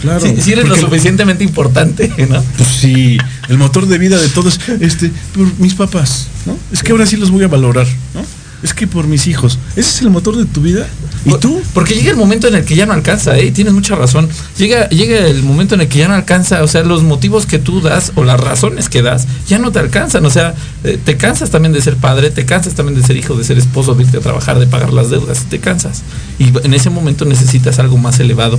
Claro. 0.00 0.20
Si, 0.20 0.40
si 0.42 0.52
eres 0.52 0.68
lo 0.68 0.76
suficientemente 0.76 1.44
importante, 1.44 2.12
¿no? 2.28 2.42
Pues 2.56 2.68
sí, 2.68 3.16
el 3.48 3.56
motor 3.56 3.86
de 3.86 3.96
vida 3.98 4.18
de 4.18 4.28
todos, 4.28 4.60
este, 4.80 5.10
por 5.34 5.58
mis 5.58 5.74
papás, 5.74 6.28
¿no? 6.44 6.56
Es 6.72 6.82
que 6.82 6.92
ahora 6.92 7.06
sí 7.06 7.16
los 7.16 7.30
voy 7.30 7.44
a 7.44 7.48
valorar, 7.48 7.86
¿no? 8.14 8.20
Es 8.64 8.74
que 8.74 8.86
por 8.86 9.06
mis 9.06 9.28
hijos. 9.28 9.58
Ese 9.76 9.90
es 9.90 10.00
el 10.00 10.10
motor 10.10 10.36
de 10.36 10.46
tu 10.46 10.62
vida. 10.62 10.88
¿Y 11.24 11.34
tú? 11.38 11.62
Porque 11.72 11.94
llega 11.94 12.10
el 12.10 12.16
momento 12.16 12.48
en 12.48 12.56
el 12.56 12.64
que 12.64 12.74
ya 12.74 12.86
no 12.86 12.94
alcanza, 12.94 13.38
¿eh? 13.38 13.52
Tienes 13.52 13.72
mucha 13.72 13.94
razón. 13.94 14.28
Llega, 14.58 14.88
llega 14.88 15.26
el 15.26 15.42
momento 15.42 15.76
en 15.76 15.82
el 15.82 15.88
que 15.88 15.98
ya 15.98 16.08
no 16.08 16.14
alcanza, 16.14 16.62
o 16.62 16.66
sea, 16.66 16.82
los 16.82 17.02
motivos 17.02 17.46
que 17.46 17.58
tú 17.58 17.80
das 17.80 18.12
o 18.16 18.24
las 18.24 18.40
razones 18.40 18.88
que 18.88 19.02
das 19.02 19.26
ya 19.46 19.58
no 19.58 19.70
te 19.70 19.78
alcanzan. 19.78 20.24
O 20.24 20.30
sea, 20.30 20.54
eh, 20.82 20.98
te 21.02 21.16
cansas 21.16 21.50
también 21.50 21.72
de 21.72 21.82
ser 21.82 21.96
padre, 21.96 22.30
te 22.30 22.46
cansas 22.46 22.74
también 22.74 22.98
de 22.98 23.06
ser 23.06 23.16
hijo, 23.16 23.36
de 23.36 23.44
ser 23.44 23.58
esposo, 23.58 23.94
de 23.94 24.04
irte 24.04 24.16
a 24.16 24.20
trabajar, 24.20 24.58
de 24.58 24.66
pagar 24.66 24.92
las 24.92 25.10
deudas, 25.10 25.44
te 25.50 25.60
cansas. 25.60 26.02
Y 26.38 26.46
en 26.64 26.74
ese 26.74 26.90
momento 26.90 27.26
necesitas 27.26 27.78
algo 27.78 27.98
más 27.98 28.18
elevado. 28.18 28.58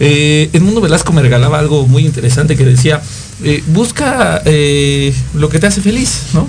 Eh, 0.00 0.48
Edmundo 0.54 0.80
Velasco 0.80 1.12
me 1.12 1.20
regalaba 1.20 1.58
algo 1.58 1.86
muy 1.86 2.06
interesante 2.06 2.56
que 2.56 2.64
decía, 2.64 3.02
eh, 3.44 3.62
busca 3.66 4.40
eh, 4.46 5.14
lo 5.34 5.50
que 5.50 5.58
te 5.58 5.66
hace 5.66 5.82
feliz, 5.82 6.28
¿no? 6.32 6.48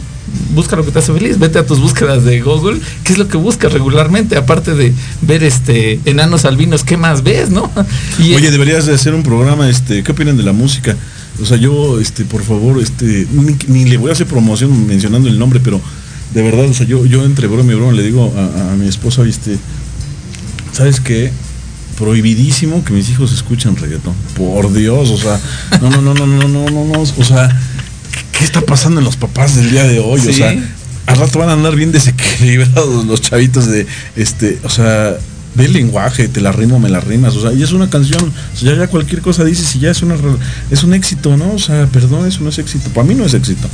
Busca 0.54 0.76
lo 0.76 0.86
que 0.86 0.92
te 0.92 1.00
hace 1.00 1.14
feliz, 1.14 1.40
vete 1.40 1.60
a 1.60 1.66
tus 1.66 1.80
búsquedas 1.80 2.24
de 2.24 2.42
Google, 2.42 2.80
¿qué 3.04 3.14
es 3.14 3.20
lo 3.20 3.28
que 3.28 3.38
buscas 3.38 3.72
regularmente? 3.74 4.38
Aparte 4.38 4.74
de 4.74 4.94
ver 5.22 5.44
este 5.44 6.00
enanos 6.06 6.46
albinos, 6.46 6.84
¿qué 6.84 6.98
más 6.98 7.24
ves, 7.24 7.50
no? 7.50 7.72
Oye, 8.20 8.52
deberías 8.52 8.86
de 8.86 8.94
hacer 8.94 9.14
un 9.14 9.24
programa, 9.24 9.70
este, 9.70 10.04
¿qué 10.04 10.12
opinan 10.12 10.38
de 10.38 10.44
la 10.44 10.54
música? 10.54 10.96
O 11.42 11.46
sea, 11.46 11.58
yo, 11.58 12.00
este, 12.00 12.26
por 12.26 12.44
favor, 12.44 12.82
este, 12.82 13.28
ni, 13.32 13.56
ni 13.68 13.90
le 13.90 13.98
voy 13.98 14.10
a 14.10 14.14
hacer 14.14 14.28
promoción 14.28 14.88
mencionando 14.88 15.28
el 15.30 15.40
nombre, 15.40 15.60
pero 15.64 15.82
de 16.34 16.42
verdad, 16.42 16.66
o 16.66 16.74
sea, 16.74 16.86
yo, 16.86 17.06
yo 17.06 17.26
entre 17.26 17.48
broma 17.48 17.72
y 17.72 17.76
broma 17.76 17.94
le 17.94 18.04
digo 18.04 18.34
a, 18.38 18.72
a 18.72 18.76
mi 18.76 18.88
esposa, 18.88 19.24
este, 19.24 19.58
¿sabes 20.72 21.00
qué? 21.00 21.32
Prohibidísimo 21.98 22.84
que 22.84 22.94
mis 22.94 23.10
hijos 23.10 23.34
escuchen 23.34 23.76
reggaetón. 23.76 24.14
Por 24.36 24.74
Dios, 24.74 25.10
o 25.10 25.18
sea, 25.18 25.40
no, 25.82 25.90
no, 25.90 26.02
no, 26.02 26.14
no, 26.14 26.26
no, 26.26 26.48
no, 26.48 26.70
no, 26.70 26.86
no, 26.86 27.02
o 27.02 27.24
sea, 27.24 27.50
¿qué 28.42 28.46
está 28.46 28.62
pasando 28.62 29.00
en 29.00 29.06
los 29.06 29.18
papás 29.18 29.56
del 29.56 29.70
día 29.70 29.84
de 29.84 30.00
hoy? 30.00 30.20
O 30.20 30.34
sea, 30.34 30.56
al 31.06 31.16
rato 31.16 31.38
van 31.38 31.50
a 31.50 31.54
andar 31.54 31.76
bien 31.76 31.92
desequilibrados 31.92 33.06
los 33.06 33.22
chavitos 33.22 33.68
de, 33.68 33.86
este, 34.16 34.58
o 34.64 34.70
sea, 34.70 35.16
ve 35.54 35.66
el 35.66 35.74
lenguaje, 35.74 36.28
te 36.28 36.42
la 36.42 36.52
rimo, 36.52 36.80
me 36.80 36.89
la 36.89 37.02
rimas, 37.02 37.36
o 37.36 37.42
sea, 37.44 37.54
y 37.54 37.62
es 37.62 37.72
una 37.72 37.92
canción, 37.92 38.24
o 38.24 38.58
sea, 38.58 38.74
ya, 38.74 38.80
ya 38.80 38.88
cualquier 38.88 39.22
cosa 39.22 39.44
dices 39.44 39.76
y 39.76 39.80
ya 39.82 39.92
es 39.92 40.02
una 40.02 40.16
es 40.72 40.84
un 40.84 40.96
éxito, 40.96 41.38
¿no? 41.38 41.54
O 41.54 41.60
sea, 41.60 41.86
perdón, 41.86 42.26
eso 42.26 42.42
no 42.42 42.50
es 42.50 42.58
éxito, 42.58 42.89
para 42.89 43.06
mí 43.06 43.14
no 43.14 43.26
es 43.26 43.36
éxito. 43.36 43.70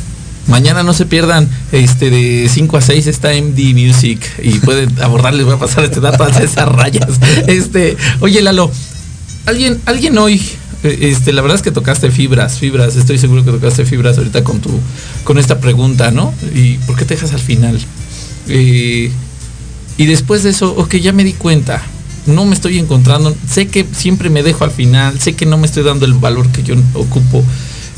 Mañana 0.48 0.84
no 0.84 0.94
se 0.94 1.06
pierdan, 1.06 1.48
este, 1.72 2.10
de 2.10 2.50
5 2.54 2.76
a 2.76 2.82
6 2.82 3.08
está 3.08 3.30
MD 3.30 3.74
Music 3.74 4.20
y 4.44 4.60
pueden 4.60 4.90
abordar, 5.02 5.34
les 5.34 5.46
voy 5.46 5.56
a 5.56 5.60
pasar 5.60 5.86
este 5.86 6.02
dato 6.02 6.26
a 6.26 6.34
César 6.34 6.76
Rayas. 6.76 7.22
Este, 7.48 7.96
oye 8.20 8.42
Lalo, 8.42 8.70
alguien, 9.46 9.80
alguien 9.86 10.18
hoy, 10.18 10.42
este, 10.84 11.34
la 11.34 11.42
verdad 11.42 11.56
es 11.56 11.62
que 11.62 11.72
tocaste 11.72 12.12
fibras, 12.12 12.60
fibras, 12.60 12.96
estoy 12.96 13.18
seguro 13.18 13.44
que 13.44 13.52
tocaste 13.52 13.86
fibras 13.86 14.18
ahorita 14.18 14.44
con 14.44 14.60
tu, 14.60 14.70
con 15.24 15.38
esta 15.38 15.60
pregunta, 15.60 16.12
¿no? 16.12 16.34
¿Y 16.54 16.76
por 16.80 16.96
qué 16.96 17.06
te 17.06 17.16
dejas 17.16 17.34
al 17.34 17.40
final? 17.40 17.80
Eh, 18.48 19.12
y 19.98 20.06
después 20.06 20.44
de 20.44 20.52
eso, 20.52 20.74
ok, 20.78 20.96
ya 20.96 21.12
me 21.14 21.24
di 21.24 21.34
cuenta, 21.34 21.82
no 22.28 22.46
me 22.46 22.54
estoy 22.54 22.78
encontrando, 22.78 23.36
sé 23.50 23.68
que 23.68 23.86
siempre 23.92 24.30
me 24.30 24.44
dejo 24.44 24.64
al 24.64 24.72
final, 24.72 25.20
sé 25.20 25.34
que 25.34 25.46
no 25.46 25.58
me 25.58 25.66
estoy 25.66 25.84
dando 25.84 26.06
el 26.06 26.14
valor 26.14 26.48
que 26.50 26.64
yo 26.64 26.76
ocupo. 26.94 27.44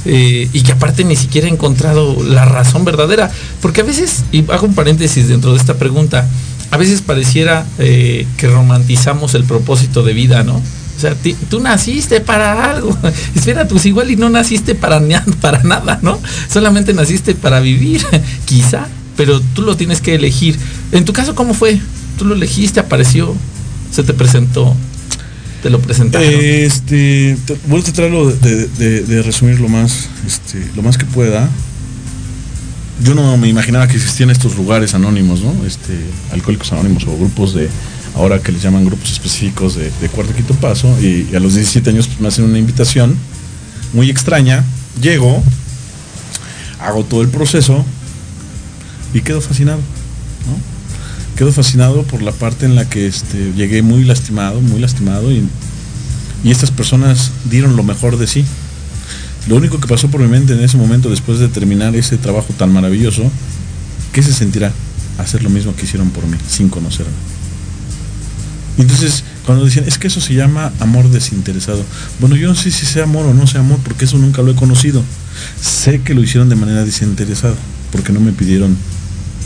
eh, 0.06 0.48
y 0.54 0.62
que 0.62 0.72
aparte 0.72 1.04
ni 1.04 1.16
siquiera 1.16 1.48
he 1.48 1.52
encontrado 1.52 2.24
la 2.24 2.46
razón 2.46 2.86
verdadera. 2.86 3.30
Porque 3.62 3.82
a 3.82 3.84
veces, 3.84 4.24
y 4.32 4.50
hago 4.50 4.68
un 4.68 4.76
paréntesis 4.76 5.28
dentro 5.28 5.52
de 5.52 5.58
esta 5.58 5.76
pregunta, 5.76 6.28
a 6.72 6.78
veces 6.78 7.02
pareciera 7.02 7.66
eh, 7.80 8.26
que 8.38 8.48
romantizamos 8.48 9.34
el 9.34 9.44
propósito 9.44 10.04
de 10.04 10.14
vida, 10.14 10.44
¿no? 10.44 10.62
O 11.00 11.02
sea, 11.02 11.16
tú 11.50 11.62
naciste 11.62 12.20
para 12.20 12.72
algo. 12.72 12.94
Espera, 13.36 13.66
pues 13.66 13.86
igual 13.86 14.12
y 14.12 14.18
no 14.18 14.30
naciste 14.30 14.76
para, 14.76 15.02
para 15.42 15.64
nada, 15.64 15.98
¿no? 16.02 16.20
Solamente 16.52 16.94
naciste 16.94 17.36
para 17.36 17.62
vivir, 17.62 18.06
quizá, 18.46 18.86
pero 19.16 19.40
tú 19.40 19.62
lo 19.62 19.78
tienes 19.78 20.02
que 20.02 20.16
elegir. 20.16 20.58
En 20.92 21.06
tu 21.06 21.14
caso, 21.14 21.36
¿cómo 21.36 21.54
fue? 21.54 21.80
Tú 22.18 22.26
lo 22.26 22.36
elegiste, 22.36 22.82
apareció, 22.82 23.34
se 23.94 24.04
te 24.04 24.14
presentó, 24.14 24.76
te 25.64 25.70
lo 25.70 25.80
presentaron. 25.80 26.28
Este, 26.30 27.38
te- 27.46 27.58
voy 27.68 27.80
a 27.80 27.84
tratarlo 27.86 28.30
de 28.30 29.22
resumir 29.24 29.62
lo 29.62 29.70
más, 29.70 30.10
este, 30.28 30.62
lo 30.76 30.82
más 30.84 30.98
que 30.98 31.06
pueda. 31.06 31.50
Yo 33.06 33.16
no 33.16 33.38
me 33.38 33.48
imaginaba 33.48 33.88
que 33.88 33.96
existían 33.96 34.30
estos 34.32 34.58
lugares 34.58 34.94
anónimos, 34.94 35.40
¿no? 35.40 35.54
Este, 35.66 35.94
alcohólicos 36.34 36.74
anónimos 36.74 37.06
o 37.06 37.16
grupos 37.16 37.54
de, 37.54 37.70
ahora 38.20 38.42
que 38.42 38.52
les 38.52 38.62
llaman 38.62 38.86
grupos 38.86 39.12
específicos 39.12 39.76
de, 39.76 39.90
cuarto 40.10 40.34
quinto 40.34 40.54
paso. 40.56 40.94
Y, 41.02 41.28
y 41.32 41.36
a 41.36 41.40
los 41.40 41.56
17 41.56 41.90
años 41.90 42.08
pues, 42.08 42.20
me 42.20 42.28
hacen 42.28 42.46
una 42.46 42.60
invitación 42.60 43.16
muy 43.94 44.10
extraña. 44.10 44.64
Llego, 45.02 45.42
hago 46.80 47.06
todo 47.06 47.22
el 47.22 47.30
proceso 47.30 47.86
y 49.14 49.22
quedo 49.22 49.42
fascinado. 49.42 49.80
Quedo 51.38 51.54
fascinado 51.54 52.04
por 52.04 52.22
la 52.22 52.34
parte 52.34 52.66
en 52.66 52.76
la 52.76 52.90
que 52.90 53.08
este, 53.08 53.54
llegué 53.54 53.82
muy 53.82 54.04
lastimado, 54.04 54.60
muy 54.60 54.82
lastimado 54.82 55.32
y, 55.32 55.48
y 56.44 56.52
estas 56.52 56.70
personas 56.70 57.32
dieron 57.46 57.78
lo 57.78 57.84
mejor 57.84 58.18
de 58.18 58.28
sí. 58.28 58.44
Lo 59.48 59.56
único 59.56 59.80
que 59.80 59.88
pasó 59.88 60.10
por 60.10 60.20
mi 60.20 60.28
mente 60.28 60.52
en 60.52 60.60
ese 60.60 60.76
momento, 60.76 61.10
después 61.10 61.40
de 61.40 61.48
terminar 61.48 61.96
ese 61.96 62.18
trabajo 62.18 62.54
tan 62.58 62.74
maravilloso, 62.74 63.24
¿qué 64.12 64.22
se 64.22 64.34
sentirá 64.34 64.74
hacer 65.18 65.42
lo 65.42 65.50
mismo 65.50 65.74
que 65.74 65.86
hicieron 65.86 66.10
por 66.10 66.28
mí, 66.28 66.38
sin 66.46 66.68
conocerme? 66.68 67.39
Entonces, 68.80 69.24
cuando 69.46 69.66
decían, 69.66 69.86
es 69.88 69.98
que 70.00 70.08
eso 70.08 70.22
se 70.22 70.34
llama 70.34 70.72
amor 70.80 71.10
desinteresado. 71.12 71.84
Bueno, 72.20 72.36
yo 72.36 72.48
no 72.48 72.56
sé 72.56 72.72
si 72.72 72.86
sea 72.86 73.04
amor 73.04 73.26
o 73.28 73.34
no 73.34 73.46
sea 73.46 73.60
amor, 73.60 73.78
porque 73.84 74.06
eso 74.06 74.18
nunca 74.18 74.42
lo 74.42 74.52
he 74.52 74.56
conocido. 74.56 75.04
Sé 75.62 76.02
que 76.02 76.14
lo 76.16 76.24
hicieron 76.24 76.50
de 76.50 76.56
manera 76.56 76.84
desinteresada, 76.86 77.56
porque 77.92 78.12
no 78.14 78.20
me 78.22 78.32
pidieron 78.32 78.76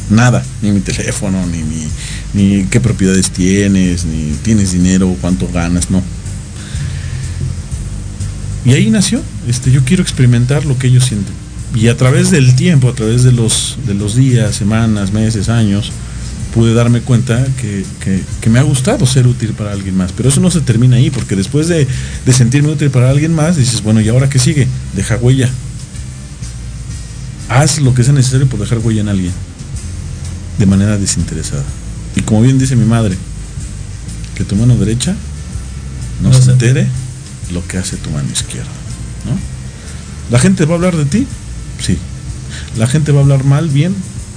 nada, 0.10 0.46
ni 0.62 0.72
mi 0.72 0.80
teléfono, 0.82 1.46
ni, 1.48 1.64
mi- 1.64 1.88
ni 2.34 2.64
qué 2.66 2.80
propiedades 2.80 3.32
tienes, 3.32 4.06
ni 4.06 4.34
tienes 4.44 4.72
dinero, 4.72 5.16
cuánto 5.20 5.48
ganas, 5.48 5.90
no. 5.90 6.02
Y 8.66 8.74
ahí 8.74 8.90
nació, 8.90 9.22
este, 9.48 9.72
yo 9.72 9.84
quiero 9.84 10.04
experimentar 10.04 10.66
lo 10.66 10.78
que 10.78 10.88
ellos 10.88 11.06
sienten. 11.06 11.34
Y 11.76 11.88
a 11.88 11.98
través 11.98 12.30
del 12.32 12.56
tiempo, 12.56 12.88
a 12.90 12.94
través 12.94 13.24
de 13.24 13.32
los, 13.32 13.78
de 13.88 13.94
los 13.94 14.16
días, 14.16 14.56
semanas, 14.56 15.12
meses, 15.12 15.50
años, 15.50 15.92
pude 16.54 16.74
darme 16.74 17.02
cuenta 17.02 17.44
que, 17.60 17.84
que- 18.04 18.22
que 18.42 18.50
me 18.50 18.60
ha 18.60 18.64
gustado 18.64 19.06
ser 19.06 19.26
útil 19.28 19.54
para 19.54 19.72
alguien 19.72 19.96
más. 19.98 20.12
Pero 20.12 20.30
eso 20.30 20.40
no 20.40 20.52
se 20.52 20.62
termina 20.62 20.98
ahí, 20.98 21.10
porque 21.10 21.36
después 21.36 21.68
de, 21.68 21.88
de 22.26 22.34
sentirme 22.34 22.70
útil 22.70 22.90
para 22.92 23.10
alguien 23.10 23.34
más, 23.34 23.56
dices, 23.58 23.82
bueno, 23.82 24.02
¿y 24.02 24.10
ahora 24.10 24.30
qué 24.30 24.40
sigue? 24.40 24.68
Deja 24.96 25.18
huella. 25.18 25.50
Haz 27.50 27.80
lo 27.80 27.94
que 27.94 28.04
sea 28.04 28.14
necesario 28.14 28.48
por 28.48 28.60
dejar 28.60 28.80
huella 28.80 29.02
en 29.02 29.10
alguien. 29.10 29.32
De 30.58 30.66
manera 30.66 30.98
desinteresada. 30.98 31.64
Y 32.16 32.22
como 32.22 32.42
bien 32.42 32.58
dice 32.60 32.76
mi 32.76 32.86
madre, 32.86 33.18
que 34.36 34.44
tu 34.44 34.56
mano 34.56 34.76
derecha 34.78 35.16
no, 36.22 36.30
No 36.30 36.36
se 36.36 36.44
se 36.44 36.52
entere 36.52 36.88
lo 37.52 37.66
que 37.68 37.78
hace 37.78 37.98
tu 37.98 38.10
mano 38.12 38.28
izquierda. 38.32 38.70
¿no? 39.26 39.38
¿La 40.32 40.40
gente 40.40 40.66
va 40.66 40.74
a 40.74 40.76
hablar 40.76 40.96
de 40.96 41.06
ti? 41.06 41.28
Sí. 41.80 41.98
¿La 42.78 42.88
gente 42.88 43.12
va 43.12 43.20
a 43.20 43.24
hablar 43.24 43.44
mal, 43.44 43.70
bien? 43.70 43.96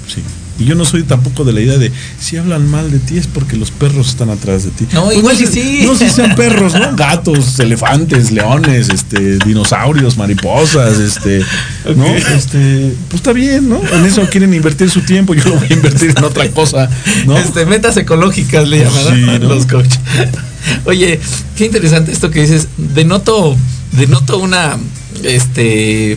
Sí. 0.08 0.22
Y 0.58 0.64
yo 0.64 0.74
no 0.74 0.84
soy 0.84 1.02
tampoco 1.02 1.44
de 1.44 1.52
la 1.52 1.60
idea 1.60 1.76
de 1.76 1.92
si 2.18 2.36
hablan 2.38 2.66
mal 2.70 2.90
de 2.90 2.98
ti 2.98 3.18
es 3.18 3.26
porque 3.26 3.56
los 3.56 3.70
perros 3.70 4.08
están 4.08 4.30
atrás 4.30 4.64
de 4.64 4.70
ti. 4.70 4.86
No, 4.92 5.12
igual 5.12 5.36
no 5.38 5.46
sé- 5.46 5.52
sí. 5.52 5.82
No 5.84 5.94
si 5.96 6.08
sean 6.08 6.34
perros, 6.34 6.72
¿no? 6.74 6.96
Gatos, 6.96 7.58
elefantes, 7.60 8.30
leones, 8.30 8.88
este, 8.88 9.38
dinosaurios, 9.38 10.16
mariposas, 10.16 10.98
este, 10.98 11.40
¿no? 11.96 12.06
Este, 12.06 12.94
pues 13.08 13.16
está 13.20 13.32
bien, 13.32 13.68
¿no? 13.68 13.80
En 13.92 14.04
eso 14.06 14.22
quieren 14.30 14.54
invertir 14.54 14.90
su 14.90 15.00
tiempo, 15.02 15.34
yo 15.34 15.44
lo 15.44 15.56
voy 15.56 15.66
a 15.70 15.72
invertir 15.74 16.14
en 16.16 16.24
otra 16.24 16.48
cosa, 16.50 16.88
¿no? 17.26 17.36
Este, 17.36 17.66
metas 17.66 17.96
ecológicas 17.96 18.66
le 18.68 18.78
llaman 18.84 19.14
Sí. 19.14 19.22
¿no? 19.22 19.38
los 19.48 19.66
coaches. 19.66 20.00
Oye, 20.84 21.20
qué 21.56 21.66
interesante 21.66 22.12
esto 22.12 22.30
que 22.30 22.40
dices. 22.40 22.68
Denoto, 22.76 23.54
denoto 23.92 24.38
una, 24.38 24.76
este, 25.22 26.16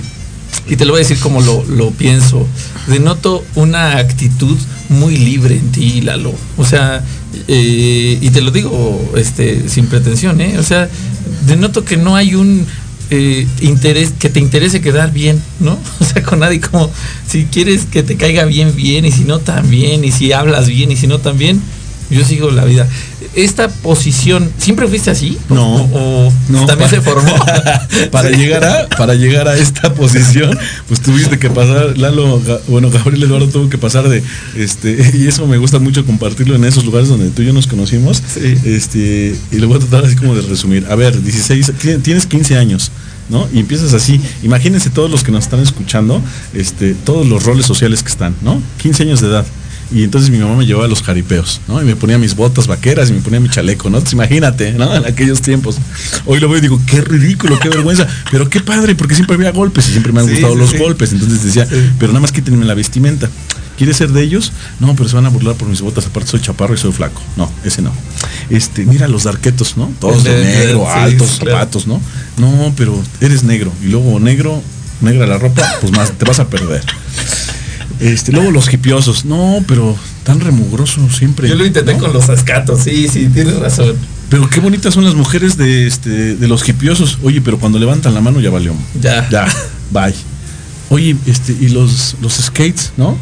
y 0.67 0.75
te 0.75 0.85
lo 0.85 0.93
voy 0.93 1.01
a 1.01 1.03
decir 1.03 1.19
como 1.19 1.41
lo, 1.41 1.63
lo 1.65 1.91
pienso. 1.91 2.47
Denoto 2.89 3.45
una 3.55 3.97
actitud 3.97 4.57
muy 4.89 5.17
libre 5.17 5.55
en 5.55 5.71
ti, 5.71 6.01
Lalo. 6.01 6.33
O 6.57 6.65
sea, 6.65 7.03
eh, 7.47 8.17
y 8.19 8.29
te 8.31 8.41
lo 8.41 8.51
digo, 8.51 9.13
este, 9.15 9.69
sin 9.69 9.87
pretensión, 9.87 10.41
¿eh? 10.41 10.57
O 10.57 10.63
sea, 10.63 10.89
denoto 11.45 11.85
que 11.85 11.97
no 11.97 12.15
hay 12.15 12.35
un 12.35 12.65
eh, 13.11 13.47
interés, 13.61 14.11
que 14.19 14.29
te 14.29 14.39
interese 14.39 14.81
quedar 14.81 15.11
bien, 15.11 15.41
¿no? 15.59 15.77
O 15.99 16.05
sea, 16.05 16.23
con 16.23 16.39
nadie 16.39 16.59
como, 16.59 16.91
si 17.27 17.45
quieres 17.45 17.85
que 17.85 18.03
te 18.03 18.17
caiga 18.17 18.45
bien, 18.45 18.75
bien, 18.75 19.05
y 19.05 19.11
si 19.11 19.23
no, 19.23 19.39
también, 19.39 20.03
y 20.03 20.11
si 20.11 20.31
hablas 20.31 20.67
bien, 20.67 20.91
y 20.91 20.95
si 20.95 21.07
no, 21.07 21.19
también, 21.19 21.61
yo 22.09 22.25
sigo 22.25 22.49
la 22.51 22.65
vida. 22.65 22.87
Esta 23.43 23.69
posición, 23.69 24.51
¿siempre 24.57 24.87
fuiste 24.87 25.09
así? 25.11 25.37
No. 25.49 25.75
¿O, 25.75 26.27
o 26.27 26.33
No, 26.49 26.65
también 26.65 26.89
para- 26.89 26.89
se 26.89 27.01
formó? 27.01 27.33
para 28.11 28.29
llegar 28.31 28.63
a 28.65 28.87
para 28.97 29.15
llegar 29.15 29.47
a 29.47 29.55
esta 29.57 29.93
posición 29.93 30.57
pues 30.87 30.99
tuviste 31.01 31.37
que 31.39 31.49
pasar 31.49 31.97
Lalo 31.97 32.41
bueno 32.67 32.89
Gabriel 32.89 33.23
Eduardo 33.23 33.47
tuvo 33.47 33.69
que 33.69 33.77
pasar 33.77 34.09
de 34.09 34.23
este 34.55 35.11
y 35.17 35.27
eso 35.27 35.45
me 35.47 35.57
gusta 35.57 35.79
mucho 35.79 36.05
compartirlo 36.05 36.55
en 36.55 36.65
esos 36.65 36.85
lugares 36.85 37.07
donde 37.09 37.29
tú 37.29 37.41
y 37.41 37.45
yo 37.47 37.53
nos 37.53 37.67
conocimos 37.67 38.21
Sí. 38.33 38.55
este 38.65 39.35
y 39.51 39.55
lo 39.57 39.67
voy 39.67 39.77
a 39.77 39.79
tratar 39.79 40.05
así 40.05 40.15
como 40.15 40.35
de 40.35 40.41
resumir 40.41 40.85
a 40.89 40.95
ver 40.95 41.21
16 41.21 41.71
ti- 41.81 41.97
tienes 42.01 42.25
15 42.25 42.57
años 42.57 42.91
¿no? 43.29 43.47
Y 43.53 43.59
empiezas 43.59 43.93
así, 43.93 44.19
imagínense 44.41 44.89
todos 44.89 45.11
los 45.11 45.23
que 45.23 45.31
nos 45.31 45.43
están 45.43 45.59
escuchando, 45.59 46.19
este, 46.55 46.95
todos 46.95 47.27
los 47.27 47.43
roles 47.43 47.63
sociales 47.67 48.01
que 48.01 48.09
están, 48.09 48.33
¿no? 48.41 48.59
15 48.81 49.03
años 49.03 49.21
de 49.21 49.27
edad. 49.27 49.45
Y 49.91 50.03
entonces 50.03 50.29
mi 50.29 50.37
mamá 50.37 50.55
me 50.55 50.65
llevaba 50.67 50.85
a 50.85 50.87
los 50.87 51.01
jaripeos, 51.01 51.61
¿no? 51.67 51.81
Y 51.81 51.85
me 51.85 51.95
ponía 51.95 52.17
mis 52.19 52.35
botas 52.35 52.67
vaqueras 52.67 53.09
y 53.09 53.13
me 53.13 53.21
ponía 53.21 53.39
mi 53.39 53.49
chaleco, 53.49 53.89
¿no? 53.89 53.97
Entonces 53.97 54.13
imagínate, 54.13 54.73
¿no? 54.73 54.93
En 54.95 55.03
aquellos 55.05 55.41
tiempos. 55.41 55.77
Hoy 56.27 56.39
lo 56.39 56.47
veo 56.47 56.59
y 56.59 56.61
digo, 56.61 56.79
qué 56.85 57.01
ridículo, 57.01 57.57
qué 57.59 57.69
vergüenza. 57.69 58.07
Pero 58.31 58.47
qué 58.49 58.59
padre, 58.61 58.93
porque 58.93 59.15
siempre 59.15 59.35
había 59.35 59.51
golpes 59.51 59.87
y 59.87 59.91
siempre 59.91 60.11
me 60.13 60.19
han 60.19 60.27
Sí, 60.27 60.33
gustado 60.33 60.53
sí, 60.53 60.59
los 60.59 60.69
sí. 60.71 60.77
golpes. 60.77 61.11
Entonces 61.11 61.43
decía, 61.43 61.67
pero 61.97 62.11
nada 62.13 62.19
más 62.21 62.31
quítenme 62.31 62.65
la 62.65 62.75
vestimenta. 62.75 63.29
¿Quieres 63.77 63.95
ser 63.97 64.11
de 64.11 64.21
ellos? 64.21 64.51
No, 64.79 64.93
pero 64.95 65.07
se 65.09 65.15
van 65.15 65.25
a 65.25 65.29
burlar 65.29 65.55
por 65.55 65.67
mis 65.69 65.81
botas. 65.81 66.05
Aparte 66.05 66.29
soy 66.29 66.41
chaparro 66.41 66.75
y 66.75 66.77
soy 66.77 66.91
flaco. 66.91 67.21
No, 67.37 67.49
ese 67.63 67.81
no. 67.81 67.91
Este, 68.49 68.83
mira 68.85 69.07
los 69.07 69.23
darquetos, 69.23 69.75
¿no? 69.77 69.89
Todos 69.99 70.23
de 70.25 70.43
negro, 70.43 70.87
altos, 70.87 71.37
zapatos, 71.39 71.87
¿no? 71.87 71.99
No, 72.37 72.73
pero 72.75 73.01
eres 73.21 73.43
negro. 73.43 73.71
Y 73.81 73.87
luego 73.87 74.19
negro, 74.19 74.61
negra 75.01 75.25
la 75.25 75.37
ropa, 75.37 75.63
pues 75.81 75.93
más, 75.93 76.11
te 76.11 76.25
vas 76.25 76.39
a 76.39 76.47
perder. 76.49 76.83
Este, 77.99 78.31
luego 78.31 78.51
los 78.51 78.71
hipiosos. 78.73 79.25
No, 79.25 79.63
pero 79.67 79.95
tan 80.23 80.39
remugroso 80.39 81.07
siempre. 81.09 81.49
Yo 81.49 81.55
lo 81.55 81.65
intenté 81.65 81.93
¿no? 81.93 81.99
con 81.99 82.13
los 82.13 82.29
ascatos, 82.29 82.83
sí, 82.83 83.07
sí, 83.11 83.27
tienes 83.33 83.57
razón. 83.59 83.95
Pero 84.29 84.49
qué 84.49 84.59
bonitas 84.59 84.93
son 84.93 85.03
las 85.05 85.15
mujeres 85.15 85.57
de 85.57 85.87
este 85.87 86.35
de 86.35 86.47
los 86.47 86.67
hipiosos. 86.69 87.17
Oye, 87.23 87.41
pero 87.41 87.59
cuando 87.59 87.79
levantan 87.79 88.13
la 88.13 88.21
mano 88.21 88.39
ya 88.39 88.49
valió. 88.49 88.73
Ya. 89.01 89.27
Ya, 89.29 89.47
bye. 89.91 90.13
Oye, 90.89 91.15
este, 91.25 91.51
y 91.59 91.69
los, 91.69 92.15
los 92.21 92.33
skates, 92.33 92.93
¿no? 92.97 93.17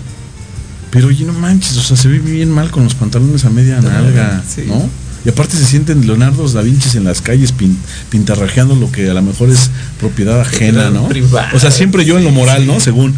Pero 0.91 1.07
oye, 1.07 1.25
no 1.25 1.33
manches, 1.33 1.75
o 1.77 1.81
sea, 1.81 1.97
se 1.97 2.07
ve 2.07 2.19
bien 2.19 2.49
mal 2.49 2.71
con 2.71 2.83
los 2.83 2.93
pantalones 2.95 3.43
a 3.45 3.49
media 3.49 3.81
nalga, 3.81 4.43
Sí. 4.47 4.63
¿no? 4.67 4.89
Y 5.25 5.29
aparte 5.29 5.57
se 5.57 5.65
sienten 5.65 6.05
Leonardo 6.07 6.47
da 6.47 6.61
Vinci 6.61 6.97
en 6.97 7.03
las 7.03 7.21
calles 7.21 7.51
pin- 7.53 7.75
pintarrajeando 8.09 8.75
lo 8.75 8.89
que 8.89 9.09
a 9.09 9.13
lo 9.13 9.21
mejor 9.21 9.49
es 9.49 9.69
propiedad 9.99 10.39
ajena, 10.39 10.89
¿no? 10.89 11.09
O 11.53 11.59
sea, 11.59 11.71
siempre 11.71 12.05
yo 12.05 12.17
en 12.17 12.23
lo 12.23 12.31
moral, 12.31 12.65
¿no? 12.65 12.79
Según. 12.79 13.13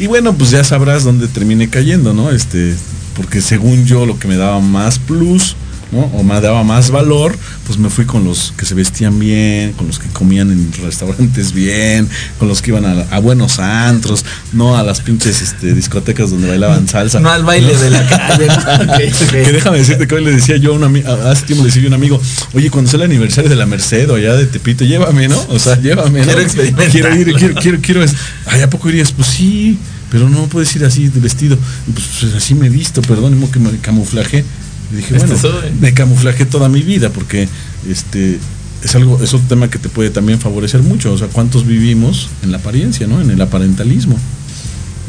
Y 0.00 0.06
bueno, 0.06 0.32
pues 0.32 0.50
ya 0.50 0.64
sabrás 0.64 1.04
dónde 1.04 1.28
terminé 1.28 1.68
cayendo, 1.68 2.14
¿no? 2.14 2.30
Este, 2.30 2.74
porque 3.14 3.42
según 3.42 3.84
yo 3.84 4.06
lo 4.06 4.18
que 4.18 4.28
me 4.28 4.38
daba 4.38 4.58
más 4.58 4.98
plus, 4.98 5.56
¿no? 5.92 6.00
O 6.14 6.22
me 6.22 6.40
daba 6.40 6.62
más 6.62 6.90
valor, 6.90 7.36
pues 7.66 7.78
me 7.78 7.90
fui 7.90 8.04
con 8.04 8.24
los 8.24 8.52
que 8.56 8.64
se 8.64 8.74
vestían 8.74 9.18
bien, 9.18 9.72
con 9.72 9.86
los 9.86 9.98
que 9.98 10.08
comían 10.08 10.50
en 10.50 10.72
restaurantes 10.82 11.52
bien, 11.52 12.08
con 12.38 12.48
los 12.48 12.62
que 12.62 12.70
iban 12.70 12.84
a, 12.84 13.06
a 13.10 13.18
buenos 13.20 13.58
antros, 13.58 14.24
no 14.52 14.76
a 14.76 14.82
las 14.82 15.00
pinches 15.00 15.42
este, 15.42 15.74
discotecas 15.74 16.30
donde 16.30 16.48
bailaban 16.48 16.88
salsa. 16.88 17.20
No 17.20 17.30
al 17.30 17.44
baile 17.44 17.76
de 17.76 17.90
la 17.90 18.06
calle. 18.06 18.46
¿no? 18.46 18.54
Ok. 18.80 19.00
Que 19.30 19.52
déjame 19.52 19.78
decirte 19.78 20.06
que 20.06 20.14
hoy 20.14 20.24
le 20.24 20.32
decía 20.32 20.56
yo 20.56 20.72
a 20.72 20.74
un 20.74 20.84
amigo, 20.84 21.08
hace 21.10 21.46
tiempo 21.46 21.62
le 21.62 21.68
decía 21.68 21.82
yo 21.82 21.88
a 21.88 21.90
un 21.90 21.94
amigo, 21.94 22.20
oye, 22.52 22.70
cuando 22.70 22.90
sea 22.90 22.98
el 22.98 23.04
aniversario 23.04 23.48
de 23.48 23.56
la 23.56 23.66
Merced 23.66 24.10
o 24.10 24.16
allá 24.16 24.34
de 24.34 24.46
Tepito, 24.46 24.84
llévame, 24.84 25.28
¿no? 25.28 25.40
O 25.48 25.58
sea, 25.58 25.78
llévame, 25.80 26.20
¿no? 26.20 26.26
Quiero 26.26 26.40
experimentar. 26.40 26.90
Quiero 26.90 27.14
ir, 27.14 27.32
quiero, 27.34 27.54
quiero, 27.54 27.78
quiero, 27.80 28.04
ay, 28.46 28.62
¿a 28.62 28.70
poco 28.70 28.88
irías? 28.88 29.12
Pues 29.12 29.28
sí, 29.28 29.78
pero 30.10 30.28
no 30.28 30.46
puedes 30.46 30.74
ir 30.76 30.84
así 30.84 31.08
de 31.08 31.20
vestido. 31.20 31.56
Pues, 31.92 32.06
pues, 32.20 32.34
así 32.34 32.54
me 32.54 32.66
he 32.66 32.70
visto, 32.70 33.02
perdón, 33.02 33.40
que 33.52 33.58
me 33.58 33.78
camuflaje. 33.78 34.44
Y 34.92 34.96
dije, 34.96 35.16
Este 35.16 35.28
bueno, 35.28 35.40
soy. 35.40 35.70
me 35.80 35.94
camuflaje 35.94 36.46
toda 36.46 36.68
mi 36.68 36.82
vida 36.82 37.10
porque 37.10 37.48
este 37.88 38.38
es 38.82 38.94
algo, 38.94 39.20
es 39.22 39.34
otro 39.34 39.46
tema 39.48 39.68
que 39.68 39.78
te 39.78 39.88
puede 39.88 40.10
también 40.10 40.38
favorecer 40.40 40.82
mucho. 40.82 41.12
O 41.12 41.18
sea, 41.18 41.28
cuántos 41.28 41.66
vivimos 41.66 42.28
en 42.42 42.50
la 42.50 42.58
apariencia, 42.58 43.06
¿no? 43.06 43.20
En 43.20 43.30
el 43.30 43.40
aparentalismo. 43.40 44.16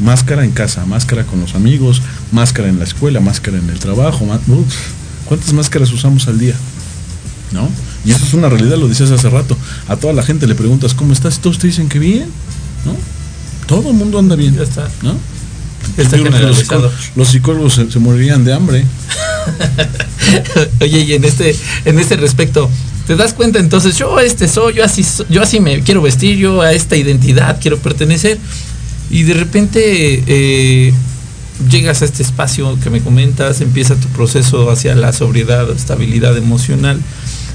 Máscara 0.00 0.44
en 0.44 0.50
casa, 0.50 0.84
máscara 0.84 1.24
con 1.24 1.40
los 1.40 1.54
amigos, 1.54 2.02
máscara 2.32 2.68
en 2.68 2.78
la 2.78 2.84
escuela, 2.84 3.20
máscara 3.20 3.58
en 3.58 3.68
el 3.70 3.78
trabajo. 3.78 4.24
uf, 4.48 4.74
¿Cuántas 5.26 5.52
máscaras 5.52 5.92
usamos 5.92 6.26
al 6.28 6.38
día? 6.38 6.54
¿No? 7.52 7.68
Y 8.04 8.10
eso 8.10 8.24
es 8.24 8.34
una 8.34 8.48
realidad, 8.48 8.78
lo 8.78 8.88
decías 8.88 9.10
hace 9.10 9.30
rato. 9.30 9.56
A 9.88 9.96
toda 9.96 10.12
la 10.12 10.22
gente 10.22 10.46
le 10.46 10.54
preguntas, 10.54 10.94
¿cómo 10.94 11.12
estás? 11.12 11.38
Todos 11.38 11.58
te 11.58 11.66
dicen 11.68 11.88
que 11.88 11.98
bien, 11.98 12.26
¿no? 12.84 12.96
Todo 13.66 13.90
el 13.90 13.96
mundo 13.96 14.18
anda 14.18 14.34
bien. 14.34 14.56
Ya 14.56 14.62
está. 14.62 14.88
¿no? 15.02 15.16
Está 15.96 16.16
los, 16.16 16.90
los 17.16 17.28
psicólogos 17.28 17.74
se, 17.74 17.90
se 17.90 17.98
morirían 17.98 18.44
de 18.44 18.52
hambre. 18.52 18.84
Oye, 20.80 21.00
y 21.00 21.12
en 21.14 21.24
este, 21.24 21.54
en 21.84 21.98
este 21.98 22.16
respecto, 22.16 22.70
¿te 23.06 23.16
das 23.16 23.34
cuenta 23.34 23.58
entonces? 23.58 23.96
Yo 23.96 24.18
este 24.20 24.48
soy, 24.48 24.74
yo 24.74 24.84
así, 24.84 25.04
yo 25.28 25.42
así 25.42 25.60
me 25.60 25.82
quiero 25.82 26.02
vestir, 26.02 26.36
yo 26.38 26.62
a 26.62 26.72
esta 26.72 26.96
identidad 26.96 27.58
quiero 27.60 27.78
pertenecer. 27.78 28.38
Y 29.10 29.24
de 29.24 29.34
repente 29.34 30.24
eh, 30.26 30.94
llegas 31.70 32.02
a 32.02 32.06
este 32.06 32.22
espacio 32.22 32.78
que 32.82 32.90
me 32.90 33.00
comentas, 33.00 33.60
empieza 33.60 33.94
tu 33.96 34.08
proceso 34.08 34.70
hacia 34.70 34.94
la 34.94 35.12
sobriedad, 35.12 35.70
estabilidad 35.70 36.36
emocional. 36.36 37.00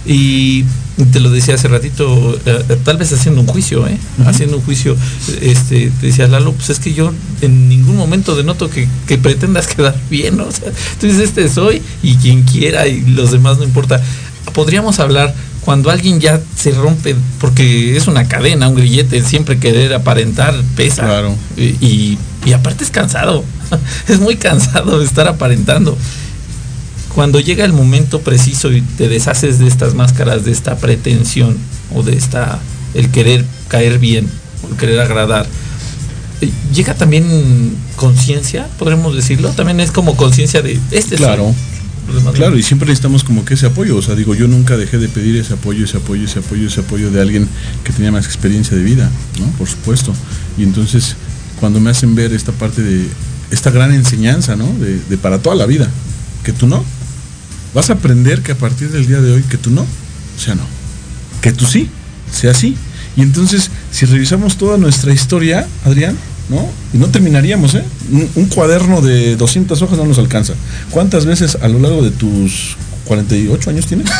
Y 0.05 0.65
te 1.05 1.19
lo 1.19 1.29
decía 1.29 1.55
hace 1.55 1.67
ratito, 1.67 2.39
eh, 2.45 2.63
eh, 2.69 2.77
tal 2.83 2.97
vez 2.97 3.13
haciendo 3.13 3.41
un 3.41 3.47
juicio, 3.47 3.87
¿eh? 3.87 3.97
Haciendo 4.25 4.57
un 4.57 4.63
juicio, 4.63 4.95
este, 5.41 5.91
te 5.91 6.07
decía 6.07 6.27
Lalo, 6.27 6.53
pues 6.53 6.71
es 6.71 6.79
que 6.79 6.93
yo 6.93 7.13
en 7.41 7.69
ningún 7.69 7.95
momento 7.95 8.35
denoto 8.35 8.69
que, 8.69 8.87
que 9.05 9.17
pretendas 9.17 9.67
quedar 9.75 9.95
bien, 10.09 10.37
¿no? 10.37 10.45
O 10.45 10.51
sea, 10.51 10.71
tú 10.99 11.05
dices, 11.05 11.21
este 11.21 11.49
soy 11.49 11.81
y 12.01 12.15
quien 12.15 12.43
quiera 12.43 12.87
y 12.87 13.01
los 13.01 13.31
demás 13.31 13.57
no 13.57 13.63
importa. 13.63 14.01
Podríamos 14.53 14.99
hablar 14.99 15.35
cuando 15.61 15.91
alguien 15.91 16.19
ya 16.19 16.41
se 16.55 16.71
rompe, 16.71 17.15
porque 17.39 17.95
es 17.95 18.07
una 18.07 18.27
cadena, 18.27 18.69
un 18.69 18.75
grillete, 18.75 19.21
siempre 19.21 19.59
querer 19.59 19.93
aparentar 19.93 20.55
pesa. 20.75 21.03
Claro. 21.03 21.35
Y, 21.57 21.63
y, 21.85 22.17
y 22.45 22.53
aparte 22.53 22.83
es 22.83 22.89
cansado, 22.89 23.43
es 24.07 24.19
muy 24.19 24.37
cansado 24.37 24.99
de 24.99 25.05
estar 25.05 25.27
aparentando 25.27 25.95
cuando 27.17 27.39
llega 27.39 27.65
el 27.65 27.73
momento 27.73 28.21
preciso 28.21 28.71
y 28.71 28.81
te 28.81 29.09
deshaces 29.09 29.57
de 29.57 29.65
estas 29.65 29.95
máscaras, 29.95 30.45
de 30.45 30.51
esta 30.51 30.77
pretensión 30.77 31.57
o 31.95 32.03
de 32.03 32.15
esta 32.15 32.59
el 32.93 33.09
querer 33.09 33.43
caer 33.69 33.97
bien, 33.97 34.29
o 34.63 34.71
el 34.71 34.77
querer 34.77 34.99
agradar, 34.99 35.47
llega 36.71 36.93
también 36.93 37.75
conciencia, 37.95 38.67
podremos 38.77 39.15
decirlo, 39.15 39.49
también 39.49 39.79
es 39.79 39.89
como 39.89 40.15
conciencia 40.15 40.61
de 40.61 40.79
este. 40.91 41.15
Claro. 41.15 41.55
Claro, 42.35 42.55
y 42.55 42.61
siempre 42.61 42.87
necesitamos 42.87 43.23
como 43.23 43.43
que 43.43 43.55
ese 43.55 43.65
apoyo. 43.65 43.97
O 43.97 44.01
sea, 44.03 44.13
digo, 44.13 44.35
yo 44.35 44.47
nunca 44.47 44.77
dejé 44.77 44.99
de 44.99 45.09
pedir 45.09 45.37
ese 45.37 45.55
apoyo, 45.55 45.85
ese 45.85 45.97
apoyo, 45.97 46.23
ese 46.23 46.37
apoyo, 46.37 46.67
ese 46.67 46.81
apoyo 46.81 47.09
de 47.09 47.19
alguien 47.19 47.49
que 47.83 47.91
tenía 47.93 48.11
más 48.11 48.25
experiencia 48.25 48.77
de 48.77 48.83
vida, 48.83 49.09
¿no? 49.39 49.47
Por 49.57 49.67
supuesto. 49.67 50.13
Y 50.55 50.61
entonces, 50.61 51.15
cuando 51.59 51.79
me 51.79 51.89
hacen 51.89 52.13
ver 52.13 52.31
esta 52.31 52.51
parte 52.51 52.83
de 52.83 53.07
esta 53.49 53.71
gran 53.71 53.91
enseñanza, 53.91 54.55
¿no? 54.55 54.71
De, 54.77 54.99
de 54.99 55.17
para 55.17 55.39
toda 55.39 55.55
la 55.55 55.65
vida, 55.65 55.89
que 56.43 56.53
tú 56.53 56.67
no, 56.67 56.85
vas 57.77 57.91
a 57.91 57.93
aprender 57.93 58.41
que 58.41 58.53
a 58.53 58.55
partir 58.55 58.89
del 58.89 59.05
día 59.05 59.21
de 59.21 59.31
hoy, 59.31 59.43
que 59.43 59.55
tú 59.55 59.69
no, 59.69 59.85
sea 60.35 60.55
no. 60.55 60.63
Que 61.41 61.51
tú 61.51 61.67
sí, 61.67 61.91
sea 62.31 62.55
sí. 62.55 62.75
Y 63.15 63.21
entonces, 63.21 63.69
si 63.91 64.07
revisamos 64.07 64.57
toda 64.57 64.79
nuestra 64.79 65.13
historia, 65.13 65.67
Adrián, 65.85 66.17
¿no? 66.49 66.67
Y 66.91 66.97
no 66.97 67.09
terminaríamos, 67.09 67.75
¿eh? 67.75 67.83
Un, 68.11 68.27
un 68.33 68.45
cuaderno 68.47 69.01
de 69.01 69.35
200 69.35 69.79
hojas 69.83 69.95
no 69.95 70.05
nos 70.05 70.17
alcanza. 70.17 70.53
¿Cuántas 70.89 71.27
veces 71.27 71.55
a 71.61 71.67
lo 71.67 71.77
largo 71.77 72.01
de 72.01 72.09
tus 72.09 72.77
48 73.05 73.69
años 73.69 73.85
tienes? 73.85 74.07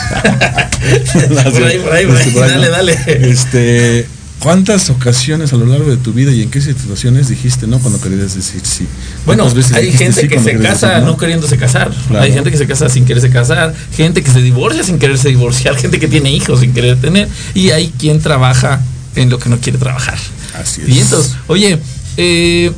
Por 1.51 1.63
ahí, 1.63 1.79
por 1.79 1.93
ahí, 1.93 2.05
por 2.05 2.15
ahí. 2.15 2.31
Dale, 2.35 2.67
¿no? 2.67 2.71
dale. 2.71 2.97
Este, 3.07 4.07
¿cuántas 4.47 4.89
ocasiones 4.89 5.51
a 5.51 5.57
lo 5.57 5.65
largo 5.65 5.89
de 5.89 5.97
tu 5.97 6.13
vida 6.13 6.31
y 6.31 6.41
en 6.41 6.49
qué 6.49 6.61
situaciones 6.61 7.27
dijiste 7.27 7.67
no 7.67 7.79
cuando 7.79 7.99
querías 7.99 8.33
decir 8.33 8.61
sí? 8.63 8.87
Bueno, 9.25 9.43
¿Cuántas 9.43 9.53
veces 9.57 9.73
hay 9.73 9.91
gente 9.91 10.21
sí 10.21 10.29
que 10.29 10.39
se 10.39 10.57
casa 10.57 10.87
decir 10.87 11.03
no 11.03 11.17
queriéndose 11.17 11.57
casar. 11.57 11.91
Claro. 12.07 12.23
Hay 12.23 12.31
gente 12.31 12.49
que 12.49 12.55
se 12.55 12.65
casa 12.65 12.87
sin 12.87 13.03
quererse 13.03 13.29
casar. 13.29 13.75
Gente 13.91 14.23
que 14.23 14.31
se 14.31 14.41
divorcia 14.41 14.83
sin 14.83 14.99
quererse 14.99 15.27
divorciar. 15.27 15.75
Gente 15.81 15.99
que 15.99 16.07
tiene 16.07 16.31
hijos 16.31 16.61
sin 16.61 16.73
querer 16.73 16.95
tener. 16.95 17.27
Y 17.55 17.71
hay 17.71 17.89
quien 17.99 18.21
trabaja 18.21 18.81
en 19.15 19.29
lo 19.29 19.37
que 19.37 19.49
no 19.49 19.59
quiere 19.59 19.79
trabajar. 19.79 20.17
Así 20.57 20.81
es. 20.81 20.87
Y 20.95 20.99
entonces, 21.01 21.35
oye, 21.47 21.77
eh, 22.15 22.71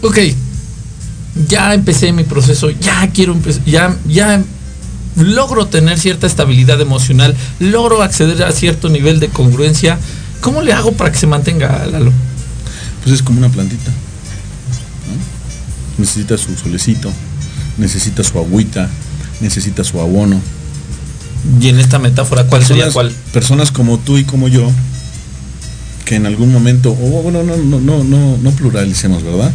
ok, 0.00 0.18
ya 1.46 1.74
empecé 1.74 2.10
mi 2.12 2.24
proceso, 2.24 2.70
ya 2.70 3.10
quiero 3.12 3.34
empezar, 3.34 3.62
ya, 3.66 3.94
ya 4.08 4.42
logro 5.16 5.66
tener 5.66 5.98
cierta 5.98 6.26
estabilidad 6.26 6.80
emocional, 6.80 7.36
logro 7.60 8.02
acceder 8.02 8.42
a 8.44 8.52
cierto 8.52 8.88
nivel 8.88 9.20
de 9.20 9.28
congruencia. 9.28 9.98
¿Cómo 10.42 10.60
le 10.60 10.74
hago 10.74 10.92
para 10.92 11.10
que 11.10 11.18
se 11.18 11.26
mantenga, 11.26 11.86
Lalo? 11.86 12.12
Pues 13.02 13.14
es 13.14 13.22
como 13.22 13.38
una 13.38 13.48
plantita. 13.48 13.90
¿no? 13.90 16.04
Necesita 16.04 16.36
su 16.36 16.54
solecito, 16.56 17.10
necesita 17.78 18.22
su 18.22 18.38
agüita, 18.38 18.88
necesita 19.40 19.82
su 19.84 20.00
abono. 20.00 20.40
Y 21.60 21.68
en 21.68 21.80
esta 21.80 21.98
metáfora, 21.98 22.44
¿cuál 22.46 22.64
sería 22.64 22.90
cuál? 22.92 23.10
Personas 23.32 23.72
como 23.72 23.98
tú 23.98 24.18
y 24.18 24.24
como 24.24 24.46
yo, 24.48 24.70
que 26.04 26.16
en 26.16 26.26
algún 26.26 26.52
momento, 26.52 26.90
o 26.92 27.22
bueno, 27.22 27.42
no, 27.42 27.56
no, 27.56 27.80
no, 27.80 28.04
no, 28.04 28.36
no 28.36 28.50
pluralicemos, 28.52 29.22
¿verdad? 29.24 29.50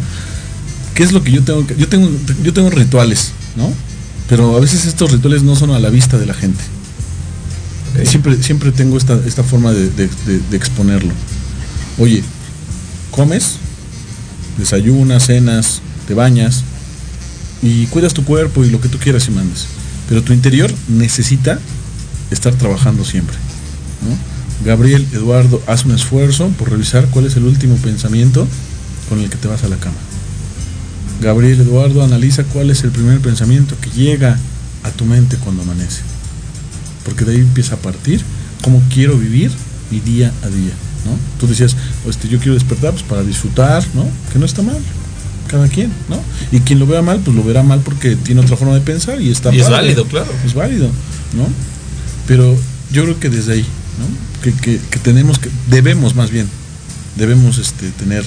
¿Qué 0.94 1.02
es 1.04 1.12
lo 1.12 1.22
que 1.22 1.30
yo 1.32 1.42
tengo? 1.44 1.66
que- 1.66 1.76
Yo 1.76 1.88
tengo, 1.88 2.10
yo 2.42 2.52
tengo 2.52 2.70
rituales, 2.70 3.32
¿no? 3.56 3.72
Pero 4.28 4.56
a 4.56 4.60
veces 4.60 4.84
estos 4.86 5.12
rituales 5.12 5.42
no 5.42 5.54
son 5.56 5.70
a 5.70 5.78
la 5.78 5.88
vista 5.90 6.18
de 6.18 6.26
la 6.26 6.34
gente. 6.34 6.62
Ok. 7.98 8.06
Siempre, 8.06 8.42
siempre 8.42 8.72
tengo 8.72 8.96
esta, 8.96 9.18
esta 9.26 9.42
forma 9.42 9.72
de, 9.72 10.08
exponerlo. 10.52 11.12
Oye, 11.98 12.22
comes, 13.10 13.56
desayunas, 14.56 15.26
cenas, 15.26 15.80
te 16.06 16.14
bañas 16.14 16.64
y 17.62 17.86
cuidas 17.86 18.14
tu 18.14 18.24
cuerpo 18.24 18.64
y 18.64 18.70
lo 18.70 18.80
que 18.80 18.88
tú 18.88 18.98
quieras 18.98 19.26
y 19.28 19.30
mandes. 19.32 19.66
Pero 20.08 20.22
tu 20.22 20.32
interior 20.32 20.72
necesita 20.88 21.58
estar 22.30 22.54
trabajando 22.54 23.04
siempre. 23.04 23.36
Gabriel, 24.64 25.06
Eduardo, 25.12 25.62
haz 25.66 25.84
un 25.84 25.92
esfuerzo 25.92 26.48
por 26.58 26.70
revisar 26.70 27.06
cuál 27.10 27.26
es 27.26 27.36
el 27.36 27.44
último 27.44 27.76
pensamiento 27.76 28.46
con 29.08 29.20
el 29.20 29.30
que 29.30 29.36
te 29.36 29.48
vas 29.48 29.62
a 29.64 29.68
la 29.68 29.76
cama. 29.76 29.96
Gabriel, 31.20 31.60
Eduardo, 31.60 32.02
analiza 32.02 32.44
cuál 32.44 32.70
es 32.70 32.82
el 32.84 32.90
primer 32.90 33.20
pensamiento 33.20 33.76
que 33.80 33.90
llega 33.90 34.38
a 34.84 34.90
tu 34.90 35.04
mente 35.04 35.36
cuando 35.36 35.62
amanece. 35.62 36.02
Porque 37.08 37.24
de 37.24 37.32
ahí 37.32 37.38
empieza 37.38 37.74
a 37.74 37.78
partir 37.78 38.20
cómo 38.62 38.82
quiero 38.92 39.16
vivir 39.16 39.50
mi 39.90 40.00
día 40.00 40.32
a 40.42 40.48
día. 40.48 40.72
¿no? 41.06 41.12
Tú 41.40 41.46
decías, 41.46 41.74
este, 42.08 42.28
yo 42.28 42.38
quiero 42.38 42.54
despertar 42.54 42.90
pues, 42.92 43.02
para 43.02 43.22
disfrutar, 43.22 43.82
¿no? 43.94 44.06
Que 44.32 44.38
no 44.38 44.44
está 44.46 44.62
mal. 44.62 44.78
Cada 45.48 45.66
quien, 45.68 45.90
¿no? 46.10 46.20
Y 46.52 46.60
quien 46.60 46.78
lo 46.78 46.86
vea 46.86 47.00
mal, 47.00 47.20
pues 47.24 47.34
lo 47.34 47.42
verá 47.42 47.62
mal 47.62 47.80
porque 47.80 48.16
tiene 48.16 48.42
otra 48.42 48.56
forma 48.56 48.74
de 48.74 48.80
pensar 48.82 49.20
y 49.22 49.30
está 49.30 49.54
Y 49.54 49.60
es 49.60 49.66
válido, 49.70 50.04
claro. 50.06 50.30
Es 50.44 50.52
válido, 50.52 50.88
¿no? 51.34 51.46
Pero 52.26 52.54
yo 52.92 53.04
creo 53.04 53.18
que 53.18 53.30
desde 53.30 53.52
ahí, 53.54 53.62
¿no? 53.62 54.42
Que, 54.42 54.52
que- 54.52 54.78
que 54.90 54.98
tenemos 54.98 55.38
que, 55.38 55.48
debemos 55.70 56.14
más 56.14 56.30
bien, 56.30 56.46
debemos 57.16 57.56
este, 57.56 57.88
tener 57.92 58.24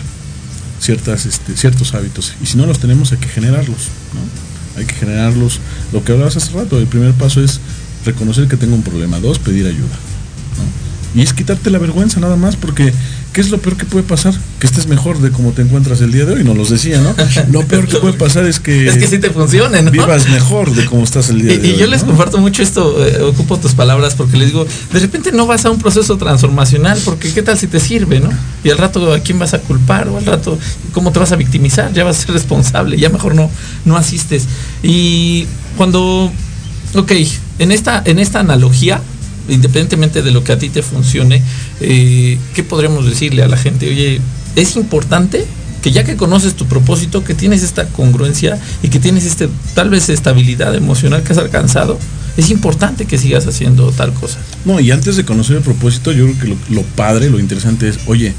ciertas, 0.80 1.26
este, 1.28 1.56
ciertos 1.56 1.94
hábitos. 1.94 2.34
Y 2.42 2.48
si 2.48 2.58
no 2.58 2.66
los 2.66 2.80
tenemos, 2.80 3.12
hay 3.12 3.20
que 3.20 3.28
generarlos, 3.30 3.90
¿no? 4.16 4.80
Hay 4.80 4.86
que 4.88 4.96
generarlos. 4.96 5.60
Lo 5.94 6.04
que 6.04 6.14
hablabas 6.14 6.38
hace 6.38 6.52
rato, 6.54 6.80
el 6.80 6.88
primer 6.88 7.14
paso 7.14 7.44
es 7.44 7.60
reconocer 8.06 8.48
que 8.48 8.58
tengo 8.58 8.76
un 8.76 8.84
problema. 8.84 9.20
Dos, 9.20 9.40
pedir 9.40 9.66
ayuda. 9.66 9.82
¿no? 9.86 11.20
Y 11.20 11.24
es 11.24 11.34
quitarte 11.34 11.70
la 11.70 11.78
vergüenza 11.78 12.22
nada 12.22 12.38
más, 12.38 12.56
porque 12.56 12.94
¿qué 13.34 13.42
es 13.42 13.50
lo 13.50 13.58
peor 13.58 13.76
que 13.76 13.86
puede 13.86 14.04
pasar? 14.06 14.34
Que 14.60 14.66
estés 14.66 14.88
mejor 14.88 15.20
de 15.20 15.30
como 15.32 15.52
te 15.52 15.62
encuentras 15.62 16.00
el 16.00 16.14
día 16.14 16.24
de 16.26 16.36
hoy, 16.36 16.46
nos 16.46 16.56
los 16.56 16.70
decía, 16.70 17.02
¿no? 17.02 17.14
Lo 17.52 17.66
peor 17.68 17.86
que 17.90 17.98
puede 17.98 18.14
pasar 18.14 18.46
es 18.46 18.62
que, 18.62 18.88
Es 18.88 18.98
que 18.98 19.08
sí 19.08 19.18
te 19.20 19.30
funcione, 19.30 19.82
¿no? 19.82 19.92
vivas 19.92 20.30
mejor 20.30 20.74
de 20.74 20.86
como 20.86 21.04
estás 21.04 21.30
el 21.30 21.42
día 21.42 21.54
Y, 21.54 21.58
de 21.58 21.68
y 21.68 21.72
hoy. 21.74 21.78
yo 21.80 21.88
les 21.88 22.04
¿no? 22.04 22.08
comparto 22.10 22.38
mucho 22.38 22.64
esto, 22.64 23.06
eh, 23.06 23.22
ocupo 23.24 23.58
tus 23.60 23.74
palabras 23.74 24.16
porque 24.16 24.38
les 24.38 24.48
digo, 24.48 24.66
de 24.94 25.00
repente 25.00 25.34
no 25.34 25.46
vas 25.48 25.66
a 25.66 25.70
un 25.70 25.80
proceso 25.80 26.16
transformacional 26.18 26.98
porque 27.04 27.34
qué 27.34 27.42
tal 27.42 27.58
si 27.58 27.68
te 27.68 27.82
sirve, 27.82 28.22
¿no? 28.22 28.30
Y 28.64 28.70
al 28.70 28.78
rato 28.78 29.14
a 29.14 29.20
quién 29.20 29.38
vas 29.38 29.54
a 29.54 29.60
culpar 29.60 30.08
o 30.08 30.18
al 30.18 30.26
rato 30.26 30.58
cómo 30.94 31.12
te 31.12 31.20
vas 31.20 31.34
a 31.34 31.36
victimizar, 31.36 31.92
ya 31.92 32.06
vas 32.06 32.20
a 32.20 32.22
ser 32.22 32.32
responsable, 32.32 32.98
ya 32.98 33.10
mejor 33.10 33.36
no, 33.36 33.50
no 33.84 33.98
asistes. 33.98 34.46
Y 34.82 35.46
cuando, 35.76 36.32
ok, 36.96 37.12
en 37.60 37.72
esta, 37.72 38.02
en 38.06 38.20
esta 38.20 38.40
analogía, 38.40 39.02
independientemente 39.50 40.22
de 40.22 40.32
lo 40.32 40.44
que 40.44 40.52
a 40.54 40.60
ti 40.60 40.70
te 40.70 40.82
funcione, 40.82 41.42
eh, 41.80 42.38
¿qué 42.54 42.64
podríamos 42.64 43.06
decirle 43.06 43.44
a 43.44 43.48
la 43.48 43.58
gente? 43.58 43.90
Oye, 43.90 44.22
es 44.56 44.76
importante 44.76 45.46
que 45.82 45.92
ya 45.92 46.04
que 46.04 46.16
conoces 46.16 46.56
tu 46.56 46.68
propósito, 46.68 47.24
que 47.24 47.34
tienes 47.34 47.64
esta 47.64 47.88
congruencia 47.88 48.60
y 48.84 48.90
que 48.90 49.00
tienes 49.00 49.26
este 49.26 49.50
tal 49.74 49.90
vez 49.90 50.10
estabilidad 50.10 50.76
emocional 50.76 51.24
que 51.24 51.34
has 51.34 51.40
alcanzado, 51.40 51.98
es 52.38 52.52
importante 52.52 53.06
que 53.06 53.18
sigas 53.18 53.48
haciendo 53.48 53.92
tal 53.92 54.14
cosa. 54.14 54.38
No, 54.64 54.80
y 54.80 54.92
antes 54.92 55.16
de 55.16 55.26
conocer 55.26 55.58
el 55.58 55.64
propósito, 55.64 56.12
yo 56.12 56.26
creo 56.26 56.40
que 56.40 56.48
lo, 56.48 56.58
lo 56.70 56.84
padre, 56.84 57.30
lo 57.30 57.40
interesante 57.40 57.90
es, 57.90 58.00
oye, 58.06 58.34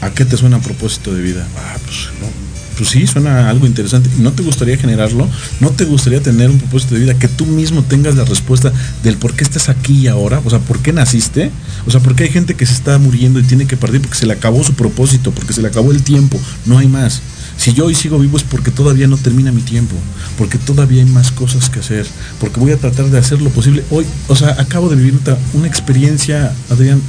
¿a 0.00 0.10
qué 0.10 0.24
te 0.24 0.36
suena 0.36 0.60
propósito 0.60 1.12
de 1.12 1.22
vida? 1.22 1.46
Ah, 1.56 1.76
pues, 1.84 2.08
no, 2.20 2.43
pues 2.76 2.90
sí, 2.90 3.06
suena 3.06 3.48
algo 3.50 3.66
interesante. 3.66 4.10
¿No 4.18 4.32
te 4.32 4.42
gustaría 4.42 4.76
generarlo? 4.76 5.28
¿No 5.60 5.70
te 5.70 5.84
gustaría 5.84 6.20
tener 6.20 6.50
un 6.50 6.58
propósito 6.58 6.94
de 6.94 7.00
vida? 7.02 7.14
Que 7.14 7.28
tú 7.28 7.46
mismo 7.46 7.82
tengas 7.82 8.16
la 8.16 8.24
respuesta 8.24 8.72
del 9.02 9.16
por 9.16 9.34
qué 9.34 9.44
estás 9.44 9.68
aquí 9.68 10.00
y 10.00 10.08
ahora. 10.08 10.40
O 10.44 10.50
sea, 10.50 10.58
¿por 10.58 10.80
qué 10.80 10.92
naciste? 10.92 11.50
O 11.86 11.90
sea, 11.90 12.00
¿por 12.00 12.14
qué 12.14 12.24
hay 12.24 12.30
gente 12.30 12.54
que 12.54 12.66
se 12.66 12.72
está 12.74 12.98
muriendo 12.98 13.38
y 13.40 13.44
tiene 13.44 13.66
que 13.66 13.76
partir 13.76 14.00
porque 14.00 14.16
se 14.18 14.26
le 14.26 14.32
acabó 14.32 14.62
su 14.64 14.74
propósito, 14.74 15.30
porque 15.32 15.52
se 15.52 15.62
le 15.62 15.68
acabó 15.68 15.92
el 15.92 16.02
tiempo? 16.02 16.40
No 16.66 16.78
hay 16.78 16.88
más. 16.88 17.20
Si 17.56 17.72
yo 17.72 17.86
hoy 17.86 17.94
sigo 17.94 18.18
vivo 18.18 18.36
es 18.36 18.42
porque 18.42 18.72
todavía 18.72 19.06
no 19.06 19.16
termina 19.16 19.52
mi 19.52 19.62
tiempo, 19.62 19.94
porque 20.36 20.58
todavía 20.58 21.02
hay 21.04 21.08
más 21.08 21.30
cosas 21.30 21.70
que 21.70 21.78
hacer, 21.78 22.04
porque 22.40 22.58
voy 22.58 22.72
a 22.72 22.76
tratar 22.78 23.06
de 23.10 23.18
hacer 23.18 23.40
lo 23.40 23.50
posible. 23.50 23.84
Hoy, 23.90 24.04
o 24.26 24.34
sea, 24.34 24.56
acabo 24.58 24.88
de 24.88 24.96
vivir 24.96 25.18
una- 25.52 25.66
experiencia, 25.68 26.52
Adrián, 26.68 27.00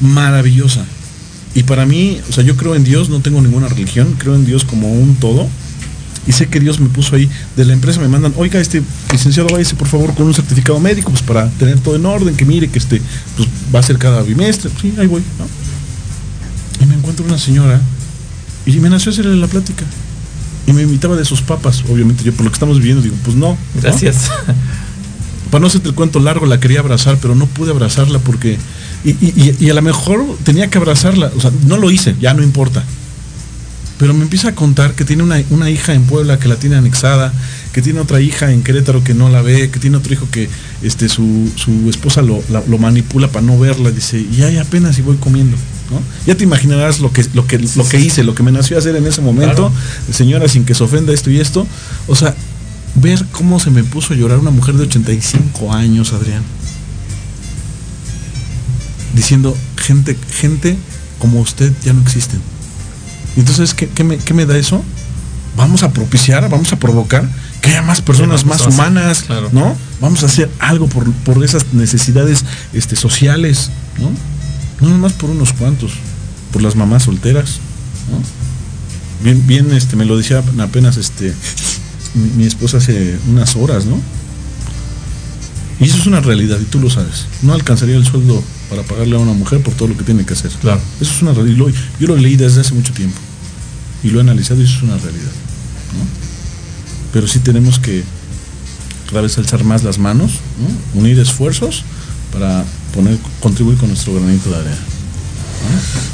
maravillosa. 0.00 0.84
Y 1.54 1.64
para 1.64 1.84
mí, 1.86 2.20
o 2.28 2.32
sea, 2.32 2.44
yo 2.44 2.56
creo 2.56 2.74
en 2.74 2.84
Dios, 2.84 3.08
no 3.10 3.20
tengo 3.20 3.40
ninguna 3.40 3.68
religión, 3.68 4.14
creo 4.18 4.34
en 4.34 4.46
Dios 4.46 4.64
como 4.64 4.92
un 4.92 5.16
todo. 5.16 5.48
Y 6.26 6.32
sé 6.32 6.46
que 6.46 6.60
Dios 6.60 6.78
me 6.78 6.88
puso 6.88 7.16
ahí, 7.16 7.28
de 7.56 7.64
la 7.64 7.72
empresa 7.72 8.00
me 8.00 8.06
mandan, 8.08 8.32
oiga, 8.36 8.60
este 8.60 8.80
licenciado, 9.10 9.48
váyase 9.48 9.74
por 9.74 9.88
favor 9.88 10.14
con 10.14 10.26
un 10.26 10.34
certificado 10.34 10.78
médico, 10.78 11.10
pues 11.10 11.22
para 11.22 11.50
tener 11.50 11.80
todo 11.80 11.96
en 11.96 12.06
orden, 12.06 12.36
que 12.36 12.44
mire 12.44 12.68
que 12.68 12.78
este, 12.78 13.02
pues 13.36 13.48
va 13.74 13.80
a 13.80 13.82
ser 13.82 13.98
cada 13.98 14.22
bimestre. 14.22 14.70
Sí, 14.80 14.94
ahí 14.98 15.08
voy, 15.08 15.22
¿no? 15.38 16.84
Y 16.84 16.86
me 16.88 16.94
encuentro 16.94 17.24
una 17.24 17.38
señora 17.38 17.80
y 18.66 18.72
me 18.78 18.88
nació 18.88 19.10
hacerle 19.10 19.36
la 19.36 19.48
plática. 19.48 19.84
Y 20.66 20.72
me 20.72 20.82
invitaba 20.82 21.16
de 21.16 21.24
sus 21.24 21.42
papas, 21.42 21.82
obviamente 21.90 22.22
yo 22.22 22.32
por 22.32 22.44
lo 22.44 22.50
que 22.50 22.54
estamos 22.54 22.78
viviendo 22.78 23.02
digo, 23.02 23.16
pues 23.24 23.36
no. 23.36 23.50
¿no? 23.50 23.58
Gracias. 23.82 24.30
Para 25.50 25.60
no 25.60 25.66
hacerte 25.66 25.88
el 25.88 25.94
cuento 25.94 26.20
largo, 26.20 26.46
la 26.46 26.60
quería 26.60 26.80
abrazar, 26.80 27.18
pero 27.20 27.34
no 27.34 27.46
pude 27.46 27.72
abrazarla 27.72 28.18
porque. 28.20 28.58
Y, 29.04 29.10
y- 29.10 29.16
y- 29.60 29.66
y 29.66 29.70
a 29.70 29.74
lo 29.74 29.82
mejor 29.82 30.24
tenía 30.44 30.68
que 30.68 30.78
abrazarla. 30.78 31.30
O 31.36 31.40
sea, 31.40 31.50
no 31.66 31.76
lo 31.76 31.90
hice, 31.90 32.14
ya 32.20 32.34
no 32.34 32.42
importa. 32.42 32.84
Pero 33.98 34.14
me 34.14 34.22
empieza 34.22 34.48
a 34.48 34.54
contar 34.54 34.94
que 34.94 35.04
tiene 35.04 35.22
una, 35.22 35.40
una 35.50 35.70
hija 35.70 35.94
en 35.94 36.02
Puebla 36.04 36.38
que 36.38 36.48
la 36.48 36.56
tiene 36.56 36.74
anexada, 36.76 37.32
que 37.72 37.82
tiene 37.82 38.00
otra 38.00 38.20
hija 38.20 38.50
en 38.50 38.62
Querétaro 38.62 39.04
que 39.04 39.14
no 39.14 39.28
la 39.28 39.42
ve, 39.42 39.70
que 39.70 39.78
tiene 39.78 39.96
otro 39.96 40.12
hijo 40.12 40.26
que 40.30 40.48
este, 40.82 41.08
su, 41.08 41.52
su 41.54 41.88
esposa 41.88 42.20
lo, 42.22 42.42
la- 42.50 42.64
lo 42.66 42.78
manipula 42.78 43.28
para 43.28 43.46
no 43.46 43.58
verla. 43.58 43.90
Dice, 43.92 44.18
y 44.20 44.42
ahí 44.42 44.58
apenas 44.58 44.98
y 44.98 45.02
voy 45.02 45.16
comiendo. 45.16 45.56
¿no? 45.90 46.00
Ya 46.26 46.34
te 46.36 46.42
imaginarás 46.44 46.98
lo 47.00 47.12
que, 47.12 47.24
lo, 47.34 47.46
que, 47.46 47.58
lo 47.58 47.86
que 47.88 48.00
hice, 48.00 48.24
lo 48.24 48.34
que 48.34 48.42
me 48.42 48.50
nació 48.50 48.76
hacer 48.78 48.96
en 48.96 49.06
ese 49.06 49.20
momento. 49.20 49.70
Señora, 50.12 50.48
sin 50.48 50.64
que 50.64 50.74
se 50.74 50.82
ofenda 50.82 51.12
esto 51.12 51.30
y 51.30 51.38
esto. 51.38 51.66
O 52.08 52.16
sea, 52.16 52.34
ver 52.96 53.24
cómo 53.30 53.60
se 53.60 53.70
me 53.70 53.84
puso 53.84 54.14
a 54.14 54.16
llorar 54.16 54.38
una 54.38 54.50
mujer 54.50 54.74
de 54.76 54.84
85 54.84 55.72
años, 55.72 56.12
Adrián. 56.12 56.42
Diciendo, 59.14 59.56
gente, 59.76 60.16
gente 60.30 60.76
como 61.18 61.40
usted 61.40 61.72
ya 61.84 61.92
no 61.92 62.02
existen. 62.02 62.40
Y 63.36 63.40
entonces, 63.40 63.74
¿qué, 63.74 63.88
qué 63.88 64.04
me, 64.04 64.18
qué 64.18 64.34
me 64.34 64.46
da 64.46 64.56
eso? 64.56 64.82
Vamos 65.56 65.82
a 65.82 65.92
propiciar, 65.92 66.48
vamos 66.48 66.72
a 66.72 66.76
provocar 66.76 67.28
que 67.60 67.70
haya 67.70 67.82
más 67.82 68.00
personas 68.00 68.44
más 68.44 68.66
humanas, 68.66 69.22
claro. 69.22 69.48
¿no? 69.52 69.76
Vamos 70.00 70.22
a 70.22 70.26
hacer 70.26 70.50
algo 70.58 70.88
por, 70.88 71.10
por 71.12 71.44
esas 71.44 71.72
necesidades 71.72 72.44
este, 72.72 72.96
sociales, 72.96 73.70
¿no? 73.98 74.10
No 74.80 74.92
nomás 74.92 75.12
por 75.12 75.30
unos 75.30 75.52
cuantos, 75.52 75.92
por 76.52 76.62
las 76.62 76.74
mamás 76.74 77.04
solteras, 77.04 77.58
¿no? 78.10 78.20
Bien, 79.22 79.46
bien, 79.46 79.72
este, 79.72 79.94
me 79.94 80.04
lo 80.04 80.16
decía 80.16 80.42
apenas 80.58 80.96
este 80.96 81.32
mi, 82.14 82.28
mi 82.30 82.44
esposa 82.46 82.78
hace 82.78 83.16
unas 83.28 83.54
horas, 83.54 83.84
¿no? 83.84 84.00
Y 85.78 85.84
eso 85.84 85.98
es 85.98 86.06
una 86.06 86.20
realidad, 86.20 86.58
y 86.60 86.64
tú 86.64 86.80
lo 86.80 86.90
sabes. 86.90 87.26
No 87.42 87.54
alcanzaría 87.54 87.96
el 87.96 88.04
sueldo 88.04 88.42
para 88.72 88.82
pagarle 88.84 89.16
a 89.16 89.18
una 89.18 89.34
mujer 89.34 89.62
por 89.62 89.74
todo 89.74 89.88
lo 89.88 89.96
que 89.98 90.02
tiene 90.04 90.24
que 90.24 90.32
hacer. 90.32 90.50
Claro. 90.62 90.80
Eso 90.98 91.12
es 91.12 91.20
una 91.20 91.34
realidad. 91.34 91.66
Yo 92.00 92.06
lo 92.08 92.16
leí 92.16 92.36
desde 92.36 92.62
hace 92.62 92.72
mucho 92.72 92.94
tiempo. 92.94 93.18
Y 94.02 94.08
lo 94.08 94.18
he 94.18 94.22
analizado 94.22 94.62
y 94.62 94.64
eso 94.64 94.76
es 94.78 94.82
una 94.82 94.96
realidad. 94.96 95.30
¿no? 95.92 96.04
Pero 97.12 97.26
sí 97.28 97.40
tenemos 97.40 97.78
que 97.78 98.02
cada 99.10 99.20
vez 99.20 99.36
alzar 99.36 99.62
más 99.62 99.82
las 99.84 99.98
manos, 99.98 100.32
¿no? 100.94 101.00
unir 101.00 101.18
esfuerzos 101.18 101.84
para 102.32 102.64
poner, 102.94 103.18
contribuir 103.40 103.76
con 103.76 103.88
nuestro 103.90 104.14
granito 104.14 104.48
de 104.48 104.56
arena. 104.56 104.78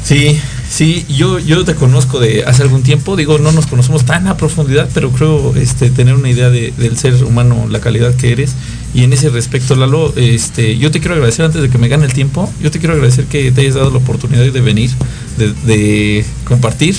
Sí, 0.03 0.37
sí, 0.69 1.05
yo, 1.09 1.39
yo 1.39 1.63
te 1.63 1.75
conozco 1.75 2.19
de 2.19 2.43
hace 2.43 2.61
algún 2.63 2.83
tiempo, 2.83 3.15
digo, 3.15 3.39
no 3.39 3.51
nos 3.53 3.67
conocemos 3.67 4.05
tan 4.05 4.27
a 4.27 4.35
profundidad, 4.35 4.89
pero 4.93 5.11
creo 5.11 5.55
este, 5.55 5.89
tener 5.91 6.13
una 6.15 6.29
idea 6.29 6.49
de- 6.49 6.73
del 6.77 6.97
ser 6.97 7.23
humano, 7.23 7.67
la 7.69 7.79
calidad 7.79 8.13
que 8.15 8.31
eres. 8.33 8.51
Y 8.93 9.03
en 9.03 9.13
ese 9.13 9.29
respecto, 9.29 9.75
Lalo, 9.75 10.13
este, 10.15 10.77
yo 10.77 10.89
te 10.89 10.99
quiero 10.99 11.13
agradecer 11.13 11.45
antes 11.45 11.61
de 11.61 11.69
que 11.69 11.77
me 11.77 11.87
gane 11.87 12.05
el 12.05 12.13
tiempo, 12.13 12.51
yo 12.61 12.71
te 12.71 12.79
quiero 12.79 12.95
agradecer 12.95 13.25
que 13.25 13.51
te 13.51 13.61
hayas 13.61 13.75
dado 13.75 13.91
la 13.91 13.97
oportunidad 13.97 14.43
de 14.45 14.61
venir, 14.61 14.89
de, 15.37 16.25
compartir, 16.45 16.95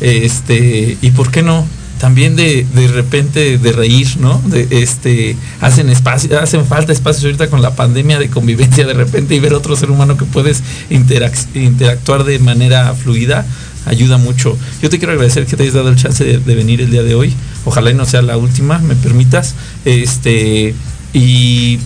este, 0.00 0.96
y 1.00 1.10
por 1.12 1.30
qué 1.30 1.42
no, 1.42 1.64
también 2.00 2.36
de, 2.36 2.66
de 2.74 2.88
repente 2.88 3.58
de 3.58 3.72
reír, 3.72 4.16
¿no? 4.18 4.40
Este, 4.70 5.36
hacen 5.60 5.90
espacio, 5.90 6.40
hacen 6.40 6.64
falta 6.64 6.92
espacios 6.92 7.24
ahorita 7.24 7.50
con 7.50 7.62
la 7.62 7.74
pandemia 7.74 8.18
de 8.18 8.28
convivencia 8.30 8.86
de 8.86 8.94
repente 8.94 9.34
y 9.34 9.40
ver 9.40 9.54
otro 9.54 9.74
ser 9.76 9.90
humano 9.90 10.16
que 10.16 10.24
puedes 10.24 10.62
interac- 10.90 11.54
interactuar 11.54 12.24
de 12.24 12.38
manera 12.38 12.94
fluida 12.94 13.46
ayuda 13.86 14.18
mucho. 14.18 14.56
Yo 14.82 14.90
te 14.90 14.98
quiero 14.98 15.12
agradecer 15.12 15.46
que 15.46 15.56
te 15.56 15.62
hayas 15.62 15.74
dado 15.74 15.88
el 15.88 15.96
chance 15.96 16.22
de, 16.22 16.38
de 16.38 16.54
venir 16.54 16.80
el 16.80 16.90
día 16.90 17.02
de 17.02 17.14
hoy. 17.14 17.32
Ojalá 17.64 17.90
y 17.90 17.94
no 17.94 18.06
sea 18.06 18.22
la 18.22 18.36
última, 18.36 18.78
me 18.78 18.94
permitas. 18.94 19.54
Este 19.84 20.74
y 21.12 21.78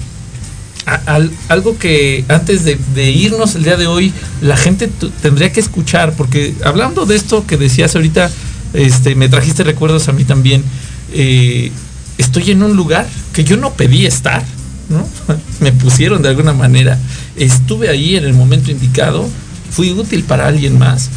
algo 1.49 1.79
que 1.79 2.25
antes 2.29 2.64
de, 2.64 3.11
irnos 3.11 3.55
el 3.55 3.64
día 3.64 3.77
de 3.77 3.87
hoy, 3.87 4.12
la 4.41 4.57
gente 4.57 4.91
tendría 5.20 5.53
que 5.53 5.61
escuchar, 5.61 6.14
porque 6.14 6.55
hablando 6.64 7.07
de 7.07 7.16
esto 7.16 7.47
que 7.47 7.57
decías 7.57 7.95
ahorita, 7.95 8.31
este, 8.75 9.14
me 9.14 9.29
trajiste 9.29 9.64
recuerdos 9.64 10.09
a 10.09 10.12
mí 10.12 10.25
también. 10.25 10.64
eh, 11.12 11.70
estoy 12.18 12.51
en 12.51 12.62
un 12.62 12.77
lugar 12.77 13.07
que 13.33 13.45
yo 13.45 13.57
no 13.57 13.73
pedí 13.73 14.07
estar, 14.07 14.45
¿no? 14.89 15.07
me 15.61 15.73
pusieron 15.73 16.23
de 16.23 16.29
alguna 16.29 16.53
manera. 16.53 16.99
Estuve 17.37 17.89
ahí 17.89 18.16
en 18.16 18.25
el 18.25 18.35
momento 18.35 18.70
indicado, 18.70 19.29
fui 19.70 19.91
útil 19.93 20.25
para 20.25 20.47
alguien 20.47 20.79
más 20.79 21.11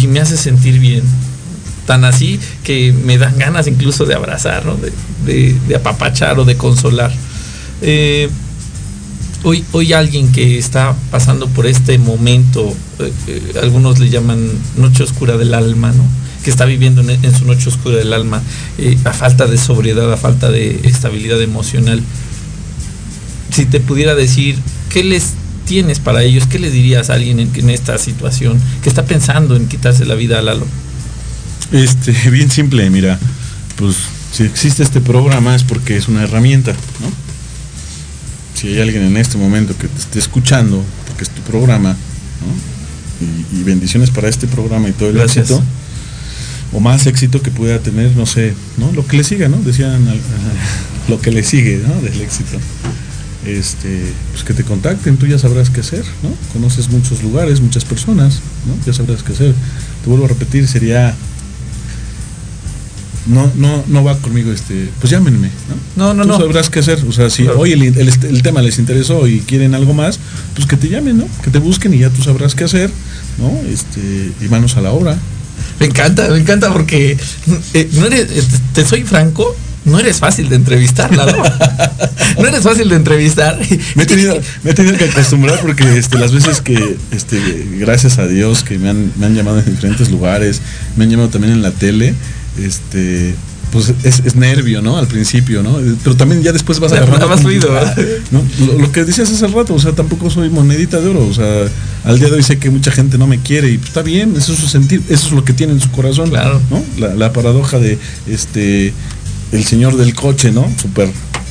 y 0.00 0.06
me 0.06 0.20
hace 0.20 0.36
sentir 0.36 0.78
bien. 0.78 1.02
Tan 1.86 2.04
así 2.04 2.40
que 2.64 2.92
me 2.92 3.16
dan 3.16 3.38
ganas 3.38 3.68
incluso 3.68 4.04
de 4.04 4.14
abrazar, 4.14 4.64
¿no? 4.66 4.76
de 5.24 5.76
apapachar 5.76 6.38
o 6.40 6.44
de 6.44 6.56
consolar. 6.56 7.12
Eh, 7.82 8.28
hoy, 9.42 9.64
hoy 9.72 9.92
alguien 9.92 10.32
que 10.32 10.58
está 10.58 10.94
pasando 11.10 11.48
por 11.48 11.66
este 11.66 11.98
momento, 11.98 12.74
eh, 12.98 13.12
eh, 13.26 13.52
algunos 13.62 13.98
le 13.98 14.08
llaman 14.08 14.48
noche 14.76 15.02
oscura 15.02 15.36
del 15.36 15.54
alma, 15.54 15.92
¿no? 15.92 16.04
que 16.42 16.50
está 16.50 16.64
viviendo 16.64 17.00
en, 17.00 17.36
su 17.36 17.44
noche 17.44 17.68
oscura 17.68 17.96
del 17.96 18.12
alma, 18.12 18.40
a 19.04 19.12
falta 19.12 19.48
de 19.48 19.58
sobriedad, 19.58 20.12
a 20.12 20.16
falta 20.16 20.48
de 20.48 20.80
estabilidad 20.84 21.42
emocional. 21.42 22.00
Si 23.50 23.66
te 23.66 23.80
pudiera 23.80 24.14
decir, 24.14 24.56
¿qué 24.88 25.02
les 25.02 25.32
tienes 25.64 25.98
para 25.98 26.22
ellos? 26.22 26.46
¿Qué 26.46 26.60
les 26.60 26.72
dirías 26.72 27.10
a 27.10 27.14
alguien 27.14 27.40
en, 27.40 27.50
en 27.52 27.68
esta 27.70 27.98
situación 27.98 28.60
que 28.84 28.88
está 28.88 29.06
pensando 29.06 29.56
en 29.56 29.66
quitarse 29.66 30.04
la 30.04 30.14
vida 30.14 30.38
a 30.38 30.42
Lalo? 30.42 30.66
Este, 31.72 32.12
bien 32.30 32.48
simple, 32.48 32.88
mira, 32.90 33.18
pues 33.74 33.96
si 34.32 34.44
existe 34.44 34.84
este 34.84 35.00
programa 35.00 35.56
es 35.56 35.64
porque 35.64 35.96
es 35.96 36.06
una 36.06 36.22
herramienta, 36.22 36.72
¿no? 37.00 37.25
Si 38.56 38.68
hay 38.68 38.80
alguien 38.80 39.02
en 39.04 39.16
este 39.18 39.36
momento 39.36 39.76
que 39.76 39.86
te 39.86 39.98
esté 40.00 40.18
escuchando, 40.18 40.82
porque 41.06 41.24
es 41.24 41.30
tu 41.30 41.42
programa, 41.42 41.90
¿no? 41.90 43.56
Y, 43.56 43.60
y 43.60 43.62
bendiciones 43.64 44.10
para 44.10 44.28
este 44.28 44.46
programa 44.46 44.88
y 44.88 44.92
todo 44.92 45.10
el 45.10 45.16
Gracias. 45.16 45.50
éxito, 45.50 45.62
o 46.72 46.80
más 46.80 47.06
éxito 47.06 47.42
que 47.42 47.50
pueda 47.50 47.78
tener, 47.80 48.16
no 48.16 48.26
sé, 48.26 48.54
¿no? 48.78 48.90
Lo 48.92 49.06
que 49.06 49.16
le 49.18 49.24
siga, 49.24 49.48
¿no? 49.48 49.58
Decían 49.58 50.08
al- 50.08 50.16
a- 50.16 51.08
lo 51.10 51.20
que 51.20 51.30
le 51.30 51.42
sigue, 51.42 51.80
¿no? 51.86 52.00
Del 52.00 52.20
éxito. 52.20 52.58
este, 53.46 54.12
pues 54.32 54.42
que 54.42 54.54
te 54.54 54.64
contacten, 54.64 55.16
tú 55.18 55.26
ya 55.26 55.38
sabrás 55.38 55.70
qué 55.70 55.80
hacer, 55.80 56.04
¿no? 56.22 56.30
Conoces 56.52 56.88
muchos 56.90 57.22
lugares, 57.22 57.60
muchas 57.60 57.84
personas, 57.84 58.40
¿no? 58.66 58.74
Ya 58.84 58.92
sabrás 58.92 59.22
qué 59.22 59.32
hacer. 59.34 59.54
Te 60.02 60.08
vuelvo 60.10 60.24
a 60.24 60.28
repetir, 60.28 60.66
sería 60.66 61.14
no, 63.26 63.50
no, 63.56 63.84
no 63.88 64.04
va 64.04 64.16
conmigo 64.18 64.52
este, 64.52 64.88
pues 65.00 65.10
llámenme, 65.10 65.50
¿no? 65.96 66.12
No, 66.12 66.14
no, 66.14 66.22
Tú 66.22 66.28
no. 66.28 66.38
sabrás 66.38 66.70
qué 66.70 66.80
hacer. 66.80 66.98
O 67.08 67.12
sea, 67.12 67.28
si 67.30 67.42
Claro. 67.44 67.60
hoy 67.60 67.72
el, 67.72 67.82
el- 67.82 67.98
el 67.98 68.42
tema 68.42 68.62
les 68.62 68.78
interesó 68.78 69.26
y 69.26 69.40
quieren 69.40 69.74
algo 69.74 69.94
más, 69.94 70.18
pues 70.54 70.66
que 70.66 70.76
te 70.76 70.88
llamen, 70.88 71.18
¿no? 71.18 71.28
Que 71.42 71.50
te 71.50 71.58
busquen 71.58 71.92
y 71.94 71.98
ya 71.98 72.10
tú 72.10 72.22
sabrás 72.22 72.54
qué 72.54 72.64
hacer, 72.64 72.90
¿no? 73.38 73.50
Este, 73.70 74.30
y 74.40 74.48
manos 74.48 74.76
a 74.76 74.80
la 74.80 74.92
obra. 74.92 75.16
Me 75.80 75.86
encanta, 75.86 76.28
me 76.30 76.38
encanta 76.38 76.72
porque 76.72 77.16
eh, 77.74 77.88
no 77.94 78.06
eres, 78.06 78.22
eh, 78.30 78.42
te 78.74 78.82
te 78.82 78.88
soy 78.88 79.02
franco, 79.04 79.56
no 79.86 79.98
eres 79.98 80.18
fácil 80.18 80.48
de 80.48 80.56
entrevistar, 80.56 81.14
Lalo. 81.14 81.42
no 82.38 82.46
eres 82.46 82.62
fácil 82.62 82.88
de 82.88 82.96
entrevistar. 82.96 83.58
Me 83.94 84.02
he 84.02 84.06
tenido, 84.06 84.38
me 84.64 84.70
he 84.70 84.74
tenido 84.74 84.96
que 84.98 85.04
acostumbrar 85.04 85.60
porque 85.60 85.96
este, 85.98 86.18
las 86.18 86.32
veces 86.32 86.60
que, 86.60 86.96
este, 87.10 87.38
gracias 87.78 88.18
a 88.18 88.26
Dios, 88.26 88.64
que 88.64 88.78
me 88.78 88.88
han, 88.90 89.12
me 89.16 89.26
han 89.26 89.34
llamado 89.34 89.58
en 89.60 89.64
diferentes 89.66 90.10
lugares, 90.10 90.60
me 90.96 91.04
han 91.04 91.10
llamado 91.10 91.28
también 91.30 91.52
en 91.54 91.62
la 91.62 91.70
tele, 91.70 92.14
este, 92.58 93.34
pues 93.72 93.92
es, 94.04 94.22
es 94.24 94.36
nervio, 94.36 94.82
¿no? 94.82 94.96
Al 94.96 95.06
principio, 95.06 95.62
¿no? 95.62 95.78
Pero 96.02 96.16
también 96.16 96.42
ya 96.42 96.52
después 96.52 96.78
vas 96.80 96.92
agarrando. 96.92 97.26
como 97.26 97.38
fluido, 97.38 97.68
¿no? 98.30 98.42
Lo, 98.66 98.78
lo 98.78 98.92
que 98.92 99.04
decías 99.04 99.30
hace 99.30 99.46
rato, 99.48 99.74
o 99.74 99.78
sea, 99.78 99.92
tampoco 99.92 100.30
soy 100.30 100.50
monedita 100.50 101.00
de 101.00 101.08
oro, 101.08 101.26
o 101.26 101.34
sea, 101.34 101.66
al 102.04 102.18
día 102.18 102.28
de 102.28 102.36
hoy 102.36 102.42
sé 102.42 102.58
que 102.58 102.70
mucha 102.70 102.90
gente 102.90 103.18
no 103.18 103.26
me 103.26 103.38
quiere 103.40 103.70
y 103.70 103.78
pues, 103.78 103.88
está 103.88 104.02
bien, 104.02 104.34
eso 104.36 104.52
es 104.52 104.58
su 104.58 104.68
sentir, 104.68 105.02
eso 105.08 105.26
es 105.26 105.32
lo 105.32 105.44
que 105.44 105.52
tiene 105.52 105.72
en 105.72 105.80
su 105.80 105.90
corazón, 105.90 106.30
Claro. 106.30 106.60
¿no? 106.70 106.82
La, 106.98 107.14
la 107.14 107.32
paradoja 107.32 107.78
de 107.78 107.98
este 108.28 108.92
el 109.52 109.64
señor 109.64 109.96
del 109.96 110.14
coche, 110.14 110.50
¿no? 110.50 110.68
Super 110.80 111.08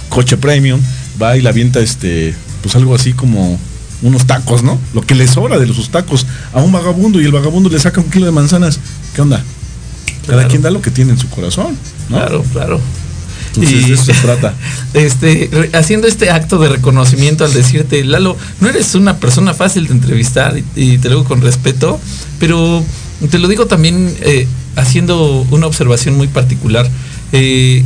coche 0.09 0.37
premium, 0.37 0.79
va 1.21 1.37
y 1.37 1.41
la 1.41 1.49
avienta 1.49 1.79
este, 1.79 2.33
pues 2.61 2.75
algo 2.75 2.95
así 2.95 3.13
como 3.13 3.59
unos 4.01 4.25
tacos, 4.27 4.63
¿no? 4.63 4.79
Lo 4.93 5.01
que 5.01 5.15
le 5.15 5.27
sobra 5.27 5.57
de 5.57 5.67
sus 5.67 5.89
tacos 5.89 6.25
a 6.53 6.61
un 6.61 6.71
vagabundo 6.71 7.19
y 7.21 7.25
el 7.25 7.31
vagabundo 7.31 7.69
le 7.69 7.79
saca 7.79 8.01
un 8.01 8.09
kilo 8.09 8.25
de 8.25 8.31
manzanas. 8.31 8.79
¿Qué 9.15 9.21
onda? 9.21 9.43
Cada 10.25 10.37
Claro. 10.39 10.49
quien 10.49 10.61
da 10.61 10.71
lo 10.71 10.81
que 10.81 10.91
tiene 10.91 11.11
en 11.11 11.19
su 11.19 11.29
corazón, 11.29 11.77
¿no? 12.09 12.17
Claro, 12.17 12.43
claro. 12.51 12.79
Entonces 13.55 13.87
de 13.87 13.93
eso 13.93 14.03
se 14.03 14.13
trata. 14.15 14.53
Este, 14.93 15.49
haciendo 15.73 16.07
este 16.07 16.29
acto 16.29 16.57
de 16.59 16.67
reconocimiento 16.69 17.45
al 17.45 17.53
decirte, 17.53 18.03
Lalo, 18.03 18.35
no 18.59 18.67
eres 18.67 18.95
una 18.95 19.17
persona 19.17 19.53
fácil 19.53 19.87
de 19.87 19.93
entrevistar 19.93 20.57
y, 20.57 20.65
y 20.75 20.97
te 20.97 21.07
lo 21.09 21.15
digo 21.17 21.27
con 21.27 21.41
respeto, 21.41 21.99
pero 22.39 22.83
te 23.29 23.39
lo 23.39 23.47
digo 23.47 23.65
también 23.65 24.13
eh, 24.21 24.45
haciendo 24.75 25.45
una 25.51 25.67
observación 25.67 26.15
muy 26.17 26.27
particular. 26.27 26.89
Eh, 27.31 27.83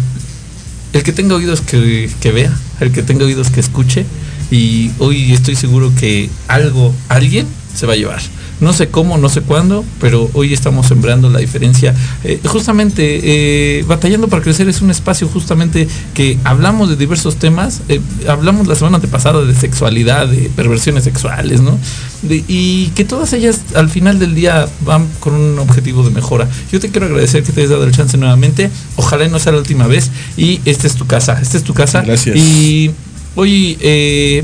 el 0.94 1.04
que 1.04 1.12
tenga 1.12 1.36
oídos 1.36 1.62
que, 1.62 2.10
que 2.20 2.32
vea, 2.32 2.52
el 2.80 2.92
que 2.92 3.04
tenga 3.04 3.26
oídos 3.26 3.52
que 3.52 3.60
escuche 3.60 4.06
y 4.50 4.90
hoy 4.98 5.34
estoy 5.34 5.56
seguro 5.56 5.92
que 6.00 6.32
algo, 6.48 6.96
alguien 7.10 7.46
se 7.76 7.86
va 7.86 7.94
a 7.94 7.96
llevar. 7.96 8.22
No 8.62 8.74
sé 8.74 8.90
cómo, 8.90 9.18
no 9.18 9.30
sé 9.30 9.40
cuándo, 9.42 9.86
pero 10.02 10.30
hoy 10.34 10.54
estamos 10.54 10.88
sembrando 10.88 11.30
la 11.30 11.40
diferencia. 11.40 11.96
Eh, 12.26 12.42
justamente, 12.46 13.22
eh, 13.24 13.84
Batallando 13.88 14.28
para 14.28 14.42
Crecer 14.44 14.68
es 14.68 14.82
un 14.82 14.92
espacio 14.92 15.30
justamente 15.30 15.88
que 16.14 16.38
hablamos 16.44 16.90
de 16.90 16.98
diversos 16.98 17.38
temas. 17.38 17.82
eh, 17.88 18.02
hablamos 18.28 18.68
la 18.68 18.76
semana 18.76 18.98
antepasada 18.98 19.46
de 19.46 19.56
sexualidad, 19.56 20.28
de 20.28 20.50
perversiones 20.56 21.06
sexuales, 21.06 21.62
¿no? 21.62 21.78
De- 22.22 22.44
y 22.50 22.88
que 22.96 23.06
todas 23.06 23.32
ellas 23.32 23.62
al 23.76 23.90
final 23.90 24.20
del 24.20 24.36
día 24.36 24.68
van 24.86 25.08
con 25.22 25.36
un 25.36 25.58
objetivo 25.60 26.04
de 26.04 26.10
mejora. 26.10 26.50
Yo 26.72 26.82
te 26.82 26.90
quiero 26.90 27.06
agradecer 27.08 27.44
que 27.44 27.54
te 27.54 27.62
hayas 27.62 27.72
dado 27.72 27.86
el 27.86 27.92
chance 27.94 28.18
nuevamente. 28.18 28.70
Ojalá 28.98 29.26
y 29.26 29.30
no 29.30 29.40
sea 29.40 29.54
la 29.54 29.60
última 29.60 29.88
vez. 29.88 30.12
Y 30.36 30.60
esta 30.66 30.86
es 30.86 30.96
tu 30.96 31.08
casa, 31.08 31.40
esta 31.42 31.58
es 31.58 31.64
tu 31.64 31.74
casa. 31.74 32.02
Gracias. 32.02 32.36
Y 32.36 32.92
hoy, 33.36 33.78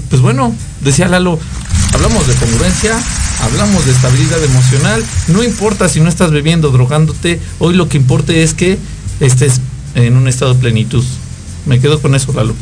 pues 0.10 0.22
bueno, 0.22 0.56
decía 0.82 1.08
Lalo, 1.10 1.38
hablamos 1.96 2.28
de 2.28 2.36
congruencia, 2.36 3.02
hablamos 3.42 3.86
de 3.86 3.94
estabilidad 3.94 4.44
emocional. 4.44 5.04
No 5.30 5.44
importa 5.44 5.88
si 5.88 6.02
no 6.02 6.10
estás 6.10 6.30
bebiendo, 6.30 6.70
drogándote. 6.72 7.40
Hoy 7.60 7.74
lo 7.74 7.88
que 7.88 7.96
importa 7.96 8.34
es 8.34 8.54
que 8.54 8.78
estés 9.22 9.62
en 9.96 10.18
un 10.18 10.28
estado 10.28 10.54
de 10.54 10.60
plenitud. 10.60 11.04
Me 11.66 11.80
quedo 11.80 12.02
con 12.02 12.14
eso, 12.14 12.34
Lalo. 12.34 12.54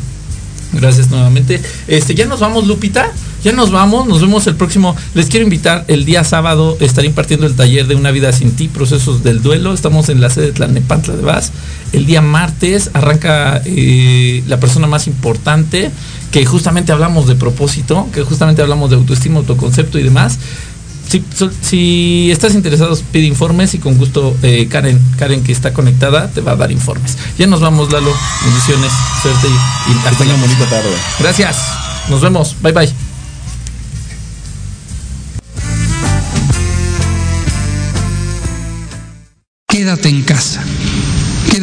Gracias 0.72 1.10
nuevamente. 1.10 1.60
Este, 1.88 2.14
ya 2.14 2.26
nos 2.26 2.40
vamos, 2.40 2.66
Lupita. 2.68 3.10
Ya 3.44 3.52
nos 3.52 3.70
vamos. 3.70 4.06
Nos 4.08 4.20
vemos 4.20 4.46
el 4.46 4.56
próximo. 4.56 4.96
Les 5.14 5.26
quiero 5.26 5.44
invitar 5.44 5.84
el 5.88 6.04
día 6.04 6.24
sábado. 6.24 6.76
Estaré 6.80 7.06
impartiendo 7.08 7.46
el 7.46 7.54
taller 7.54 7.86
de 7.86 7.94
Una 7.94 8.10
vida 8.10 8.32
sin 8.32 8.52
ti, 8.56 8.68
procesos 8.68 9.22
del 9.22 9.42
duelo. 9.42 9.74
Estamos 9.74 10.08
en 10.08 10.20
la 10.20 10.30
sede 10.30 10.46
de 10.46 10.52
Tlalnepantla 10.52 11.14
de 11.14 11.22
Vaz. 11.22 11.52
El 11.92 12.06
día 12.06 12.22
martes 12.22 12.90
arranca 12.94 13.60
eh, 13.66 14.42
la 14.48 14.58
persona 14.58 14.86
más 14.86 15.06
importante, 15.06 15.90
que 16.32 16.44
justamente 16.46 16.90
hablamos 16.90 17.26
de 17.28 17.36
propósito, 17.36 18.08
que 18.12 18.22
justamente 18.22 18.62
hablamos 18.62 18.90
de 18.90 18.96
autoestima, 18.96 19.38
autoconcepto 19.38 19.98
y 19.98 20.02
demás. 20.02 20.38
Si, 21.62 22.30
estás 22.32 22.54
interesado, 22.54 22.98
pide 23.12 23.26
informes 23.26 23.74
y 23.74 23.78
con 23.78 23.96
gusto 23.98 24.34
eh, 24.42 24.66
Karen, 24.68 24.98
Karen 25.18 25.44
que 25.44 25.52
está 25.52 25.72
conectada, 25.72 26.28
te 26.28 26.40
va 26.40 26.52
a 26.52 26.56
dar 26.56 26.72
informes. 26.72 27.16
Ya 27.38 27.46
nos 27.46 27.60
vamos, 27.60 27.92
Lalo. 27.92 28.10
Bendiciones, 28.44 28.90
suerte 29.22 29.46
y, 29.48 29.92
y 29.92 30.08
hasta 30.08 30.24
la- 30.24 30.34
bonita 30.34 30.64
tarde. 30.68 30.90
Gracias. 31.20 31.56
Nos 32.08 32.20
vemos. 32.20 32.56
Bye 32.62 32.72
bye. 32.72 33.03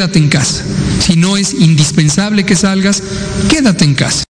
Quédate 0.02 0.18
en 0.18 0.30
casa. 0.30 0.64
Si 0.99 1.16
no 1.16 1.38
es 1.38 1.54
indispensable 1.54 2.43
que 2.43 2.56
salgas, 2.56 3.04
quédate 3.52 3.86
en 3.86 3.93
casa. 3.93 4.24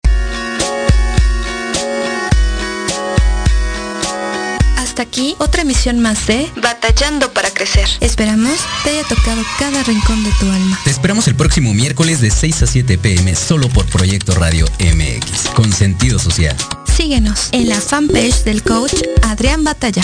Hasta 4.77 5.03
aquí 5.03 5.35
otra 5.37 5.61
emisión 5.61 5.99
más 5.99 6.25
de 6.25 6.49
Batallando 6.59 7.31
para 7.33 7.51
Crecer. 7.51 7.87
Esperamos 7.99 8.57
te 8.83 8.89
haya 8.89 9.03
tocado 9.03 9.43
cada 9.59 9.83
rincón 9.83 10.23
de 10.23 10.31
tu 10.39 10.47
alma. 10.47 10.79
Te 10.85 10.89
esperamos 10.89 11.27
el 11.27 11.35
próximo 11.35 11.71
miércoles 11.75 12.19
de 12.19 12.31
6 12.31 12.63
a 12.63 12.65
7 12.65 12.97
pm 12.97 13.35
solo 13.35 13.69
por 13.69 13.85
Proyecto 13.85 14.33
Radio 14.33 14.65
MX, 14.79 15.49
con 15.53 15.71
sentido 15.71 16.17
social. 16.17 16.57
Síguenos 16.97 17.49
en 17.51 17.69
la 17.69 17.79
fanpage 17.79 18.43
del 18.43 18.63
coach 18.63 19.03
Adrián 19.21 19.63
Batalla. 19.63 20.03